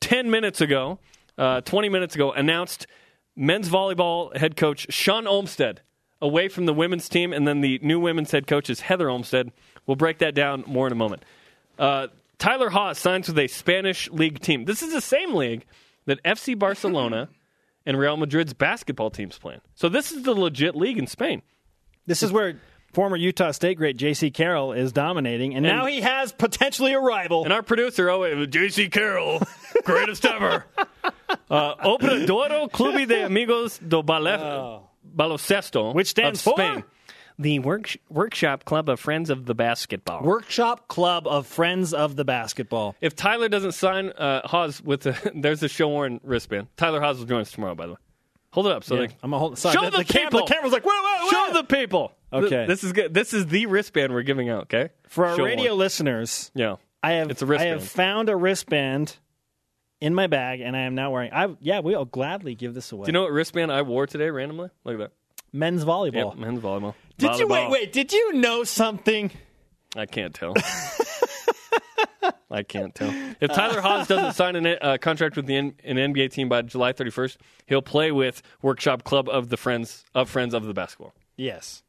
10 0.00 0.30
minutes 0.30 0.60
ago, 0.60 0.98
uh, 1.38 1.62
20 1.62 1.88
minutes 1.88 2.14
ago, 2.14 2.30
announced 2.30 2.86
men's 3.34 3.70
volleyball 3.70 4.36
head 4.36 4.54
coach 4.54 4.86
Shawn 4.92 5.26
Olmstead 5.26 5.80
away 6.20 6.48
from 6.48 6.66
the 6.66 6.74
women's 6.74 7.08
team, 7.08 7.32
and 7.32 7.48
then 7.48 7.62
the 7.62 7.80
new 7.82 7.98
women's 7.98 8.32
head 8.32 8.46
coach 8.46 8.68
is 8.68 8.80
Heather 8.80 9.08
Olmstead. 9.08 9.50
We'll 9.86 9.96
break 9.96 10.18
that 10.18 10.34
down 10.34 10.62
more 10.66 10.86
in 10.88 10.92
a 10.92 10.96
moment. 10.96 11.24
Uh, 11.80 12.08
Tyler 12.38 12.70
Haws 12.70 12.98
signs 12.98 13.26
with 13.28 13.38
a 13.38 13.48
Spanish 13.48 14.10
league 14.10 14.40
team. 14.40 14.66
This 14.66 14.82
is 14.82 14.92
the 14.92 15.00
same 15.00 15.34
league 15.34 15.64
that 16.06 16.22
FC 16.22 16.58
Barcelona 16.58 17.28
and 17.86 17.98
Real 17.98 18.16
Madrid's 18.16 18.52
basketball 18.52 19.10
teams 19.10 19.38
play 19.38 19.54
in. 19.54 19.60
So 19.74 19.88
this 19.88 20.12
is 20.12 20.22
the 20.22 20.32
legit 20.32 20.76
league 20.76 20.98
in 20.98 21.06
Spain. 21.06 21.42
This 22.06 22.22
is 22.22 22.30
where 22.32 22.60
former 22.92 23.16
Utah 23.16 23.52
State 23.52 23.78
great 23.78 23.96
Jaycee 23.96 24.32
Carroll 24.32 24.72
is 24.72 24.92
dominating, 24.92 25.54
and, 25.54 25.62
now 25.64 25.86
he 25.86 26.00
has 26.00 26.32
potentially 26.32 26.92
a 26.92 27.00
rival. 27.00 27.44
And 27.44 27.52
our 27.52 27.62
producer, 27.62 28.10
oh, 28.10 28.20
Jaycee 28.46 28.90
Carroll, 28.90 29.40
greatest 29.84 30.24
ever. 30.24 30.66
Uh, 31.48 31.74
Obradoiro 31.76 32.70
Clube 32.70 33.08
de 33.08 33.24
Amigos 33.24 33.78
do 33.78 34.02
Bale- 34.02 34.88
Baloncesto, 35.16 35.94
Which 35.94 36.08
stands 36.08 36.42
for? 36.42 36.54
Spain. 36.56 36.84
The 37.40 37.58
work- 37.58 37.96
workshop 38.10 38.64
club 38.66 38.88
of 38.90 39.00
friends 39.00 39.30
of 39.30 39.46
the 39.46 39.54
basketball. 39.54 40.22
Workshop 40.22 40.88
Club 40.88 41.26
of 41.26 41.46
Friends 41.46 41.94
of 41.94 42.14
the 42.16 42.24
Basketball. 42.24 42.94
if 43.00 43.16
Tyler 43.16 43.48
doesn't 43.48 43.72
sign 43.72 44.10
uh, 44.10 44.46
Haws 44.46 44.82
with 44.82 45.00
the, 45.02 45.32
there's 45.34 45.62
a 45.62 45.68
show 45.68 45.88
worn 45.88 46.20
wristband. 46.22 46.68
Tyler 46.76 47.00
Haws 47.00 47.18
will 47.18 47.24
join 47.26 47.40
us 47.40 47.50
tomorrow, 47.50 47.74
by 47.74 47.86
the 47.86 47.92
way. 47.92 47.98
Hold 48.52 48.66
it 48.66 48.72
up. 48.72 48.84
So 48.84 48.96
Yeah, 48.96 49.06
they, 49.06 49.16
I'm 49.22 49.32
a 49.32 49.38
hold. 49.38 49.56
Sorry, 49.58 49.72
Show 49.74 49.84
the, 49.86 49.90
the 49.90 49.96
the, 49.98 50.04
cam- 50.04 50.24
people. 50.24 50.40
the 50.46 50.52
camera's 50.52 50.72
like, 50.72 50.84
wait, 50.84 50.92
wait, 51.02 51.20
wait. 51.22 51.30
show 51.30 51.52
the 51.54 51.64
people. 51.64 52.12
Th- 52.32 52.44
Okay. 52.44 52.66
this 52.66 52.84
is 52.84 52.92
good. 52.92 53.14
This 53.14 53.32
is 53.32 53.46
the 53.46 53.66
wristband 53.66 54.12
we're 54.12 54.22
giving 54.22 54.48
out. 54.50 54.64
Okay, 54.64 54.90
For 55.08 55.24
our 55.26 55.36
Show 55.36 55.44
radio 55.44 55.70
worn. 55.72 55.78
listeners, 55.78 56.50
Yeah, 56.54 56.76
I 57.02 57.12
have 57.12 57.30
It's 57.30 57.42
a 57.42 57.46
wristband. 57.46 57.70
I 57.70 57.72
have 57.80 57.88
found 57.88 58.28
a 58.28 58.36
wristband 58.36 59.16
in 60.00 60.14
my 60.14 60.26
bag, 60.26 60.60
and 60.60 60.76
I 60.76 60.80
am 60.80 60.94
now 60.94 61.10
wearing. 61.10 61.32
I 61.32 61.48
yeah, 61.60 61.78
we'll 61.80 62.04
gladly 62.04 62.54
give 62.54 62.74
this 62.74 62.92
away. 62.92 63.06
Do 63.06 63.08
you 63.08 63.12
know 63.14 63.22
what 63.22 63.32
wristband 63.32 63.72
I 63.72 63.82
wore 63.82 64.06
today 64.06 64.30
randomly? 64.30 64.68
Look 64.84 64.94
at 64.94 64.98
that. 64.98 65.12
men's 65.52 65.84
volleyball? 65.84 66.30
Yep, 66.30 66.38
men's 66.38 66.60
volleyball. 66.60 66.94
Did 67.20 67.38
you 67.38 67.46
wait? 67.46 67.70
Wait, 67.70 67.92
did 67.92 68.12
you 68.12 68.32
know 68.34 68.64
something? 68.64 69.30
I 69.96 70.06
can't 70.06 70.34
tell. 70.34 70.54
I 72.50 72.62
can't 72.64 72.94
tell. 72.94 73.12
If 73.40 73.52
Tyler 73.52 73.80
Haws 73.80 74.08
doesn't 74.08 74.34
sign 74.34 74.56
a 74.66 74.74
uh, 74.76 74.98
contract 74.98 75.36
with 75.36 75.46
the 75.46 75.56
N- 75.56 75.74
an 75.84 75.96
NBA 75.96 76.32
team 76.32 76.48
by 76.48 76.62
July 76.62 76.92
31st, 76.92 77.36
he'll 77.66 77.82
play 77.82 78.10
with 78.10 78.42
Workshop 78.62 79.04
Club 79.04 79.28
of 79.28 79.48
the 79.48 79.56
Friends 79.56 80.04
of 80.14 80.28
Friends 80.28 80.52
of 80.54 80.64
the 80.64 80.74
Basketball. 80.74 81.14
Yes. 81.36 81.82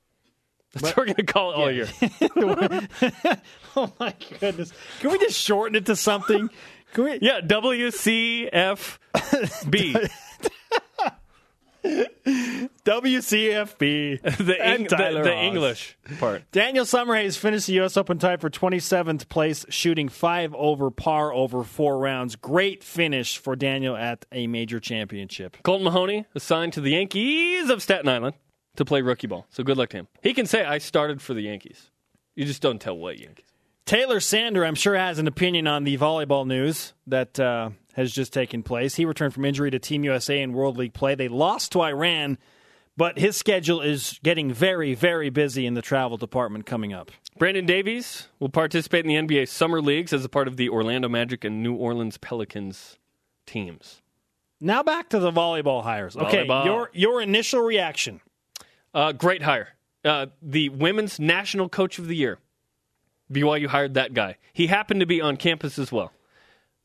That's 0.73 0.85
what 0.85 0.97
we're 0.97 1.05
going 1.05 1.15
to 1.15 1.23
call 1.23 1.51
it 1.51 1.55
all 1.55 1.71
year. 1.71 1.87
Oh 3.73 3.89
my 4.01 4.13
goodness! 4.41 4.73
Can 4.99 5.11
we 5.11 5.17
just 5.17 5.39
shorten 5.39 5.75
it 5.75 5.85
to 5.85 5.95
something? 5.95 6.49
Can 6.93 7.03
we? 7.05 7.19
Yeah, 7.21 7.39
WCFB. 7.39 8.49
WCFB. 11.83 14.21
the, 14.37 14.61
Eng- 14.61 14.83
the, 14.83 15.21
the 15.23 15.35
English 15.35 15.97
part. 16.19 16.43
Daniel 16.51 16.85
Summerhays 16.85 17.37
finished 17.37 17.67
the 17.67 17.73
U.S. 17.73 17.97
Open 17.97 18.19
tied 18.19 18.41
for 18.41 18.49
27th 18.49 19.29
place, 19.29 19.65
shooting 19.69 20.09
five 20.09 20.53
over 20.55 20.91
par 20.91 21.33
over 21.33 21.63
four 21.63 21.99
rounds. 21.99 22.35
Great 22.35 22.83
finish 22.83 23.37
for 23.37 23.55
Daniel 23.55 23.95
at 23.95 24.25
a 24.31 24.47
major 24.47 24.79
championship. 24.79 25.57
Colton 25.63 25.85
Mahoney 25.85 26.25
assigned 26.35 26.73
to 26.73 26.81
the 26.81 26.91
Yankees 26.91 27.69
of 27.69 27.81
Staten 27.81 28.09
Island 28.09 28.35
to 28.75 28.85
play 28.85 29.01
rookie 29.01 29.27
ball. 29.27 29.45
So 29.49 29.63
good 29.63 29.77
luck 29.77 29.89
to 29.89 29.97
him. 29.97 30.07
He 30.21 30.33
can 30.33 30.45
say, 30.45 30.63
I 30.63 30.77
started 30.77 31.21
for 31.21 31.33
the 31.33 31.41
Yankees. 31.41 31.89
You 32.35 32.45
just 32.45 32.61
don't 32.61 32.79
tell 32.79 32.97
what 32.97 33.19
Yankees. 33.19 33.45
Taylor 33.85 34.19
Sander, 34.19 34.63
I'm 34.63 34.75
sure, 34.75 34.95
has 34.95 35.19
an 35.19 35.27
opinion 35.27 35.67
on 35.67 35.83
the 35.83 35.97
volleyball 35.97 36.47
news 36.47 36.93
that 37.07 37.39
uh, 37.39 37.71
has 37.93 38.11
just 38.11 38.33
taken 38.33 38.63
place. 38.63 38.95
He 38.95 39.05
returned 39.05 39.33
from 39.33 39.45
injury 39.45 39.71
to 39.71 39.79
Team 39.79 40.03
USA 40.03 40.41
in 40.41 40.53
World 40.53 40.77
League 40.77 40.93
play. 40.93 41.15
They 41.15 41.27
lost 41.27 41.71
to 41.73 41.81
Iran, 41.81 42.37
but 42.97 43.17
his 43.19 43.35
schedule 43.37 43.81
is 43.81 44.19
getting 44.23 44.51
very, 44.53 44.93
very 44.93 45.29
busy 45.29 45.65
in 45.65 45.73
the 45.73 45.81
travel 45.81 46.17
department 46.17 46.65
coming 46.65 46.93
up. 46.93 47.11
Brandon 47.37 47.65
Davies 47.65 48.27
will 48.39 48.49
participate 48.49 49.05
in 49.05 49.27
the 49.27 49.35
NBA 49.35 49.47
Summer 49.47 49.81
Leagues 49.81 50.13
as 50.13 50.23
a 50.25 50.29
part 50.29 50.47
of 50.47 50.57
the 50.57 50.69
Orlando 50.69 51.09
Magic 51.09 51.43
and 51.43 51.63
New 51.63 51.73
Orleans 51.75 52.17
Pelicans 52.17 52.97
teams. 53.45 54.01
Now 54.59 54.83
back 54.83 55.09
to 55.09 55.19
the 55.19 55.31
volleyball 55.31 55.83
hires. 55.83 56.15
Okay, 56.15 56.45
Volleyball. 56.45 56.65
your 56.65 56.89
your 56.93 57.21
initial 57.21 57.61
reaction. 57.61 58.21
Uh, 58.93 59.11
great 59.11 59.41
hire. 59.41 59.69
Uh, 60.05 60.27
the 60.41 60.69
Women's 60.69 61.19
National 61.19 61.69
Coach 61.69 61.97
of 61.97 62.07
the 62.07 62.15
Year. 62.15 62.37
BYU 63.31 63.67
hired 63.67 63.93
that 63.93 64.13
guy. 64.13 64.37
He 64.53 64.67
happened 64.67 64.99
to 64.99 65.05
be 65.05 65.21
on 65.21 65.37
campus 65.37 65.79
as 65.79 65.91
well. 65.91 66.11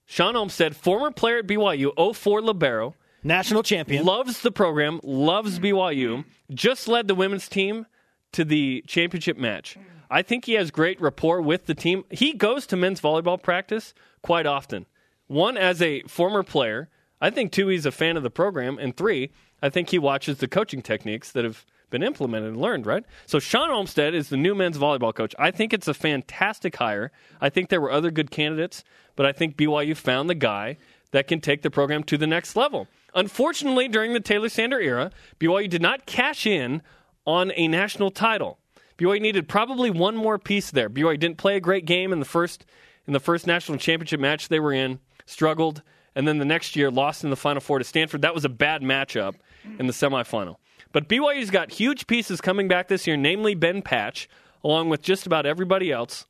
Shawn 0.06 0.36
Olmstead, 0.36 0.76
former 0.76 1.10
player 1.10 1.38
at 1.38 1.46
BYU, 1.46 2.16
04 2.16 2.40
Libero, 2.40 2.94
National 3.22 3.62
champion. 3.62 4.04
loves 4.04 4.40
the 4.40 4.52
program, 4.52 5.00
loves 5.02 5.58
BYU, 5.58 6.24
just 6.54 6.86
led 6.86 7.08
the 7.08 7.14
women's 7.14 7.48
team 7.48 7.86
to 8.32 8.44
the 8.44 8.84
championship 8.86 9.36
match. 9.36 9.76
I 10.08 10.22
think 10.22 10.44
he 10.44 10.52
has 10.52 10.70
great 10.70 11.00
rapport 11.00 11.42
with 11.42 11.66
the 11.66 11.74
team. 11.74 12.04
He 12.10 12.32
goes 12.32 12.66
to 12.68 12.76
men's 12.76 13.00
volleyball 13.00 13.42
practice 13.42 13.92
quite 14.22 14.46
often. 14.46 14.86
One, 15.26 15.56
as 15.56 15.82
a 15.82 16.02
former 16.02 16.44
player, 16.44 16.88
I 17.20 17.30
think 17.30 17.50
two, 17.50 17.66
he's 17.68 17.86
a 17.86 17.90
fan 17.90 18.16
of 18.16 18.22
the 18.22 18.30
program, 18.30 18.78
and 18.78 18.96
three, 18.96 19.32
I 19.60 19.70
think 19.70 19.90
he 19.90 19.98
watches 19.98 20.38
the 20.38 20.46
coaching 20.46 20.82
techniques 20.82 21.32
that 21.32 21.44
have 21.44 21.66
been 21.96 22.06
implemented 22.06 22.50
and 22.50 22.60
learned, 22.60 22.84
right? 22.84 23.04
So 23.24 23.38
Shawn 23.38 23.70
Olmstead 23.70 24.14
is 24.14 24.28
the 24.28 24.36
new 24.36 24.54
men's 24.54 24.76
volleyball 24.76 25.14
coach. 25.14 25.34
I 25.38 25.50
think 25.50 25.72
it's 25.72 25.88
a 25.88 25.94
fantastic 25.94 26.76
hire. 26.76 27.10
I 27.40 27.48
think 27.48 27.70
there 27.70 27.80
were 27.80 27.90
other 27.90 28.10
good 28.10 28.30
candidates, 28.30 28.84
but 29.14 29.24
I 29.24 29.32
think 29.32 29.56
BYU 29.56 29.96
found 29.96 30.28
the 30.28 30.34
guy 30.34 30.76
that 31.12 31.26
can 31.26 31.40
take 31.40 31.62
the 31.62 31.70
program 31.70 32.02
to 32.04 32.18
the 32.18 32.26
next 32.26 32.54
level. 32.54 32.86
Unfortunately, 33.14 33.88
during 33.88 34.12
the 34.12 34.20
Taylor 34.20 34.50
Sander 34.50 34.78
era, 34.78 35.10
BYU 35.40 35.70
did 35.70 35.80
not 35.80 36.04
cash 36.04 36.46
in 36.46 36.82
on 37.26 37.50
a 37.56 37.66
national 37.66 38.10
title. 38.10 38.58
BYU 38.98 39.22
needed 39.22 39.48
probably 39.48 39.90
one 39.90 40.16
more 40.16 40.38
piece 40.38 40.70
there. 40.70 40.90
BYU 40.90 41.18
didn't 41.18 41.38
play 41.38 41.56
a 41.56 41.60
great 41.60 41.86
game 41.86 42.12
in 42.12 42.18
the 42.18 42.26
first 42.26 42.66
in 43.06 43.14
the 43.14 43.20
first 43.20 43.46
national 43.46 43.78
championship 43.78 44.20
match 44.20 44.48
they 44.48 44.60
were 44.60 44.72
in, 44.72 44.98
struggled, 45.24 45.80
and 46.14 46.28
then 46.28 46.38
the 46.38 46.44
next 46.44 46.76
year 46.76 46.90
lost 46.90 47.24
in 47.24 47.30
the 47.30 47.36
Final 47.36 47.60
Four 47.60 47.78
to 47.78 47.84
Stanford. 47.84 48.22
That 48.22 48.34
was 48.34 48.44
a 48.44 48.48
bad 48.50 48.82
matchup 48.82 49.36
in 49.78 49.86
the 49.86 49.92
semifinal. 49.92 50.56
But 50.92 51.08
BYU's 51.08 51.50
got 51.50 51.72
huge 51.72 52.06
pieces 52.06 52.40
coming 52.40 52.68
back 52.68 52.88
this 52.88 53.06
year, 53.06 53.16
namely 53.16 53.54
Ben 53.54 53.82
Patch, 53.82 54.28
along 54.64 54.88
with 54.88 55.02
just 55.02 55.26
about 55.26 55.46
everybody 55.46 55.90
else 55.92 56.26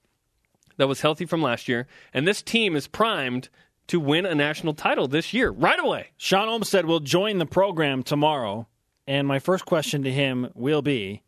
that 0.76 0.88
was 0.88 1.00
healthy 1.00 1.24
from 1.26 1.42
last 1.42 1.68
year. 1.68 1.86
And 2.12 2.26
this 2.26 2.42
team 2.42 2.76
is 2.76 2.86
primed 2.86 3.48
to 3.86 4.00
win 4.00 4.26
a 4.26 4.34
national 4.34 4.74
title 4.74 5.06
this 5.08 5.32
year, 5.32 5.50
right 5.50 5.78
away. 5.78 6.08
Shawn 6.16 6.48
Olmstead 6.48 6.86
will 6.86 7.00
join 7.00 7.38
the 7.38 7.46
program 7.46 8.02
tomorrow, 8.02 8.66
and 9.06 9.26
my 9.28 9.38
first 9.38 9.64
question 9.64 10.02
to 10.02 10.10
him 10.10 10.50
will 10.54 10.82
be: 10.82 11.22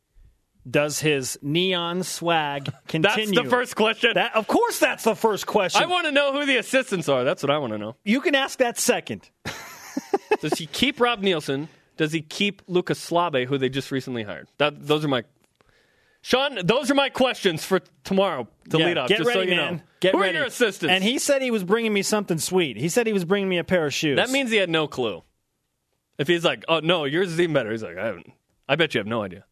Does 0.68 0.99
his 1.01 1.39
neon 1.41 2.03
swag 2.03 2.72
continue? 2.89 3.26
That's 3.35 3.45
the 3.45 3.49
first 3.49 3.76
question. 3.76 4.11
That, 4.14 4.35
of 4.35 4.49
course, 4.49 4.81
that's 4.81 5.05
the 5.05 5.14
first 5.14 5.47
question. 5.47 5.81
I 5.83 5.87
want 5.87 6.07
to 6.07 6.12
know 6.12 6.33
who 6.33 6.45
the 6.47 6.57
assistants 6.57 7.09
are. 7.09 7.22
That's 7.22 7.43
what 7.45 7.51
I 7.51 7.59
want 7.59 7.72
to 7.74 7.79
know. 7.79 7.95
you 8.05 8.20
can 8.20 8.35
ask 8.35 8.59
that 8.59 8.76
second. 8.79 9.31
Does 10.41 10.59
he 10.59 10.66
keep 10.66 11.01
Rob 11.01 11.20
Nielsen? 11.20 11.68
Does 11.99 12.13
he 12.13 12.23
keep 12.23 12.63
Lucas 12.67 12.99
Slabe, 12.99 13.47
who 13.47 13.59
they 13.59 13.69
just 13.69 13.91
recently 13.93 14.23
hired? 14.23 14.49
That 14.57 14.87
those 14.87 15.05
are 15.05 15.09
my 15.09 15.25
Shawn. 16.23 16.59
Those 16.65 16.91
are 16.91 16.95
my 16.95 17.11
questions 17.11 17.65
for 17.65 17.81
tomorrow 18.05 18.49
to 18.71 18.79
Yeah, 18.79 18.87
lead 18.87 18.99
off. 18.99 19.09
Get 19.09 19.19
just 19.19 19.29
ready, 19.29 19.41
so 19.41 19.43
you 19.51 19.57
man. 19.57 19.75
know. 19.77 19.83
Get 20.01 20.15
who 20.15 20.21
ready. 20.21 20.37
are 20.37 20.41
your 20.41 20.47
assistants? 20.49 20.93
And 20.93 21.05
he 21.05 21.19
said 21.19 21.43
he 21.43 21.51
was 21.51 21.65
bringing 21.65 21.93
me 21.93 22.03
something 22.03 22.39
sweet. 22.39 22.77
He 22.77 22.89
said 22.89 23.07
he 23.07 23.13
was 23.13 23.25
bringing 23.25 23.49
me 23.49 23.59
a 23.59 23.65
pair 23.65 23.87
of 23.87 23.93
shoes. 23.95 24.17
that 24.17 24.31
means 24.31 24.51
he 24.51 24.57
had 24.57 24.71
no 24.71 24.87
clue. 24.89 25.23
If 26.19 26.27
he's 26.27 26.45
like, 26.45 26.65
"Oh 26.69 26.81
no, 26.81 27.05
yours 27.05 27.29
is 27.33 27.41
even 27.41 27.53
better," 27.53 27.71
he's 27.71 27.83
like, 27.83 27.97
"I 27.97 28.07
haven't." 28.07 28.33
I 28.69 28.75
bet 28.77 28.95
you 28.95 28.99
have 28.99 29.07
no 29.07 29.23
idea. 29.23 29.45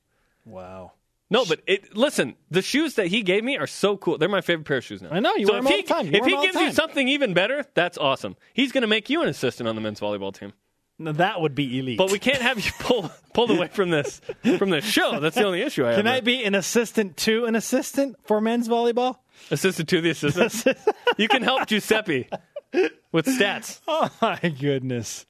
wow. 0.45 0.93
No, 1.29 1.45
but 1.45 1.61
it, 1.67 1.97
listen, 1.97 2.37
the 2.53 2.63
shoes 2.63 2.95
that 2.95 3.09
he 3.09 3.23
gave 3.23 3.43
me 3.43 3.57
are 3.57 3.67
so 3.67 3.97
cool. 3.97 4.17
They're 4.17 4.29
my 4.29 4.43
favorite 4.43 4.65
pair 4.65 4.77
of 4.77 4.85
shoes 4.85 5.03
now. 5.03 5.09
I 5.11 5.19
know, 5.19 5.35
you 5.35 5.47
so 5.47 5.55
wear 5.55 5.61
them 5.63 5.67
all 5.67 5.73
he, 5.73 5.83
the 5.83 5.89
time. 5.89 6.07
You 6.07 6.13
if 6.13 6.25
he 6.25 6.31
them 6.31 6.35
all 6.35 6.41
the 6.43 6.47
gives 6.53 6.61
you 6.61 6.73
something 6.73 7.09
even 7.09 7.35
better, 7.35 7.65
that's 7.75 7.99
awesome. 7.99 8.37
He's 8.55 8.71
going 8.71 8.83
to 8.83 8.87
make 8.87 9.11
you 9.11 9.23
an 9.23 9.29
assistant 9.29 9.69
on 9.69 9.75
the 9.75 9.81
men's 9.81 9.99
volleyball 9.99 10.33
team. 10.33 10.53
Now, 10.99 11.13
that 11.13 11.41
would 11.41 11.55
be 11.55 11.79
elite. 11.79 11.99
But 11.99 12.11
we 12.11 12.19
can't 12.19 12.41
have 12.41 12.59
you 12.59 12.73
pull 12.81 13.11
pulled 13.35 13.51
away 13.51 13.69
from 13.69 13.91
this 13.91 14.21
from 14.57 14.71
this 14.71 14.85
show. 14.85 15.21
That's 15.21 15.37
the 15.37 15.45
only 15.45 15.61
issue 15.61 15.85
I 15.85 15.89
have. 15.89 15.97
Can 15.99 16.07
I 16.07 16.21
be 16.21 16.43
an 16.45 16.55
assistant 16.55 17.19
to 17.19 17.45
an 17.45 17.55
assistant 17.55 18.17
for 18.25 18.41
men's 18.41 18.69
volleyball? 18.69 19.17
assistant 19.51 19.89
to 19.91 20.01
the 20.01 20.11
assistant? 20.11 20.65
you 21.19 21.29
can 21.29 21.43
help 21.43 21.67
Giuseppe 21.67 22.29
with 23.13 23.27
stats. 23.27 23.81
Oh 23.87 24.11
my 24.23 24.39
goodness. 24.59 25.27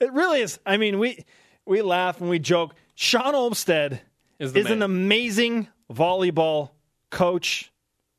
It 0.00 0.12
really 0.12 0.40
is. 0.40 0.58
I 0.66 0.76
mean, 0.76 0.98
we 0.98 1.24
we 1.64 1.82
laugh 1.82 2.20
and 2.20 2.28
we 2.28 2.38
joke. 2.38 2.74
Shawn 2.94 3.34
Olmstead 3.34 4.00
Is 4.38 4.54
is, 4.54 4.70
an 4.70 4.82
amazing 4.82 5.68
volleyball 5.92 6.70
coach. 7.10 7.70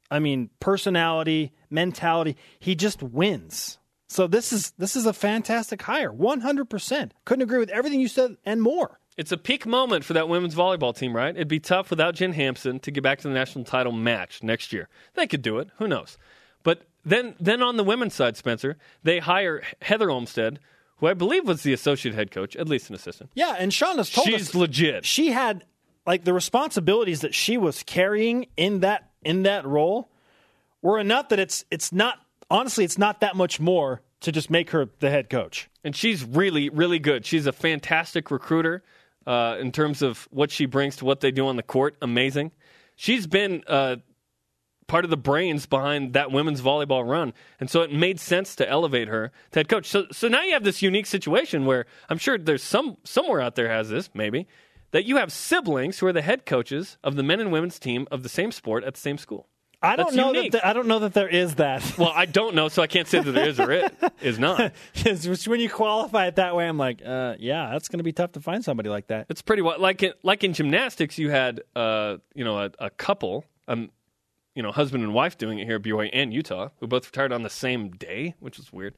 I 0.10 0.20
mean, 0.20 0.50
personality, 0.60 1.52
mentality. 1.70 2.38
He 2.60 2.76
just 2.76 3.04
wins. 3.04 3.78
So 4.08 4.26
this 4.28 4.54
is 4.54 4.72
this 4.78 4.96
is 4.96 5.06
a 5.06 5.14
fantastic 5.14 5.82
hire. 5.82 6.12
100%. 6.12 7.12
Couldn't 7.26 7.42
agree 7.44 7.60
with 7.60 7.70
everything 7.70 8.00
you 8.00 8.08
said 8.08 8.38
and 8.46 8.62
more. 8.62 9.00
It's 9.18 9.32
a 9.32 9.38
peak 9.38 9.66
moment 9.66 10.06
for 10.06 10.14
that 10.14 10.30
women's 10.30 10.54
volleyball 10.56 10.96
team, 10.96 11.16
right? 11.16 11.36
It'd 11.36 11.48
be 11.48 11.60
tough 11.60 11.90
without 11.90 12.16
Jen 12.16 12.34
Hamson 12.34 12.80
to 12.82 12.92
get 12.92 13.04
back 13.04 13.20
to 13.20 13.28
the 13.28 13.34
national 13.34 13.66
title 13.66 13.92
match 13.92 14.44
next 14.44 14.72
year. 14.72 14.90
They 15.16 15.26
could 15.28 15.42
do 15.42 15.58
it. 15.58 15.70
Who 15.80 15.88
knows? 15.88 16.18
But 16.64 16.84
then, 17.04 17.36
then 17.40 17.64
on 17.64 17.78
the 17.78 17.84
women's 17.84 18.14
side, 18.14 18.38
Spencer, 18.38 18.78
they 19.04 19.20
hire 19.20 19.64
Heather 19.82 20.12
Olmstead, 20.12 20.60
who 20.98 21.08
I 21.08 21.14
believe 21.16 21.48
was 21.48 21.64
the 21.64 21.74
associate 21.74 22.14
head 22.14 22.30
coach, 22.30 22.56
at 22.58 22.68
least 22.70 22.90
an 22.90 22.96
assistant. 22.96 23.32
Yeah, 23.34 23.56
and 23.58 23.74
Shawn 23.74 23.98
has 23.98 24.10
told 24.12 24.28
She's 24.28 24.50
us 24.50 24.56
legit. 24.56 25.06
she 25.06 25.32
had 25.32 25.66
like 26.06 26.24
the 26.24 26.34
responsibilities 26.34 27.22
that 27.22 27.34
she 27.34 27.58
was 27.58 27.82
carrying 27.84 28.48
in 28.56 28.82
that 28.82 29.10
in 29.24 29.44
that 29.44 29.66
role 29.66 30.10
were 30.82 31.00
enough 31.00 31.30
that 31.30 31.40
it's 31.40 31.66
it's 31.72 31.92
not 31.92 32.20
honestly 32.50 32.84
it's 32.84 32.98
not 32.98 33.20
that 33.22 33.36
much 33.36 33.60
more 33.60 34.02
to 34.22 34.32
just 34.32 34.50
make 34.50 34.72
her 34.72 34.90
the 35.00 35.10
head 35.10 35.30
coach. 35.30 35.70
and 35.84 35.96
she's 35.96 36.24
really, 36.24 36.70
really 36.70 37.00
good. 37.00 37.26
She's 37.26 37.46
a 37.46 37.52
fantastic 37.52 38.32
recruiter 38.32 38.84
uh, 39.26 39.58
in 39.60 39.72
terms 39.72 40.02
of 40.02 40.28
what 40.32 40.52
she 40.52 40.66
brings 40.66 40.96
to 40.98 41.06
what 41.06 41.20
they 41.20 41.32
do 41.32 41.48
on 41.48 41.56
the 41.56 41.64
court. 41.64 41.96
Amazing. 42.02 42.52
She's 42.96 43.28
been 43.28 43.64
uh, 43.68 43.98
part 44.88 45.04
of 45.04 45.12
the 45.12 45.18
brains 45.18 45.66
behind 45.66 46.14
that 46.14 46.32
women's 46.32 46.62
volleyball 46.62 47.08
run, 47.08 47.34
and 47.60 47.70
so 47.70 47.82
it 47.82 47.94
made 47.94 48.20
sense 48.20 48.56
to 48.56 48.68
elevate 48.68 49.08
her 49.08 49.32
to 49.52 49.60
head 49.60 49.70
coach. 49.70 49.86
So, 49.86 50.08
so 50.12 50.28
now 50.28 50.42
you 50.42 50.54
have 50.54 50.64
this 50.64 50.82
unique 50.82 51.06
situation 51.06 51.66
where 51.66 51.86
I'm 52.10 52.18
sure 52.18 52.38
there's 52.38 52.64
some 52.64 52.98
somewhere 53.04 53.42
out 53.42 53.56
there 53.56 53.70
has 53.70 53.90
this 53.90 54.10
maybe 54.14 54.48
that 54.92 55.06
you 55.06 55.18
have 55.18 55.32
siblings 55.32 56.00
who 56.00 56.08
are 56.08 56.14
the 56.14 56.22
head 56.22 56.46
coaches 56.46 56.98
of 57.04 57.16
the 57.16 57.24
men 57.24 57.40
and 57.40 57.52
women's 57.52 57.78
team 57.78 58.08
of 58.10 58.24
the 58.24 58.30
same 58.30 58.52
sport 58.52 58.84
at 58.84 58.96
the 58.96 59.00
same 59.00 59.18
school. 59.18 59.48
I 59.82 59.96
don't 59.96 60.08
That's 60.08 60.16
know 60.16 60.34
unique. 60.34 60.52
that 60.54 60.62
th- 60.62 60.70
I 60.70 60.74
don't 60.74 60.88
know 60.88 61.00
that 61.00 61.14
there 61.14 61.28
is 61.30 61.56
that. 61.56 61.98
Well, 62.00 62.12
I 62.14 62.26
don't 62.26 62.56
know, 62.56 62.68
so 62.68 62.82
I 62.82 62.88
can't 62.88 63.08
say 63.08 63.20
that 63.20 63.32
there 63.32 63.48
is 63.48 63.60
or 63.60 63.72
it 63.72 63.94
is 64.22 64.40
not. 64.48 64.74
When 65.46 65.60
you 65.60 65.70
qualify 65.70 66.28
it 66.28 66.38
that 66.38 66.56
way, 66.56 66.68
I'm 66.68 66.78
like, 66.80 67.02
uh, 67.06 67.36
yeah, 67.38 67.70
that's 67.72 67.88
going 67.88 68.00
to 68.00 68.04
be 68.04 68.12
tough 68.12 68.32
to 68.34 68.42
find 68.42 68.64
somebody 68.64 68.90
like 68.90 69.08
that. 69.08 69.28
It's 69.30 69.44
pretty 69.44 69.62
wild. 69.62 69.80
Like 69.80 70.02
in, 70.02 70.14
like 70.24 70.44
in 70.44 70.54
gymnastics, 70.54 71.20
you 71.20 71.30
had 71.30 71.62
uh, 71.76 72.18
you 72.34 72.44
know 72.44 72.58
a, 72.58 72.72
a 72.80 72.90
couple, 72.90 73.46
um, 73.68 73.92
you 74.56 74.64
know, 74.64 74.72
husband 74.72 75.04
and 75.04 75.14
wife 75.14 75.38
doing 75.38 75.60
it 75.60 75.66
here 75.66 75.76
at 75.76 75.84
BYU 75.84 76.10
and 76.12 76.34
Utah, 76.34 76.70
who 76.80 76.88
both 76.88 77.06
retired 77.06 77.32
on 77.32 77.44
the 77.44 77.50
same 77.50 77.92
day, 77.92 78.34
which 78.40 78.58
was 78.58 78.74
weird. 78.74 78.96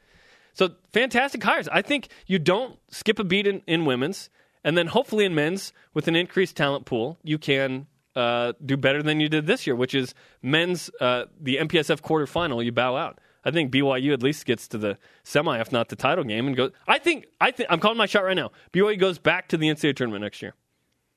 So 0.53 0.71
fantastic 0.93 1.43
hires. 1.43 1.67
I 1.67 1.81
think 1.81 2.07
you 2.25 2.39
don't 2.39 2.79
skip 2.89 3.19
a 3.19 3.23
beat 3.25 3.47
in, 3.47 3.61
in 3.67 3.83
women's, 3.85 4.29
and 4.63 4.77
then 4.77 4.87
hopefully 4.87 5.25
in 5.25 5.35
men's 5.35 5.73
with 5.93 6.07
an 6.07 6.15
increased 6.15 6.55
talent 6.55 6.85
pool, 6.85 7.17
you 7.21 7.37
can 7.37 7.87
uh, 8.19 8.53
do 8.65 8.75
better 8.77 9.01
than 9.01 9.19
you 9.19 9.29
did 9.29 9.47
this 9.47 9.65
year, 9.65 9.75
which 9.75 9.95
is 9.95 10.13
men's 10.41 10.89
uh, 10.99 11.25
the 11.39 11.57
MPSF 11.57 12.01
quarterfinal. 12.01 12.63
You 12.63 12.71
bow 12.71 12.95
out. 12.97 13.19
I 13.45 13.51
think 13.51 13.71
BYU 13.71 14.11
at 14.13 14.21
least 14.21 14.45
gets 14.45 14.67
to 14.69 14.77
the 14.77 14.97
semi, 15.23 15.59
if 15.59 15.71
not 15.71 15.87
the 15.87 15.95
title 15.95 16.25
game, 16.25 16.45
and 16.47 16.55
goes. 16.57 16.71
I 16.87 16.99
think 16.99 17.25
I 17.39 17.51
think 17.51 17.69
I'm 17.71 17.79
calling 17.79 17.97
my 17.97 18.05
shot 18.05 18.25
right 18.25 18.35
now. 18.35 18.51
BYU 18.73 18.99
goes 18.99 19.17
back 19.17 19.47
to 19.49 19.57
the 19.57 19.67
NCAA 19.69 19.95
tournament 19.95 20.23
next 20.23 20.41
year. 20.41 20.53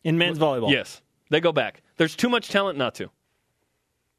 In 0.05 0.19
men's 0.19 0.39
volleyball, 0.39 0.71
Yes, 0.71 1.03
they 1.31 1.41
go 1.41 1.53
back. 1.53 1.83
There's 1.97 2.15
too 2.17 2.29
much 2.29 2.49
talent 2.49 2.79
not 2.79 2.95
to. 2.97 3.11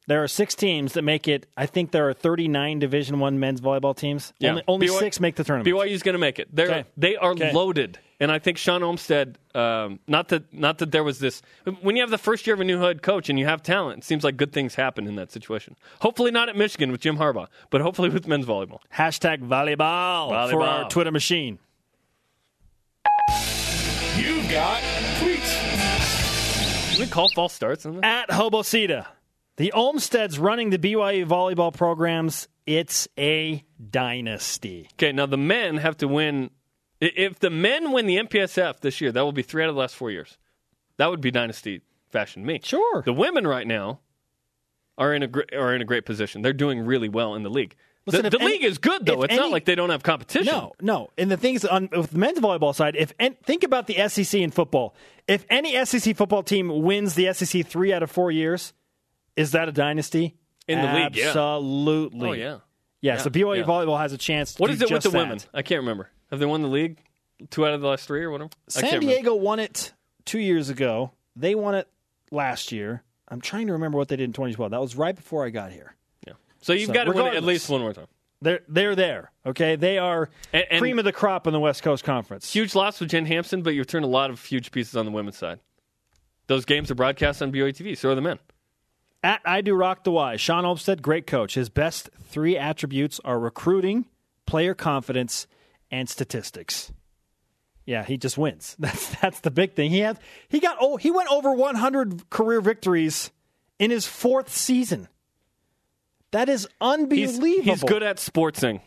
There 0.06 0.22
are 0.22 0.28
six 0.28 0.54
teams 0.54 0.94
that 0.94 1.02
make 1.04 1.28
it. 1.30 1.46
I 1.56 1.66
think 1.66 1.92
there 1.92 2.10
are 2.10 2.14
39 2.14 2.80
Division 2.80 3.20
One 3.20 3.40
men's 3.40 3.62
volleyball 3.62 3.96
teams. 3.96 4.34
Yeah. 4.40 4.50
Only, 4.50 4.64
only 4.68 4.88
BYU 4.88 5.00
six 5.00 5.20
make 5.22 5.36
the 5.36 5.44
tournament. 5.46 5.74
BYU's 5.74 6.04
going 6.04 6.14
to 6.14 6.20
make 6.20 6.40
it. 6.40 6.50
They're 6.54 6.68
Okay. 6.70 6.84
they 6.98 7.16
are 7.16 7.32
Okay. 7.32 7.54
loaded, 7.54 8.00
and 8.20 8.30
I 8.30 8.40
think 8.40 8.58
Shawn 8.58 8.84
Olmstead. 8.84 9.38
Um, 9.56 10.00
not 10.08 10.28
that 10.30 10.54
not 10.54 10.80
that 10.80 10.92
there 10.92 11.06
was 11.06 11.20
this. 11.20 11.42
When 11.82 11.96
you 11.96 12.02
have 12.02 12.10
the 12.10 12.18
first 12.18 12.46
year 12.46 12.54
of 12.54 12.60
a 12.60 12.66
new 12.66 12.80
head 12.82 13.02
coach 13.02 13.30
and 13.30 13.40
you 13.40 13.46
have 13.46 13.64
talent, 13.64 14.00
it 14.00 14.04
seems 14.04 14.26
like 14.26 14.36
good 14.36 14.52
things 14.52 14.76
happen 14.76 15.08
in 15.08 15.16
that 15.16 15.32
situation. 15.32 15.78
Hopefully 16.02 16.32
not 16.32 16.50
at 16.50 16.58
Michigan 16.58 16.92
with 16.92 17.00
Jim 17.00 17.18
Harbaugh, 17.18 17.48
but 17.70 17.80
hopefully 17.80 18.10
with 18.10 18.28
men's 18.28 18.46
volleyball. 18.46 18.80
Hashtag 18.94 19.40
volleyball, 19.48 20.50
for 20.52 20.62
our 20.64 20.90
Twitter 20.90 21.12
machine. 21.12 21.60
You 24.18 24.42
got 24.52 24.82
tweets. 25.20 26.92
Can 26.92 27.00
we 27.00 27.08
call 27.08 27.30
false 27.30 27.54
starts 27.54 27.86
on 27.86 27.96
this? 27.96 28.04
At 28.04 28.30
Hobosita, 28.30 29.06
the 29.58 29.72
Olmsteads 29.76 30.40
running 30.40 30.70
the 30.70 30.80
BYU 30.80 31.26
volleyball 31.26 31.74
programs. 31.74 32.48
It's 32.66 33.08
a 33.18 33.64
dynasty. 33.90 34.88
Okay, 34.94 35.12
now 35.12 35.26
the 35.26 35.38
men 35.38 35.78
have 35.78 35.98
to 35.98 36.08
win. 36.08 36.50
If 37.02 37.40
the 37.40 37.50
men 37.50 37.92
win 37.92 38.06
the 38.06 38.18
MPSF 38.18 38.80
this 38.80 39.02
year, 39.02 39.12
that 39.12 39.22
will 39.22 39.34
be 39.34 39.42
three 39.44 39.64
out 39.64 39.70
of 39.70 39.76
the 39.76 39.80
last 39.82 39.96
four 39.96 40.10
years. 40.12 40.38
That 40.98 41.10
would 41.10 41.22
be 41.22 41.32
dynasty 41.32 41.82
fashion 42.10 42.44
to 42.44 42.48
me. 42.48 42.62
Sure. 42.64 43.02
The 43.02 43.12
women 43.14 43.46
right 43.46 43.68
now 43.68 44.00
are 44.98 45.14
in 45.14 45.24
a 45.24 45.28
gr- 45.28 45.42
are 45.54 45.76
in 45.76 45.82
a 45.82 45.86
great 45.86 46.06
position. 46.06 46.42
They're 46.42 46.54
doing 46.54 46.80
really 46.86 47.10
well 47.10 47.36
in 47.36 47.44
the 47.44 47.50
league. 47.50 47.76
Listen, 48.06 48.24
the 48.24 48.30
the 48.32 48.42
any- 48.42 48.54
league 48.54 48.64
is 48.64 48.78
good 48.78 49.06
though. 49.06 49.24
It's 49.24 49.36
not 49.36 49.52
like 49.52 49.66
they 49.66 49.76
don't 49.76 49.90
have 49.90 50.04
competition. 50.04 50.46
No, 50.54 50.74
no. 50.82 51.10
And 51.18 51.30
the 51.32 51.38
things 51.38 51.66
on 51.66 51.90
with 51.92 52.12
the 52.12 52.18
men's 52.18 52.40
volleyball 52.40 52.76
side, 52.76 52.96
if 52.96 53.14
and 53.20 53.38
think 53.42 53.64
about 53.64 53.88
the 53.88 54.08
SEC 54.08 54.40
in 54.40 54.52
football. 54.52 54.96
If 55.28 55.46
any 55.50 55.84
SEC 55.86 56.16
football 56.16 56.44
team 56.44 56.84
wins 56.84 57.16
the 57.16 57.34
SEC 57.34 57.66
three 57.66 57.92
out 57.92 58.04
of 58.04 58.12
four 58.12 58.30
years, 58.32 58.74
is 59.36 59.52
that 59.52 59.68
a 59.70 59.72
dynasty? 59.72 60.36
In 60.68 60.80
the 60.82 60.94
league, 60.94 61.16
yeah. 61.18 61.28
Absolutely. 61.28 62.30
Oh 62.30 62.34
yeah. 62.34 62.58
Yeah, 63.02 63.18
so 63.18 63.30
BYU 63.30 63.58
yeah. 63.58 63.64
volleyball 63.64 64.00
has 64.00 64.14
a 64.14 64.18
chance 64.18 64.54
to 64.54 64.62
What 64.62 64.72
is 64.72 64.82
it 64.82 64.90
with 64.90 65.04
the 65.04 65.10
that. 65.10 65.18
women? 65.18 65.40
I 65.54 65.62
can't 65.62 65.82
remember. 65.82 66.10
Have 66.32 66.40
they 66.40 66.46
won 66.46 66.62
the 66.62 66.70
league? 66.70 67.00
Two 67.50 67.66
out 67.66 67.74
of 67.74 67.82
the 67.82 67.88
last 67.88 68.08
three 68.08 68.24
or 68.24 68.32
whatever. 68.32 68.50
San 68.70 68.84
can't 68.84 68.94
remember. 69.02 69.14
Diego 69.14 69.36
won 69.36 69.60
it 69.60 69.92
two 70.24 70.40
years 70.40 70.70
ago. 70.70 71.12
They 71.36 71.54
won 71.54 71.76
it 71.76 71.90
last 72.32 72.72
year. 72.72 73.04
I'm 73.28 73.42
trying 73.42 73.68
to 73.68 73.74
remember 73.74 73.98
what 73.98 74.08
they 74.08 74.16
did 74.16 74.24
in 74.24 74.32
2012. 74.32 74.72
That 74.72 74.80
was 74.80 74.96
right 74.96 75.14
before 75.16 75.46
I 75.46 75.50
got 75.50 75.74
here. 75.74 75.96
Yeah. 76.26 76.34
So 76.62 76.72
you've 76.72 76.88
So, 76.88 76.94
got 76.94 77.04
to 77.06 77.12
win 77.12 77.26
it 77.26 77.36
at 77.36 77.44
least 77.44 77.68
one 77.70 77.82
more 77.82 77.92
time. 77.94 78.08
They're 78.42 78.62
they're 78.70 78.96
there. 78.96 79.32
Okay, 79.46 79.76
they 79.76 79.98
are 79.98 80.30
And- 80.54 80.66
and- 80.72 80.80
cream 80.80 80.98
of 80.98 81.04
the 81.06 81.12
crop 81.12 81.46
in 81.46 81.52
the 81.52 81.60
West 81.60 81.84
Coast 81.84 82.06
Conference. 82.06 82.54
Huge 82.54 82.74
loss 82.74 83.02
with 83.02 83.10
Jen 83.10 83.26
Hamson, 83.26 83.64
but 83.64 83.72
you've 83.72 83.88
turned 83.88 84.06
a 84.06 84.10
lot 84.10 84.30
of 84.30 84.44
huge 84.46 84.72
pieces 84.72 84.96
on 84.96 85.06
the 85.06 85.12
women's 85.12 85.38
side. 85.38 85.60
Those 86.48 86.64
games 86.64 86.90
are 86.92 86.96
broadcast 86.96 87.42
on 87.42 87.52
BYU 87.52 87.74
TV. 87.74 87.98
So 87.98 88.12
are 88.12 88.16
the 88.16 88.22
men. 88.22 88.40
At 89.24 89.42
I 89.46 89.62
do 89.62 89.74
rock 89.74 90.04
the 90.04 90.12
Y. 90.12 90.36
Shawn 90.36 90.66
Olmstead, 90.66 91.02
great 91.02 91.26
coach. 91.26 91.56
His 91.56 91.70
best 91.70 92.10
three 92.24 92.58
attributes 92.58 93.22
are 93.24 93.40
recruiting, 93.40 94.06
player 94.46 94.74
confidence, 94.74 95.48
and 95.90 96.10
statistics. 96.10 96.92
Yeah, 97.86 98.04
he 98.04 98.18
just 98.18 98.38
wins. 98.38 98.76
That's 98.80 99.10
that's 99.20 99.40
the 99.42 99.52
big 99.52 99.74
thing. 99.74 99.92
He 99.92 100.00
had 100.00 100.20
he 100.50 100.60
got 100.60 100.78
oh 100.80 100.98
he 100.98 101.12
went 101.12 101.30
over 101.32 101.54
100 101.54 102.30
career 102.30 102.62
victories 102.62 103.32
in 103.80 103.92
his 103.92 104.06
fourth 104.06 104.54
season. 104.54 105.08
That 106.32 106.50
is 106.50 106.68
unbelievable. 106.82 107.64
he's 107.64 107.84
good 107.84 108.04
at 108.04 108.18
sportsing. 108.18 108.82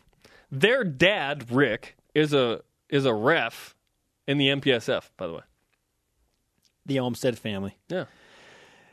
Their 0.51 0.83
dad, 0.85 1.51
Rick, 1.51 1.97
is 2.15 2.33
a 2.35 2.63
is 2.89 3.05
a 3.05 3.15
ref 3.15 3.75
in 4.27 4.39
the 4.39 4.49
MPSF, 4.49 5.11
by 5.17 5.27
the 5.27 5.35
way. 5.35 5.43
the 6.85 6.99
Olmstead 7.01 7.39
family. 7.39 7.77
Yeah. 7.89 8.05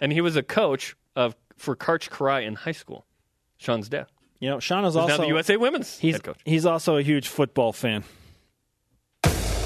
And 0.01 0.11
he 0.11 0.21
was 0.21 0.35
a 0.35 0.43
coach 0.43 0.95
for 1.57 1.75
Karch 1.75 2.09
Kiraly 2.09 2.45
in 2.45 2.55
high 2.55 2.71
school. 2.71 3.05
Shawn's 3.57 3.89
dad. 3.89 4.07
You 4.39 4.49
know, 4.49 4.59
Shawn 4.59 4.83
is 4.85 4.93
He's 4.93 5.01
also 5.01 5.17
now 5.17 5.21
the 5.23 5.27
USA 5.27 5.55
women's 5.57 5.97
he's 5.99 6.15
head 6.15 6.23
coach. 6.23 6.39
he's 6.43 6.65
also 6.65 6.97
a 6.97 7.01
huge 7.01 7.27
football 7.27 7.71
fan. 7.71 8.03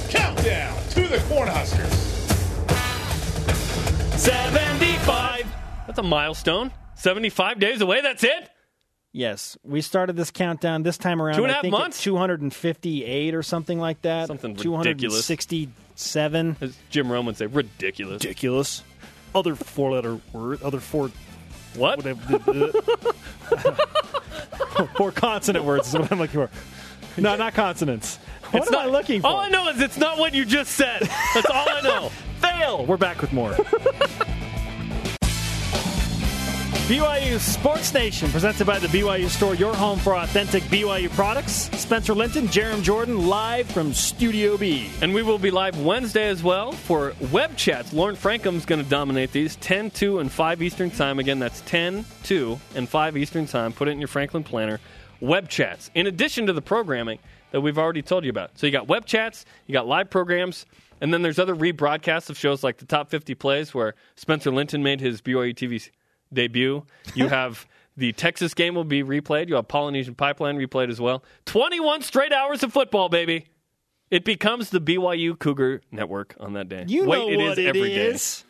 Countdown 0.10 0.78
to 0.92 1.02
the 1.08 1.18
Cornhuskers. 1.18 1.94
75. 4.18 5.46
That's 5.88 6.00
a 6.00 6.04
milestone. 6.04 6.72
75 6.96 7.60
days 7.60 7.82
away, 7.82 8.02
that's 8.02 8.24
it? 8.24 8.50
Yes, 9.14 9.58
we 9.64 9.82
started 9.82 10.16
this 10.16 10.30
countdown 10.32 10.84
this 10.84 10.98
time 10.98 11.22
around. 11.22 11.38
Two 11.38 11.44
and 11.44 11.50
a 11.52 11.54
I 11.54 11.56
half 11.56 11.62
think 11.64 11.72
months? 11.72 12.04
258 12.04 13.34
or 13.34 13.42
something 13.42 13.80
like 13.80 14.02
that. 14.04 14.28
Something 14.28 14.52
ridiculous. 14.52 15.26
267. 15.26 16.58
As 16.62 16.78
Jim 16.90 17.12
Rome 17.12 17.26
would 17.26 17.38
say, 17.38 17.48
ridiculous. 17.48 18.24
Ridiculous. 18.24 18.84
Other 19.34 19.56
four-letter 19.56 20.20
word. 20.34 20.62
Other 20.62 20.80
four. 20.80 21.10
What? 21.78 22.02
Four 24.98 25.12
consonant 25.16 25.64
words 25.66 25.88
is 25.88 25.94
what 25.94 26.12
I'm 26.12 26.20
looking 26.20 26.48
for. 26.48 27.22
No, 27.22 27.36
not 27.36 27.54
consonants. 27.54 28.18
What 28.52 28.64
It's 28.64 28.68
am 28.68 28.74
not- 28.74 28.88
I 28.88 28.90
looking 28.90 29.22
for? 29.22 29.28
All 29.28 29.38
I 29.38 29.50
know 29.50 29.70
is 29.70 29.82
it's 29.82 29.98
not 29.98 30.18
what 30.18 30.34
you 30.34 30.46
just 30.46 30.72
said. 30.74 31.02
That's 31.34 31.50
all 31.50 31.66
I 31.70 31.82
know. 31.82 32.10
Fail. 32.42 32.86
We're 32.86 32.98
back 32.98 33.22
with 33.22 33.34
more. 33.34 33.56
BYU 36.88 37.38
Sports 37.38 37.94
Nation, 37.94 38.32
presented 38.32 38.66
by 38.66 38.80
the 38.80 38.88
BYU 38.88 39.28
Store, 39.28 39.54
your 39.56 39.76
home 39.76 40.00
for 40.00 40.16
authentic 40.16 40.64
BYU 40.64 41.10
products. 41.10 41.70
Spencer 41.78 42.14
Linton, 42.14 42.48
Jarom 42.48 42.82
Jordan, 42.82 43.28
live 43.28 43.70
from 43.70 43.94
Studio 43.94 44.56
B. 44.56 44.90
And 45.02 45.14
we 45.14 45.22
will 45.22 45.38
be 45.38 45.52
live 45.52 45.78
Wednesday 45.82 46.30
as 46.30 46.42
well 46.42 46.72
for 46.72 47.14
web 47.30 47.58
chats. 47.58 47.92
Lauren 47.92 48.16
Frankham's 48.16 48.66
going 48.66 48.82
to 48.82 48.90
dominate 48.90 49.34
these 49.34 49.58
10, 49.58 49.92
2, 49.92 50.20
and 50.20 50.32
5 50.32 50.62
Eastern 50.62 50.90
Time. 50.90 51.20
Again, 51.20 51.40
that's 51.40 51.60
10, 51.66 52.06
2, 52.24 52.58
and 52.76 52.88
5 52.88 53.18
Eastern 53.18 53.48
Time. 53.48 53.74
Put 53.74 53.90
it 53.90 53.92
in 53.92 54.00
your 54.00 54.08
Franklin 54.08 54.46
planner. 54.46 54.80
Web 55.20 55.50
chats, 55.50 55.92
in 55.94 56.08
addition 56.08 56.46
to 56.46 56.54
the 56.54 56.62
programming 56.62 57.20
that 57.52 57.60
we've 57.60 57.78
already 57.78 58.02
told 58.02 58.24
you 58.24 58.30
about. 58.30 58.58
So 58.58 58.66
you 58.66 58.72
got 58.72 58.88
web 58.88 59.06
chats, 59.06 59.44
you 59.66 59.74
got 59.74 59.88
live 59.88 60.10
programs, 60.10 60.66
and 61.02 61.14
then 61.14 61.22
there's 61.22 61.38
other 61.38 61.54
rebroadcasts 61.54 62.30
of 62.30 62.38
shows 62.38 62.64
like 62.64 62.78
the 62.78 62.86
Top 62.86 63.10
50 63.10 63.36
Plays 63.36 63.74
where 63.74 63.94
Spencer 64.16 64.52
Linton 64.52 64.84
made 64.84 65.02
his 65.02 65.22
BYU 65.22 65.54
TV 65.54 65.90
debut. 66.32 66.86
You 67.16 67.28
have 67.30 67.66
the 67.96 68.14
Texas 68.14 68.54
game 68.54 68.76
will 68.76 68.84
be 68.84 69.04
replayed. 69.04 69.50
You 69.50 69.56
have 69.56 69.68
Polynesian 69.68 70.16
Pipeline 70.16 70.58
replayed 70.58 70.90
as 70.90 71.02
well. 71.02 71.24
21 71.46 72.02
straight 72.04 72.32
hours 72.32 72.64
of 72.64 72.72
football, 72.72 73.10
baby. 73.10 73.48
It 74.10 74.24
becomes 74.24 74.70
the 74.70 74.80
BYU 74.80 75.38
Cougar 75.38 75.82
Network 75.92 76.36
on 76.40 76.54
that 76.54 76.70
day. 76.70 76.86
You 76.88 77.06
Wait, 77.06 77.18
know 77.18 77.30
it 77.30 77.38
what 77.38 77.52
is 77.54 77.58
it 77.58 77.66
every 77.68 77.90
day. 77.90 78.06
is. 78.08 78.46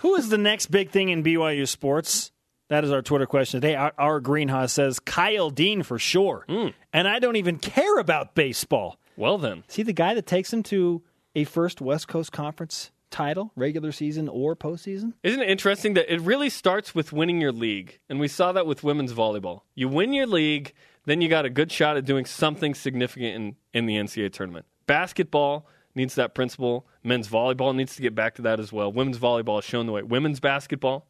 Who 0.00 0.14
is 0.14 0.28
the 0.28 0.38
next 0.38 0.66
big 0.66 0.90
thing 0.90 1.08
in 1.08 1.24
BYU 1.24 1.66
sports? 1.66 2.30
That 2.68 2.84
is 2.84 2.92
our 2.92 3.02
Twitter 3.02 3.26
question 3.26 3.60
today. 3.60 3.74
Our, 3.74 3.92
our 3.98 4.20
greenhouse 4.20 4.72
says 4.74 5.00
Kyle 5.00 5.50
Dean 5.50 5.82
for 5.82 5.98
sure. 5.98 6.44
Hmm. 6.48 6.68
And 6.92 7.08
I 7.08 7.18
don't 7.18 7.34
even 7.34 7.58
care 7.58 7.98
about 7.98 8.36
baseball. 8.36 8.98
Well 9.16 9.38
then, 9.38 9.64
Is 9.68 9.74
he 9.74 9.82
the 9.82 9.92
guy 9.92 10.14
that 10.14 10.26
takes 10.26 10.52
him 10.52 10.62
to 10.64 11.02
a 11.34 11.42
first 11.44 11.80
West 11.80 12.06
Coast 12.06 12.30
Conference 12.30 12.92
title, 13.10 13.52
regular 13.56 13.92
season 13.92 14.28
or 14.28 14.56
postseason? 14.56 15.12
isn't 15.22 15.40
it 15.40 15.48
interesting 15.50 15.94
that 15.94 16.12
it 16.12 16.20
really 16.20 16.48
starts 16.48 16.94
with 16.94 17.12
winning 17.12 17.40
your 17.40 17.52
league? 17.52 17.98
And 18.08 18.20
we 18.20 18.28
saw 18.28 18.52
that 18.52 18.66
with 18.66 18.82
women's 18.82 19.12
volleyball. 19.12 19.62
You 19.74 19.88
win 19.88 20.12
your 20.12 20.26
league, 20.26 20.72
then 21.04 21.20
you 21.20 21.28
got 21.28 21.44
a 21.44 21.50
good 21.50 21.72
shot 21.72 21.96
at 21.96 22.04
doing 22.04 22.24
something 22.24 22.74
significant 22.74 23.34
in, 23.34 23.56
in 23.72 23.86
the 23.86 23.96
NCAA 23.96 24.32
tournament. 24.32 24.66
Basketball 24.86 25.66
needs 25.94 26.14
that 26.14 26.34
principle. 26.34 26.86
Men's 27.02 27.28
volleyball 27.28 27.74
needs 27.74 27.96
to 27.96 28.02
get 28.02 28.14
back 28.14 28.34
to 28.36 28.42
that 28.42 28.60
as 28.60 28.72
well. 28.72 28.92
Women's 28.92 29.18
volleyball 29.18 29.56
has 29.56 29.64
shown 29.64 29.86
the 29.86 29.92
way. 29.92 30.02
Women's 30.02 30.40
basketball, 30.40 31.06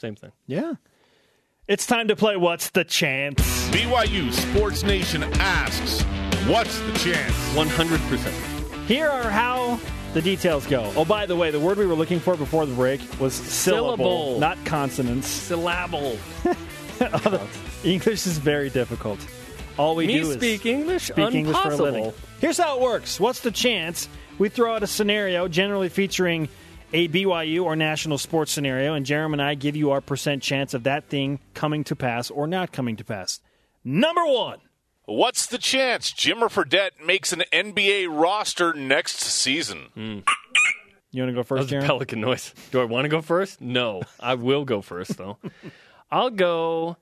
same 0.00 0.16
thing. 0.16 0.32
Yeah. 0.46 0.74
It's 1.68 1.86
time 1.86 2.08
to 2.08 2.16
play 2.16 2.36
What's 2.36 2.70
the 2.70 2.84
Chance? 2.84 3.40
BYU 3.70 4.32
Sports 4.32 4.84
Nation 4.84 5.24
asks, 5.34 6.02
what's 6.46 6.78
the 6.80 6.92
chance? 6.92 7.34
100%. 7.54 8.86
Here 8.86 9.08
are 9.08 9.30
how 9.30 9.80
the 10.16 10.22
details 10.22 10.66
go. 10.66 10.90
Oh, 10.96 11.04
by 11.04 11.26
the 11.26 11.36
way, 11.36 11.50
the 11.50 11.60
word 11.60 11.76
we 11.76 11.84
were 11.84 11.94
looking 11.94 12.20
for 12.20 12.38
before 12.38 12.64
the 12.64 12.74
break 12.74 13.02
was 13.20 13.34
syllable, 13.34 13.96
Syllable. 13.98 14.40
not 14.40 14.56
consonants. 14.64 15.28
Syllable. 15.28 16.16
English 17.84 18.26
is 18.26 18.38
very 18.38 18.70
difficult. 18.70 19.18
All 19.76 19.94
we 19.94 20.06
Me 20.06 20.22
do 20.22 20.30
is 20.30 20.36
speak 20.36 20.64
English? 20.64 21.08
speak 21.08 21.34
English 21.34 21.54
for 21.58 21.70
a 21.70 21.76
living. 21.76 22.04
Impossible. 22.06 22.28
Here's 22.40 22.56
how 22.56 22.78
it 22.78 22.82
works. 22.82 23.20
What's 23.20 23.40
the 23.40 23.50
chance? 23.50 24.08
We 24.38 24.48
throw 24.48 24.74
out 24.74 24.82
a 24.82 24.86
scenario, 24.86 25.48
generally 25.48 25.90
featuring 25.90 26.48
a 26.94 27.08
BYU 27.08 27.64
or 27.64 27.76
national 27.76 28.16
sports 28.16 28.52
scenario, 28.52 28.94
and 28.94 29.04
Jeremy 29.04 29.34
and 29.34 29.42
I 29.42 29.54
give 29.54 29.76
you 29.76 29.90
our 29.90 30.00
percent 30.00 30.42
chance 30.42 30.72
of 30.72 30.84
that 30.84 31.10
thing 31.10 31.40
coming 31.52 31.84
to 31.84 31.94
pass 31.94 32.30
or 32.30 32.46
not 32.46 32.72
coming 32.72 32.96
to 32.96 33.04
pass. 33.04 33.40
Number 33.84 34.24
one. 34.24 34.60
What's 35.06 35.46
the 35.46 35.58
chance 35.58 36.12
Jimmer 36.12 36.50
Fredette 36.50 37.04
makes 37.04 37.32
an 37.32 37.44
NBA 37.52 38.08
roster 38.10 38.72
next 38.74 39.20
season? 39.20 39.88
Hmm. 39.94 40.18
You 41.12 41.22
want 41.22 41.30
to 41.30 41.32
go 41.32 41.38
That 41.42 41.46
first, 41.46 41.72
was 41.72 41.84
a 41.84 41.86
pelican 41.86 42.20
noise. 42.20 42.52
Do 42.72 42.80
I 42.80 42.84
want 42.84 43.04
to 43.04 43.08
go 43.08 43.22
first? 43.22 43.60
No. 43.60 44.02
I 44.20 44.34
will 44.34 44.64
go 44.64 44.82
first, 44.82 45.16
though. 45.16 45.38
I'll 46.10 46.30
go 46.30 46.96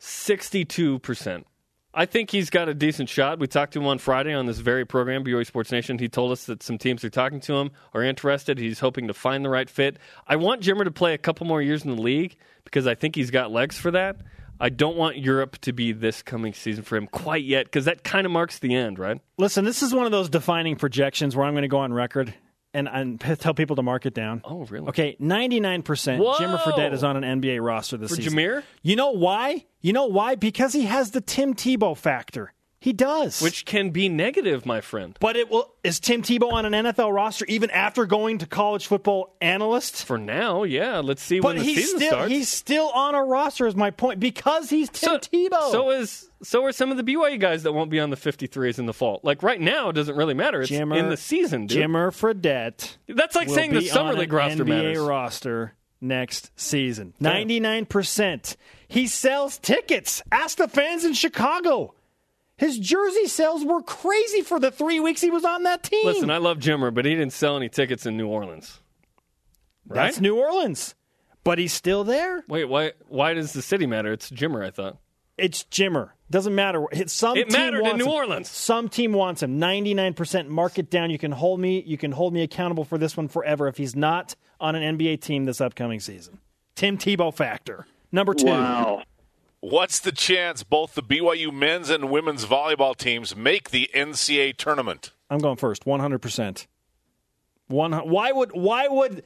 62%. 0.00 1.44
I 1.92 2.06
think 2.06 2.30
he's 2.30 2.50
got 2.50 2.68
a 2.68 2.74
decent 2.74 3.08
shot. 3.08 3.38
We 3.40 3.46
talked 3.48 3.72
to 3.72 3.80
him 3.80 3.86
on 3.86 3.98
Friday 3.98 4.32
on 4.32 4.46
this 4.46 4.58
very 4.58 4.84
program, 4.86 5.24
BYU 5.24 5.44
Sports 5.44 5.72
Nation. 5.72 5.98
He 5.98 6.08
told 6.08 6.30
us 6.32 6.44
that 6.44 6.62
some 6.62 6.78
teams 6.78 7.04
are 7.04 7.10
talking 7.10 7.40
to 7.40 7.54
him, 7.54 7.72
are 7.92 8.02
interested. 8.02 8.58
He's 8.58 8.78
hoping 8.78 9.08
to 9.08 9.14
find 9.14 9.44
the 9.44 9.50
right 9.50 9.68
fit. 9.68 9.98
I 10.26 10.36
want 10.36 10.62
Jimmer 10.62 10.84
to 10.84 10.90
play 10.92 11.14
a 11.14 11.18
couple 11.18 11.46
more 11.46 11.60
years 11.60 11.84
in 11.84 11.94
the 11.94 12.00
league 12.00 12.36
because 12.64 12.86
I 12.86 12.94
think 12.94 13.16
he's 13.16 13.30
got 13.30 13.50
legs 13.50 13.76
for 13.76 13.90
that. 13.90 14.16
I 14.60 14.68
don't 14.68 14.96
want 14.96 15.16
Europe 15.16 15.58
to 15.62 15.72
be 15.72 15.92
this 15.92 16.22
coming 16.22 16.52
season 16.52 16.84
for 16.84 16.96
him 16.96 17.06
quite 17.06 17.44
yet 17.44 17.64
because 17.64 17.86
that 17.86 18.04
kind 18.04 18.26
of 18.26 18.32
marks 18.32 18.58
the 18.58 18.74
end, 18.74 18.98
right? 18.98 19.20
Listen, 19.38 19.64
this 19.64 19.82
is 19.82 19.94
one 19.94 20.04
of 20.04 20.12
those 20.12 20.28
defining 20.28 20.76
projections 20.76 21.34
where 21.34 21.46
I'm 21.46 21.54
going 21.54 21.62
to 21.62 21.68
go 21.68 21.78
on 21.78 21.94
record 21.94 22.34
and, 22.74 22.88
and 22.88 23.18
tell 23.20 23.54
people 23.54 23.76
to 23.76 23.82
mark 23.82 24.06
it 24.06 24.14
down. 24.14 24.42
Oh, 24.44 24.66
really? 24.66 24.88
Okay, 24.88 25.16
99% 25.20 26.18
Whoa! 26.18 26.34
Jimmer 26.34 26.58
Fredette 26.60 26.92
is 26.92 27.02
on 27.02 27.22
an 27.22 27.40
NBA 27.40 27.64
roster 27.64 27.96
this 27.96 28.10
For 28.10 28.16
season. 28.16 28.38
Jameer? 28.38 28.62
You 28.82 28.96
know 28.96 29.10
why? 29.12 29.64
You 29.80 29.92
know 29.92 30.06
why? 30.06 30.34
Because 30.34 30.72
he 30.72 30.84
has 30.84 31.12
the 31.12 31.20
Tim 31.20 31.54
Tebow 31.54 31.96
factor. 31.96 32.52
He 32.82 32.94
does. 32.94 33.42
Which 33.42 33.66
can 33.66 33.90
be 33.90 34.08
negative, 34.08 34.64
my 34.64 34.80
friend. 34.80 35.14
but 35.20 35.36
it 35.36 35.50
will 35.50 35.70
is 35.84 36.00
Tim 36.00 36.22
Tebow 36.22 36.50
on 36.52 36.64
an 36.64 36.72
NFL 36.86 37.12
roster 37.14 37.44
even 37.46 37.68
after 37.70 38.06
going 38.06 38.38
to 38.38 38.46
college 38.46 38.86
football 38.86 39.34
analyst? 39.42 40.04
For 40.06 40.16
now, 40.16 40.62
yeah. 40.62 41.00
Let's 41.00 41.22
see 41.22 41.40
But 41.40 41.56
when 41.56 41.58
the 41.58 41.74
season 41.74 41.98
still 41.98 42.10
starts. 42.10 42.32
he's 42.32 42.48
still 42.48 42.88
on 42.94 43.14
a 43.14 43.22
roster 43.22 43.66
is 43.66 43.76
my 43.76 43.90
point 43.90 44.18
because 44.18 44.70
he's 44.70 44.88
Tim 44.88 45.10
so, 45.10 45.18
Tebow. 45.18 45.70
So 45.70 45.90
is 45.90 46.30
so 46.42 46.64
are 46.64 46.72
some 46.72 46.90
of 46.90 46.96
the 46.96 47.02
BYU 47.04 47.38
guys 47.38 47.64
that 47.64 47.72
won't 47.72 47.90
be 47.90 48.00
on 48.00 48.08
the 48.08 48.16
53s 48.16 48.78
in 48.78 48.86
the 48.86 48.94
fall. 48.94 49.20
Like 49.22 49.42
right 49.42 49.60
now, 49.60 49.90
it 49.90 49.92
doesn't 49.92 50.16
really 50.16 50.32
matter. 50.32 50.62
It's 50.62 50.70
Jimmer- 50.70 50.96
in 50.96 51.10
the 51.10 51.18
season, 51.18 51.66
dude. 51.66 51.78
Jimmer 51.90 52.10
Fredette 52.10 52.96
That's 53.08 53.36
like 53.36 53.50
saying 53.50 53.74
the 53.74 53.82
summer 53.82 54.14
league 54.14 54.32
roster 54.32 54.64
NBA 54.64 54.68
matters. 54.68 54.98
roster 55.00 55.74
next 56.00 56.50
season. 56.58 57.12
Ninety 57.20 57.60
nine 57.60 57.84
percent. 57.84 58.56
He 58.88 59.06
sells 59.06 59.58
tickets. 59.58 60.22
Ask 60.32 60.56
the 60.56 60.66
fans 60.66 61.04
in 61.04 61.12
Chicago. 61.12 61.94
His 62.60 62.78
jersey 62.78 63.26
sales 63.26 63.64
were 63.64 63.82
crazy 63.82 64.42
for 64.42 64.60
the 64.60 64.70
three 64.70 65.00
weeks 65.00 65.20
he 65.22 65.30
was 65.30 65.44
on 65.46 65.62
that 65.62 65.82
team. 65.82 66.04
Listen, 66.04 66.30
I 66.30 66.36
love 66.36 66.58
Jimmer, 66.58 66.92
but 66.92 67.06
he 67.06 67.14
didn't 67.14 67.32
sell 67.32 67.56
any 67.56 67.70
tickets 67.70 68.04
in 68.04 68.16
New 68.18 68.28
Orleans. 68.28 68.80
Right? 69.88 70.04
That's 70.04 70.20
New 70.20 70.38
Orleans, 70.38 70.94
but 71.42 71.58
he's 71.58 71.72
still 71.72 72.04
there. 72.04 72.44
Wait, 72.48 72.66
why? 72.66 72.92
Why 73.08 73.32
does 73.32 73.54
the 73.54 73.62
city 73.62 73.86
matter? 73.86 74.12
It's 74.12 74.30
Jimmer, 74.30 74.62
I 74.64 74.70
thought. 74.70 74.98
It's 75.38 75.64
Jimmer. 75.64 76.10
Doesn't 76.30 76.54
matter. 76.54 76.84
Hit- 76.92 77.08
Some 77.08 77.38
It 77.38 77.48
team 77.48 77.58
mattered 77.58 77.78
in 77.78 77.84
wants 77.84 77.98
New 78.04 78.10
him. 78.10 78.16
Orleans. 78.16 78.48
Some 78.50 78.88
team 78.90 79.14
wants 79.14 79.42
him. 79.42 79.58
Ninety 79.58 79.94
nine 79.94 80.12
percent. 80.12 80.50
Mark 80.50 80.78
it 80.78 80.90
down. 80.90 81.08
You 81.08 81.18
can 81.18 81.32
hold 81.32 81.58
me. 81.60 81.82
You 81.86 81.96
can 81.96 82.12
hold 82.12 82.34
me 82.34 82.42
accountable 82.42 82.84
for 82.84 82.98
this 82.98 83.16
one 83.16 83.26
forever 83.26 83.66
if 83.68 83.78
he's 83.78 83.96
not 83.96 84.36
on 84.60 84.74
an 84.76 84.98
NBA 84.98 85.22
team 85.22 85.46
this 85.46 85.62
upcoming 85.62 85.98
season. 85.98 86.40
Tim 86.76 86.98
Tebow 86.98 87.34
factor. 87.34 87.86
Number 88.12 88.34
two. 88.34 89.00
What's 89.60 89.98
the 89.98 90.12
chance 90.12 90.62
both 90.62 90.94
the 90.94 91.02
BYU 91.02 91.52
men's 91.52 91.90
and 91.90 92.10
women's 92.10 92.46
volleyball 92.46 92.96
teams 92.96 93.36
make 93.36 93.70
the 93.70 93.90
NCAA 93.94 94.56
tournament? 94.56 95.12
I'm 95.28 95.38
going 95.38 95.56
first. 95.56 95.84
One 95.84 96.00
hundred 96.00 96.20
percent. 96.20 96.66
One. 97.68 97.92
Why 97.92 98.32
would 98.32 98.52
Why 98.52 98.88
would 98.88 99.22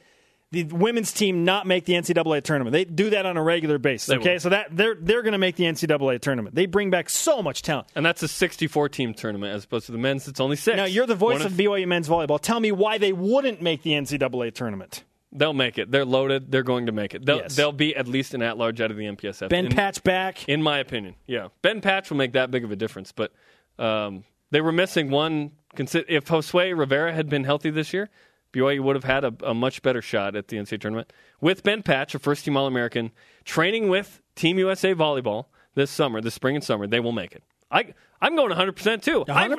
the 0.51 0.65
women's 0.65 1.13
team 1.13 1.45
not 1.45 1.65
make 1.65 1.85
the 1.85 1.93
NCAA 1.93 2.43
tournament? 2.43 2.73
They 2.73 2.83
do 2.83 3.11
that 3.11 3.25
on 3.25 3.37
a 3.37 3.43
regular 3.43 3.77
basis. 3.77 4.07
They 4.07 4.17
okay, 4.17 4.33
will. 4.33 4.39
so 4.41 4.49
that 4.49 4.75
they're 4.75 4.95
they're 4.95 5.21
going 5.21 5.31
to 5.31 5.37
make 5.37 5.55
the 5.55 5.63
NCAA 5.63 6.19
tournament. 6.19 6.53
They 6.53 6.65
bring 6.65 6.89
back 6.89 7.09
so 7.09 7.41
much 7.41 7.61
talent. 7.61 7.87
And 7.95 8.05
that's 8.05 8.21
a 8.21 8.27
64 8.27 8.89
team 8.89 9.13
tournament 9.13 9.53
as 9.53 9.63
opposed 9.63 9.85
to 9.85 9.93
the 9.93 9.97
men's. 9.97 10.27
It's 10.27 10.41
only 10.41 10.57
six. 10.57 10.75
Now 10.75 10.83
you're 10.83 11.07
the 11.07 11.15
voice 11.15 11.39
One 11.39 11.47
of 11.47 11.53
BYU 11.53 11.87
men's 11.87 12.09
volleyball. 12.09 12.41
Tell 12.41 12.59
me 12.59 12.73
why 12.73 12.97
they 12.97 13.13
wouldn't 13.13 13.61
make 13.61 13.83
the 13.83 13.91
NCAA 13.91 14.53
tournament. 14.53 15.05
They'll 15.37 15.53
make 15.53 15.77
it. 15.77 15.91
They're 15.91 16.05
loaded. 16.05 16.51
They're 16.51 16.63
going 16.63 16.85
to 16.85 16.91
make 16.91 17.13
it. 17.13 17.25
They'll, 17.25 17.37
Yes. 17.37 17.55
they'll 17.55 17.71
be 17.71 17.95
at 17.95 18.07
least 18.07 18.33
an 18.33 18.41
at 18.41 18.57
large 18.57 18.79
out 18.81 18.91
of 18.91 18.97
the 18.97 19.05
MPSF. 19.05 19.49
Ben 19.49 19.67
in, 19.67 19.71
Patch 19.71 20.01
back. 20.03 20.47
in 20.47 20.61
my 20.61 20.79
opinion, 20.79 21.15
yeah, 21.27 21.49
Ben 21.61 21.81
Patch 21.81 22.09
will 22.09 22.17
make 22.17 22.33
that 22.33 22.51
big 22.51 22.63
of 22.63 22.71
a 22.71 22.75
difference. 22.75 23.11
But 23.11 23.31
um, 23.77 24.23
they 24.51 24.61
were 24.61 24.71
missing 24.71 25.09
one. 25.09 25.51
If 25.77 26.25
Josue 26.25 26.77
Rivera 26.77 27.13
had 27.13 27.29
been 27.29 27.43
healthy 27.43 27.69
this 27.69 27.93
year, 27.93 28.09
BYU 28.53 28.79
would 28.81 28.95
have 28.95 29.03
had 29.03 29.25
a, 29.25 29.33
a 29.43 29.53
much 29.53 29.81
better 29.81 30.01
shot 30.01 30.35
at 30.35 30.47
the 30.47 30.55
NCAA 30.57 30.79
tournament. 30.79 31.11
With 31.41 31.63
Ben 31.63 31.83
Patch, 31.83 32.15
a 32.15 32.19
first 32.19 32.45
team 32.45 32.55
All 32.55 32.65
American, 32.65 33.11
training 33.43 33.89
with 33.89 34.21
Team 34.35 34.57
USA 34.59 34.93
volleyball 34.95 35.47
this 35.73 35.91
summer, 35.91 36.21
this 36.21 36.33
spring 36.33 36.55
and 36.55 36.63
summer, 36.63 36.87
they 36.87 37.01
will 37.01 37.11
make 37.11 37.33
it. 37.33 37.43
I 37.69 37.93
I'm 38.21 38.35
going 38.37 38.49
100 38.49 38.71
percent 38.75 39.03
too. 39.03 39.25
I, 39.27 39.43
I 39.43 39.47
never 39.49 39.57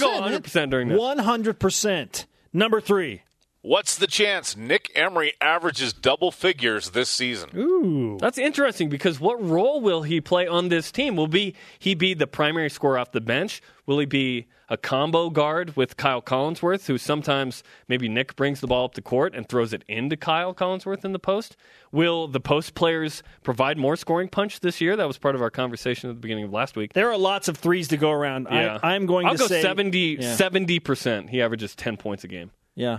go 0.00 0.12
100 0.14 0.42
percent 0.42 0.70
during 0.72 0.88
this. 0.88 0.98
One 0.98 1.18
hundred 1.18 1.60
percent. 1.60 2.26
Number 2.52 2.80
three. 2.80 3.22
What's 3.64 3.94
the 3.96 4.08
chance 4.08 4.56
Nick 4.56 4.90
Emery 4.96 5.34
averages 5.40 5.92
double 5.92 6.32
figures 6.32 6.90
this 6.90 7.08
season? 7.08 7.50
Ooh. 7.56 8.18
That's 8.20 8.36
interesting 8.36 8.88
because 8.88 9.20
what 9.20 9.40
role 9.40 9.80
will 9.80 10.02
he 10.02 10.20
play 10.20 10.48
on 10.48 10.68
this 10.68 10.90
team? 10.90 11.14
Will 11.14 11.28
be 11.28 11.54
he 11.78 11.94
be 11.94 12.12
the 12.12 12.26
primary 12.26 12.68
scorer 12.68 12.98
off 12.98 13.12
the 13.12 13.20
bench? 13.20 13.62
Will 13.86 14.00
he 14.00 14.06
be 14.06 14.48
a 14.68 14.76
combo 14.76 15.30
guard 15.30 15.76
with 15.76 15.96
Kyle 15.96 16.20
Collinsworth, 16.22 16.86
who 16.86 16.98
sometimes 16.98 17.62
maybe 17.86 18.08
Nick 18.08 18.34
brings 18.34 18.60
the 18.60 18.66
ball 18.66 18.86
up 18.86 18.94
the 18.94 19.02
court 19.02 19.32
and 19.32 19.48
throws 19.48 19.72
it 19.72 19.84
into 19.86 20.16
Kyle 20.16 20.52
Collinsworth 20.54 21.04
in 21.04 21.12
the 21.12 21.18
post? 21.20 21.56
Will 21.92 22.26
the 22.26 22.40
post 22.40 22.74
players 22.74 23.22
provide 23.44 23.78
more 23.78 23.94
scoring 23.94 24.28
punch 24.28 24.58
this 24.58 24.80
year? 24.80 24.96
That 24.96 25.06
was 25.06 25.18
part 25.18 25.36
of 25.36 25.42
our 25.42 25.50
conversation 25.50 26.10
at 26.10 26.16
the 26.16 26.20
beginning 26.20 26.46
of 26.46 26.52
last 26.52 26.74
week. 26.74 26.94
There 26.94 27.12
are 27.12 27.18
lots 27.18 27.46
of 27.46 27.58
threes 27.58 27.86
to 27.88 27.96
go 27.96 28.10
around. 28.10 28.48
Yeah. 28.50 28.80
I, 28.82 28.94
I'm 28.96 29.06
going 29.06 29.26
I'll 29.26 29.34
to 29.34 29.38
go 29.38 29.46
say 29.46 29.62
70 29.62 30.18
Yeah. 30.20 30.78
percent. 30.82 31.30
He 31.30 31.40
averages 31.40 31.76
ten 31.76 31.96
points 31.96 32.24
a 32.24 32.28
game. 32.28 32.50
Yeah. 32.74 32.98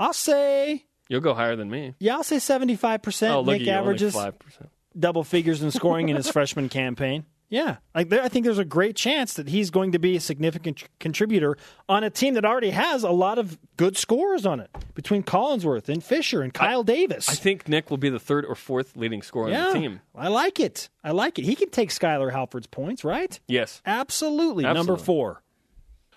I'll 0.00 0.12
say 0.12 0.84
You'll 1.08 1.20
go 1.20 1.34
higher 1.34 1.56
than 1.56 1.70
me. 1.70 1.94
yeah, 2.00 2.14
I'll 2.16 2.24
say 2.24 2.36
75% 2.36 3.30
Oh, 3.30 3.42
Nick 3.42 3.66
averages 3.68 4.14
percent. 4.14 4.70
double 4.98 5.24
figures 5.24 5.62
in 5.62 5.70
scoring 5.70 6.08
in 6.08 6.16
his 6.16 6.28
freshman 6.32 6.68
campaign. 6.68 7.24
Yeah, 7.48 7.76
like 7.94 8.08
there, 8.08 8.24
I 8.24 8.28
think 8.28 8.44
there's 8.44 8.58
a 8.58 8.64
great 8.64 8.96
chance 8.96 9.34
that 9.34 9.48
he's 9.48 9.70
going 9.70 9.92
to 9.92 10.00
be 10.00 10.16
a 10.16 10.20
significant 10.20 10.78
tr- 10.78 10.86
contributor 10.98 11.56
on 11.88 12.02
a 12.02 12.10
team 12.10 12.34
that 12.34 12.44
already 12.44 12.70
has 12.70 13.04
a 13.04 13.10
lot 13.12 13.38
of 13.38 13.56
good 13.76 13.96
scorers 13.96 14.44
on 14.44 14.58
it 14.58 14.68
between 14.96 15.22
Collinsworth 15.22 15.88
and 15.88 16.02
Fisher 16.02 16.42
and 16.42 16.52
Kyle 16.52 16.82
Davis. 16.82 17.28
I 17.28 17.34
think 17.36 17.68
Nick 17.68 17.88
will 17.88 17.98
be 17.98 18.08
the 18.10 18.18
third 18.18 18.44
or 18.46 18.56
fourth 18.56 18.96
leading 18.96 19.22
scorer 19.22 19.50
yeah, 19.50 19.66
on 19.68 19.74
the 19.74 19.78
team. 19.80 20.00
I 20.12 20.26
like 20.26 20.58
it. 20.58 20.88
I 21.04 21.12
like 21.12 21.38
it. 21.38 21.44
He 21.44 21.54
can 21.54 21.70
take 21.70 21.90
Skyler 21.90 22.32
Halford's 22.32 22.66
points, 22.66 23.04
right? 23.04 23.38
Yes. 23.46 23.80
Absolutely. 23.86 24.64
Number 24.64 24.96
four. 24.96 25.40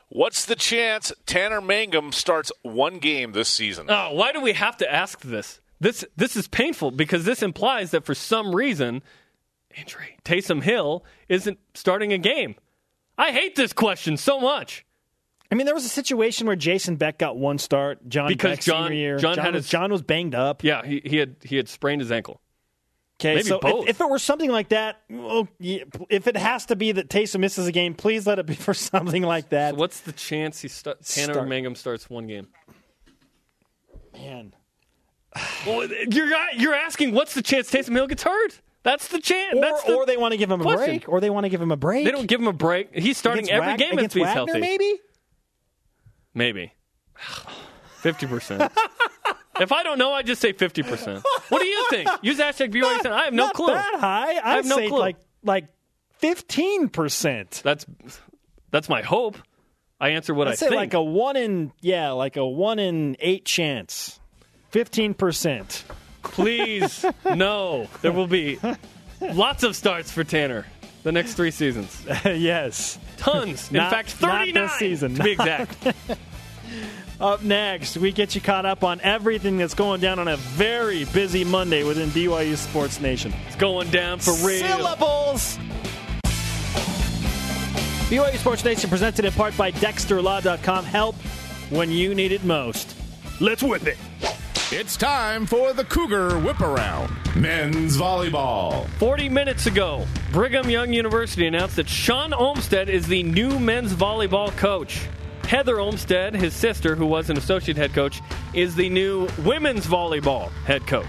What's 0.10 0.45
the 0.45 0.55
chance 0.55 1.12
Tanner 1.26 1.62
Mangum 1.62 2.12
starts 2.12 2.51
one 2.64 2.97
game 2.97 3.32
this 3.32 3.47
season? 3.49 3.86
Oh, 3.89 4.14
why 4.14 4.32
do 4.32 4.41
we 4.41 4.53
have 4.53 4.76
to 4.78 4.91
ask 4.91 5.22
this? 5.22 5.62
This 5.80 6.03
this 6.18 6.36
is 6.36 6.47
painful 6.47 6.91
because 6.91 7.26
this 7.26 7.41
implies 7.43 7.91
that 7.91 8.05
for 8.05 8.14
some 8.16 8.53
reason, 8.55 9.01
injury, 9.78 10.18
Taysom 10.26 10.64
Hill 10.64 11.05
isn't 11.30 11.60
starting 11.74 12.12
a 12.12 12.18
game. 12.18 12.55
I 13.18 13.32
hate 13.32 13.55
this 13.55 13.72
question 13.72 14.18
so 14.18 14.39
much. 14.39 14.86
I 15.51 15.55
mean, 15.55 15.66
there 15.66 15.76
was 15.76 15.86
a 15.86 15.89
situation 15.89 16.47
where 16.47 16.55
Jason 16.55 16.95
Beck 16.95 17.18
got 17.18 17.38
one 17.38 17.57
start. 17.57 18.07
John 18.07 18.28
Because 18.28 18.51
Beck's 18.57 18.66
John- 18.66 18.89
senior 18.89 18.99
year. 18.99 19.18
John 19.18 19.38
had 19.38 19.53
was, 19.53 19.66
his- 19.66 19.72
John 19.72 19.91
was 19.91 20.01
banged 20.01 20.36
up. 20.36 20.64
Yeah, 20.64 20.86
he, 20.86 21.01
he 21.05 21.18
had 21.18 21.36
he 21.43 21.55
had 21.55 21.70
sprained 21.70 22.01
his 22.01 22.12
ankle. 22.12 22.41
Okay, 23.20 23.36
Maybe 23.36 23.47
so 23.49 23.55
if- 23.55 23.61
both. 23.61 23.88
If, 23.89 23.99
it 23.99 24.09
were 24.09 24.17
something 24.20 24.49
like 24.49 24.70
that, 24.70 25.01
well, 25.09 25.47
yeah, 25.59 25.84
if 26.09 26.28
it 26.28 26.38
has 26.38 26.65
to 26.67 26.76
be 26.78 26.93
that 26.93 27.09
Taysom 27.09 27.41
misses 27.41 27.67
a 27.67 27.72
game, 27.74 27.93
please 27.93 28.26
let 28.26 28.39
it 28.39 28.45
be 28.45 28.55
for 28.55 28.74
something 28.74 29.24
like 29.24 29.49
that. 29.49 29.76
What's 29.76 29.99
the 29.99 30.13
chance 30.13 30.61
he 30.61 30.70
sta- 30.70 30.93
Tanner 31.03 31.34
Start. 31.34 31.49
Mangum 31.49 31.76
starts 31.76 32.09
one 32.09 32.28
game? 32.28 32.47
Man, 34.13 34.53
Well, 35.67 35.88
you're 36.09 36.30
you're 36.55 36.74
asking 36.74 37.13
what's 37.13 37.34
the 37.34 37.41
chance 37.41 37.70
Taysom 37.70 37.91
Hill 37.93 38.07
gets 38.07 38.24
hurt? 38.24 38.61
That's 38.84 39.09
the 39.09 39.20
chance. 39.20 39.53
or, 39.55 39.61
That's 39.61 39.84
the, 39.84 39.93
or 39.95 40.05
they 40.05 40.15
want 40.15 40.32
to 40.32 40.38
give 40.38 40.49
him 40.49 40.61
a 40.61 40.63
question. 40.63 40.86
break, 40.86 41.09
or 41.09 41.20
they 41.20 41.30
want 41.30 41.43
to 41.43 41.49
give 41.49 41.61
him 41.61 41.72
a 41.72 41.78
break. 41.78 42.05
they 42.05 42.11
don't 42.11 42.26
give 42.28 42.39
him 42.39 42.47
a 42.47 42.53
break. 42.53 42.95
He's 42.95 43.17
starting 43.17 43.43
Against 43.43 43.53
every 43.53 43.67
Wag- 43.74 43.80
game 43.80 43.91
if 43.91 43.97
against 43.97 44.13
he's 44.15 44.24
Wagner, 44.24 44.34
healthy. 44.53 44.59
Maybe 44.61 44.99
Maybe. 46.34 46.72
50%. 48.01 48.72
if 49.62 49.72
I 49.72 49.84
don't 49.84 49.97
know, 49.97 50.12
I 50.14 50.22
just 50.22 50.41
say 50.41 50.53
50%. 50.53 51.24
What 51.49 51.62
do 51.62 51.68
you 51.68 51.86
think? 51.89 52.10
Use 52.22 52.38
hashtag 52.39 52.72
BYU. 52.74 53.05
I 53.05 53.26
have 53.26 53.34
no 53.34 53.45
not 53.45 53.55
clue. 53.55 53.68
that 53.68 53.95
high. 53.99 54.34
I'd 54.38 54.55
have 54.57 54.66
no 54.66 54.76
say 54.76 54.88
clue. 54.88 54.99
like 54.99 55.18
like 55.43 55.68
fifteen 56.18 56.89
percent. 56.89 57.62
That's 57.64 57.86
that's 58.72 58.89
my 58.89 59.01
hope. 59.01 59.38
I 59.99 60.10
answer 60.10 60.34
what 60.34 60.47
I'd 60.47 60.51
I 60.51 60.55
say 60.55 60.68
think. 60.70 60.78
like 60.80 60.93
a 60.93 61.01
one 61.03 61.36
in 61.38 61.72
yeah, 61.82 62.12
like 62.12 62.38
a 62.38 62.45
one 62.47 62.80
in 62.80 63.18
eight 63.20 63.45
chance. 63.45 64.20
Fifteen 64.70 65.14
percent. 65.14 65.84
Please, 66.24 67.05
no. 67.36 67.88
There 68.01 68.12
will 68.12 68.28
be 68.28 68.60
lots 69.22 69.64
of 69.64 69.76
starts 69.76 70.12
for 70.12 70.24
Tanner 70.24 70.66
the 71.03 71.12
next 71.12 71.34
three 71.36 71.51
seasons. 71.51 72.05
yes. 72.26 72.99
Tons. 73.18 73.70
In 73.70 73.78
Not- 73.78 73.91
fact, 73.91 74.22
not 74.22 74.39
39 74.39 74.64
this 74.64 74.74
season. 74.74 75.16
to 75.16 75.24
be 75.24 75.32
exact. 75.32 75.88
Up 77.22 77.43
next, 77.43 77.97
we 77.97 78.13
get 78.13 78.34
you 78.34 78.39
caught 78.39 78.65
up 78.65 78.82
on 78.86 79.01
everything 79.01 79.57
that's 79.57 79.74
going 79.74 79.99
down 79.99 80.20
on 80.20 80.30
a 80.30 80.38
very 80.38 81.03
busy 81.05 81.43
Monday 81.43 81.84
within 81.84 82.09
BYU 82.11 82.55
Sports 82.55 83.01
Nation. 83.01 83.34
It's 83.47 83.57
going 83.57 83.89
down 83.89 84.20
for 84.20 84.32
real. 84.36 84.65
Syllables. 84.65 85.57
BYU 88.09 88.38
Sports 88.38 88.63
Nation 88.63 88.89
presented 88.89 89.26
in 89.26 89.34
part 89.34 89.55
by 89.57 89.70
DexterLaw.com. 89.74 90.86
Help 90.86 91.15
when 91.70 91.91
you 91.91 92.15
need 92.15 92.32
it 92.32 92.45
most. 92.45 92.95
Let's 93.41 93.63
whip 93.63 93.86
it. 93.86 93.97
It's 94.72 94.95
time 94.95 95.45
for 95.45 95.74
the 95.74 95.84
Cougar 95.84 96.39
Whip 96.39 96.61
Around. 96.61 97.11
Men's 97.36 97.97
Volleyball. 97.97 98.88
40 98.91 99.28
minutes 99.28 99.65
ago, 99.65 100.05
Brigham 100.32 100.70
Young 100.70 100.93
University 100.93 101.47
announced 101.47 101.76
that 101.76 101.89
Shawn 101.89 102.34
Olmstead 102.34 102.88
is 102.88 103.07
the 103.07 103.24
new 103.24 103.59
men's 103.59 103.91
volleyball 103.93 104.55
coach. 104.55 105.01
Heather 105.49 105.79
Olmstead, 105.79 106.35
his 106.35 106.53
sister, 106.53 106.95
who 106.95 107.07
was 107.07 107.31
an 107.31 107.37
associate 107.37 107.75
head 107.75 107.91
coach, 107.91 108.21
is 108.53 108.75
the 108.75 108.87
new 108.87 109.27
women's 109.43 109.87
volleyball 109.87 110.51
head 110.65 110.85
coach. 110.85 111.07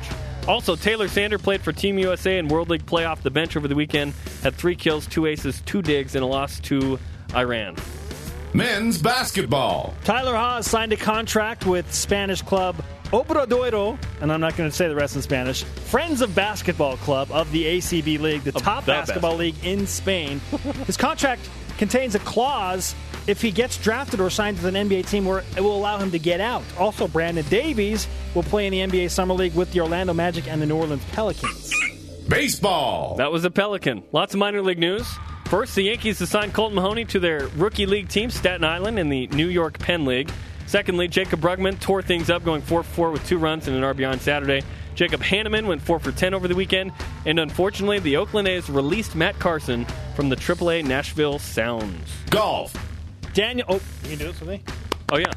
Also, 0.48 0.76
Taylor 0.76 1.08
Sander 1.08 1.36
played 1.36 1.60
for 1.60 1.74
Team 1.74 1.98
USA 1.98 2.38
in 2.38 2.48
World 2.48 2.70
League 2.70 2.86
play 2.86 3.04
off 3.04 3.22
the 3.22 3.30
bench 3.30 3.54
over 3.54 3.68
the 3.68 3.74
weekend, 3.74 4.14
had 4.42 4.54
three 4.54 4.74
kills, 4.74 5.06
two 5.06 5.26
aces, 5.26 5.60
two 5.66 5.82
digs, 5.82 6.14
and 6.14 6.24
a 6.24 6.26
loss 6.26 6.58
to 6.60 6.98
Iran. 7.34 7.76
Men's 8.54 8.96
Basketball. 8.96 9.92
Tyler 10.04 10.34
Haws 10.34 10.66
signed 10.66 10.94
a 10.94 10.96
contract 10.96 11.66
with 11.66 11.92
Spanish 11.92 12.40
club 12.40 12.82
Obradoiro, 13.12 13.98
and 14.22 14.32
I'm 14.32 14.40
not 14.40 14.56
going 14.56 14.70
to 14.70 14.74
say 14.74 14.88
the 14.88 14.96
rest 14.96 15.16
in 15.16 15.20
Spanish, 15.20 15.64
Friends 15.64 16.22
of 16.22 16.34
Basketball 16.34 16.96
Club 16.96 17.30
of 17.30 17.52
the 17.52 17.64
ACB 17.66 18.18
League, 18.18 18.44
the 18.44 18.52
top 18.52 18.86
the 18.86 18.92
basketball 18.92 19.36
league 19.36 19.62
in 19.62 19.86
Spain. 19.86 20.38
His 20.86 20.96
contract 20.96 21.46
contains 21.76 22.14
a 22.14 22.20
clause 22.20 22.94
if 23.26 23.42
he 23.42 23.50
gets 23.50 23.76
drafted 23.78 24.20
or 24.20 24.30
signed 24.30 24.60
with 24.60 24.74
an 24.74 24.88
NBA 24.88 25.08
team 25.08 25.24
where 25.24 25.44
it 25.56 25.60
will 25.60 25.76
allow 25.76 25.98
him 25.98 26.10
to 26.10 26.18
get 26.18 26.40
out. 26.40 26.62
Also, 26.78 27.08
Brandon 27.08 27.44
Davies 27.48 28.06
will 28.34 28.42
play 28.42 28.66
in 28.66 28.72
the 28.72 28.80
NBA 28.80 29.10
Summer 29.10 29.34
League 29.34 29.54
with 29.54 29.72
the 29.72 29.80
Orlando 29.80 30.12
Magic 30.12 30.48
and 30.48 30.60
the 30.60 30.66
New 30.66 30.76
Orleans 30.76 31.04
Pelicans. 31.12 31.72
Baseball. 32.28 33.16
That 33.16 33.32
was 33.32 33.44
a 33.44 33.50
Pelican. 33.50 34.02
Lots 34.12 34.34
of 34.34 34.38
minor 34.38 34.62
league 34.62 34.78
news. 34.78 35.06
First, 35.46 35.74
the 35.74 35.82
Yankees 35.82 36.20
assigned 36.20 36.54
Colton 36.54 36.76
Mahoney 36.76 37.04
to 37.06 37.18
their 37.18 37.48
rookie 37.56 37.86
league 37.86 38.08
team, 38.08 38.30
Staten 38.30 38.62
Island, 38.62 39.00
in 39.00 39.08
the 39.08 39.26
New 39.28 39.48
York 39.48 39.78
Penn 39.80 40.04
League. 40.04 40.30
Secondly, 40.66 41.08
Jacob 41.08 41.40
Brugman 41.40 41.80
tore 41.80 42.02
things 42.02 42.30
up, 42.30 42.44
going 42.44 42.62
4 42.62 42.84
for 42.84 42.94
4 42.94 43.10
with 43.10 43.26
two 43.26 43.38
runs 43.38 43.66
and 43.66 43.76
an 43.76 43.82
RBI 43.82 44.08
on 44.08 44.20
Saturday. 44.20 44.62
Jacob 44.94 45.20
Hanneman 45.22 45.66
went 45.66 45.82
4 45.82 45.98
for 45.98 46.12
10 46.12 46.34
over 46.34 46.46
the 46.46 46.54
weekend. 46.54 46.92
And 47.26 47.40
unfortunately, 47.40 47.98
the 47.98 48.16
Oakland 48.16 48.46
A's 48.46 48.70
released 48.70 49.16
Matt 49.16 49.38
Carson 49.40 49.84
from 50.14 50.28
the 50.28 50.36
AAA 50.36 50.84
Nashville 50.84 51.40
Sounds. 51.40 52.08
Golf. 52.30 52.72
Daniel, 53.34 53.66
oh, 53.68 53.80
you 54.04 54.16
do 54.16 54.26
this 54.26 54.40
with 54.40 54.48
me? 54.48 54.62
Oh, 55.12 55.18
yeah. 55.18 55.32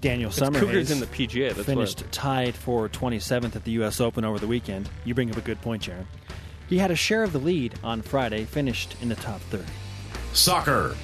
Daniel 0.00 0.30
It's 0.30 0.38
Summerhays. 0.38 0.60
Cougars 0.60 0.90
in 0.90 1.00
the 1.00 1.06
PGA. 1.06 1.52
That's 1.54 1.66
finished 1.66 2.02
what. 2.02 2.12
tied 2.12 2.54
for 2.54 2.88
27th 2.88 3.56
at 3.56 3.64
the 3.64 3.72
U.S. 3.72 4.00
Open 4.00 4.24
over 4.24 4.38
the 4.38 4.46
weekend. 4.46 4.88
You 5.04 5.14
bring 5.14 5.30
up 5.30 5.36
a 5.36 5.40
good 5.40 5.60
point, 5.60 5.82
Jarom. 5.82 6.04
He 6.68 6.78
had 6.78 6.90
a 6.90 6.96
share 6.96 7.22
of 7.24 7.32
the 7.32 7.38
lead 7.38 7.74
on 7.82 8.02
Friday, 8.02 8.44
finished 8.44 8.94
in 9.00 9.08
the 9.08 9.16
top 9.16 9.40
30. 9.42 9.64
Soccer. 10.34 10.94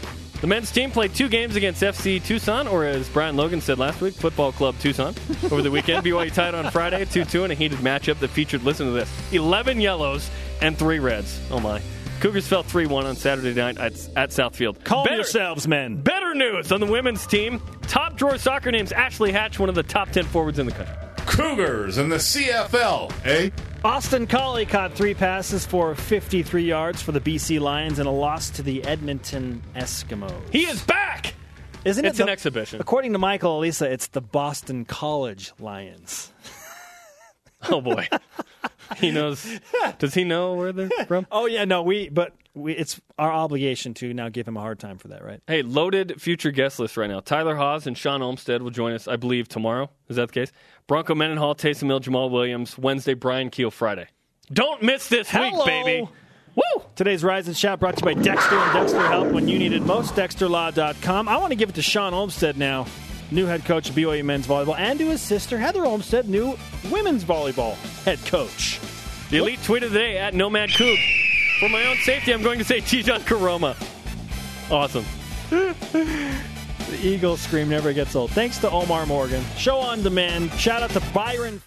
The 0.40 0.46
men's 0.46 0.70
team 0.70 0.90
played 0.90 1.14
two 1.14 1.28
games 1.28 1.56
against 1.56 1.82
FC 1.82 2.22
Tucson, 2.22 2.68
or 2.68 2.84
as 2.84 3.08
Brian 3.08 3.34
Logan 3.34 3.62
said 3.62 3.78
last 3.78 4.00
week, 4.02 4.14
Football 4.14 4.52
Club 4.52 4.78
Tucson. 4.78 5.14
Over 5.44 5.62
the 5.62 5.70
weekend, 5.70 6.04
BYU 6.06 6.32
tied 6.32 6.54
on 6.54 6.70
Friday 6.70 7.04
2 7.06 7.24
2 7.24 7.44
in 7.44 7.50
a 7.50 7.54
heated 7.54 7.78
matchup 7.78 8.18
that 8.20 8.28
featured, 8.28 8.62
listen 8.62 8.86
to 8.86 8.92
this, 8.92 9.10
11 9.32 9.80
yellows 9.80 10.30
and 10.60 10.76
3 10.76 10.98
reds. 10.98 11.40
Oh 11.50 11.60
my. 11.60 11.80
Cougars 12.20 12.46
fell 12.46 12.62
3 12.62 12.86
1 12.86 13.06
on 13.06 13.16
Saturday 13.16 13.54
night 13.54 13.78
at, 13.78 13.92
at 14.16 14.30
Southfield. 14.30 14.82
Calm 14.84 15.04
Better- 15.04 15.16
yourselves, 15.16 15.68
men. 15.68 16.00
Better 16.00 16.34
news 16.34 16.72
on 16.72 16.80
the 16.80 16.86
women's 16.86 17.26
team. 17.26 17.60
Top 17.82 18.16
drawer 18.16 18.38
soccer 18.38 18.70
names 18.72 18.92
Ashley 18.92 19.30
Hatch, 19.32 19.58
one 19.58 19.68
of 19.68 19.74
the 19.74 19.82
top 19.82 20.10
10 20.10 20.24
forwards 20.24 20.58
in 20.58 20.66
the 20.66 20.72
country. 20.72 20.94
Cougars 21.26 21.98
in 21.98 22.08
the 22.08 22.16
CFL. 22.16 23.12
Eh? 23.26 23.50
Austin 23.84 24.26
Collie 24.26 24.64
caught 24.66 24.94
three 24.94 25.14
passes 25.14 25.66
for 25.66 25.94
53 25.94 26.62
yards 26.64 27.02
for 27.02 27.12
the 27.12 27.20
BC 27.20 27.60
Lions 27.60 27.98
in 27.98 28.06
a 28.06 28.12
loss 28.12 28.50
to 28.50 28.62
the 28.62 28.82
Edmonton 28.84 29.62
Eskimos. 29.74 30.32
He 30.50 30.64
is 30.64 30.82
back! 30.84 31.34
Isn't 31.84 32.04
It's 32.06 32.18
it 32.18 32.22
an 32.22 32.28
exhibition. 32.30 32.80
According 32.80 33.12
to 33.12 33.18
Michael 33.18 33.58
Elisa, 33.58 33.90
it's 33.90 34.06
the 34.06 34.22
Boston 34.22 34.86
College 34.86 35.52
Lions. 35.60 36.32
Oh 37.70 37.80
boy. 37.82 38.08
he 38.98 39.10
knows. 39.10 39.46
Does 39.98 40.14
he 40.14 40.24
know 40.24 40.54
where 40.54 40.72
they're 40.72 40.90
from? 41.08 41.26
Oh 41.30 41.46
yeah, 41.46 41.64
no, 41.64 41.82
we 41.82 42.08
but 42.08 42.32
we, 42.54 42.72
it's 42.74 43.00
our 43.18 43.32
obligation 43.32 43.94
to 43.94 44.14
now 44.14 44.28
give 44.28 44.46
him 44.46 44.56
a 44.56 44.60
hard 44.60 44.78
time 44.78 44.98
for 44.98 45.08
that, 45.08 45.24
right? 45.24 45.40
Hey, 45.46 45.62
loaded 45.62 46.20
future 46.20 46.50
guest 46.50 46.78
list 46.78 46.96
right 46.96 47.10
now. 47.10 47.20
Tyler 47.20 47.56
Haws 47.56 47.86
and 47.86 47.96
Shawn 47.98 48.22
Olmstead 48.22 48.62
will 48.62 48.70
join 48.70 48.92
us, 48.92 49.08
I 49.08 49.16
believe, 49.16 49.48
tomorrow. 49.48 49.90
Is 50.08 50.16
that 50.16 50.28
the 50.28 50.32
case? 50.32 50.52
Bronco 50.86 51.14
Mendenhall, 51.14 51.54
Taysom 51.54 51.86
Hill, 51.88 52.00
Jamaal 52.00 52.30
Williams. 52.30 52.78
Wednesday, 52.78 53.14
Brian 53.14 53.50
Keel, 53.50 53.70
Friday. 53.70 54.06
Don't 54.52 54.82
miss 54.82 55.08
this 55.08 55.28
Hello. 55.30 55.56
week, 55.58 55.66
baby. 55.66 56.08
Woo! 56.54 56.84
Today's 56.94 57.24
Rise 57.24 57.48
and 57.48 57.56
Shout 57.56 57.80
brought 57.80 57.96
to 57.96 58.08
you 58.08 58.14
by 58.14 58.22
Dexter 58.22 58.56
and 58.56 58.72
Dexter 58.72 59.00
Help 59.08 59.32
when 59.32 59.48
you 59.48 59.58
need 59.58 59.72
it 59.72 59.82
most. 59.82 60.14
DexterLaw.com. 60.14 61.28
I 61.28 61.36
want 61.38 61.50
to 61.50 61.56
give 61.56 61.70
it 61.70 61.74
to 61.76 61.82
Shawn 61.82 62.14
Olmstead 62.14 62.56
now. 62.56 62.86
New 63.30 63.46
head 63.46 63.64
coach 63.64 63.88
of 63.88 63.96
BYU 63.96 64.24
men's 64.24 64.46
volleyball, 64.46 64.78
and 64.78 64.98
to 64.98 65.08
his 65.08 65.20
sister 65.20 65.58
Heather 65.58 65.84
Olmstead, 65.84 66.28
new 66.28 66.56
women's 66.90 67.24
volleyball 67.24 67.74
head 68.04 68.18
coach. 68.26 68.80
The 69.30 69.38
elite 69.38 69.62
tweet 69.62 69.82
of 69.82 69.92
the 69.92 69.98
day 69.98 70.18
at 70.18 70.34
Nomad 70.34 70.70
Coop. 70.74 70.98
For 71.60 71.68
my 71.68 71.84
own 71.86 71.96
safety, 71.98 72.32
I'm 72.34 72.42
going 72.42 72.58
to 72.58 72.64
say 72.64 72.80
Tejan 72.82 73.20
Koroma. 73.20 73.74
Awesome. 74.70 75.04
The 76.84 77.08
Eagle 77.08 77.38
scream 77.38 77.70
never 77.70 77.94
gets 77.94 78.14
old. 78.14 78.30
Thanks 78.32 78.58
to 78.58 78.68
Omarr 78.68 79.06
Morgan. 79.06 79.42
Show 79.56 79.78
on 79.78 80.02
demand. 80.02 80.52
Shout 80.52 80.82
out 80.82 80.90
to 80.90 81.00
Byron. 81.14 81.62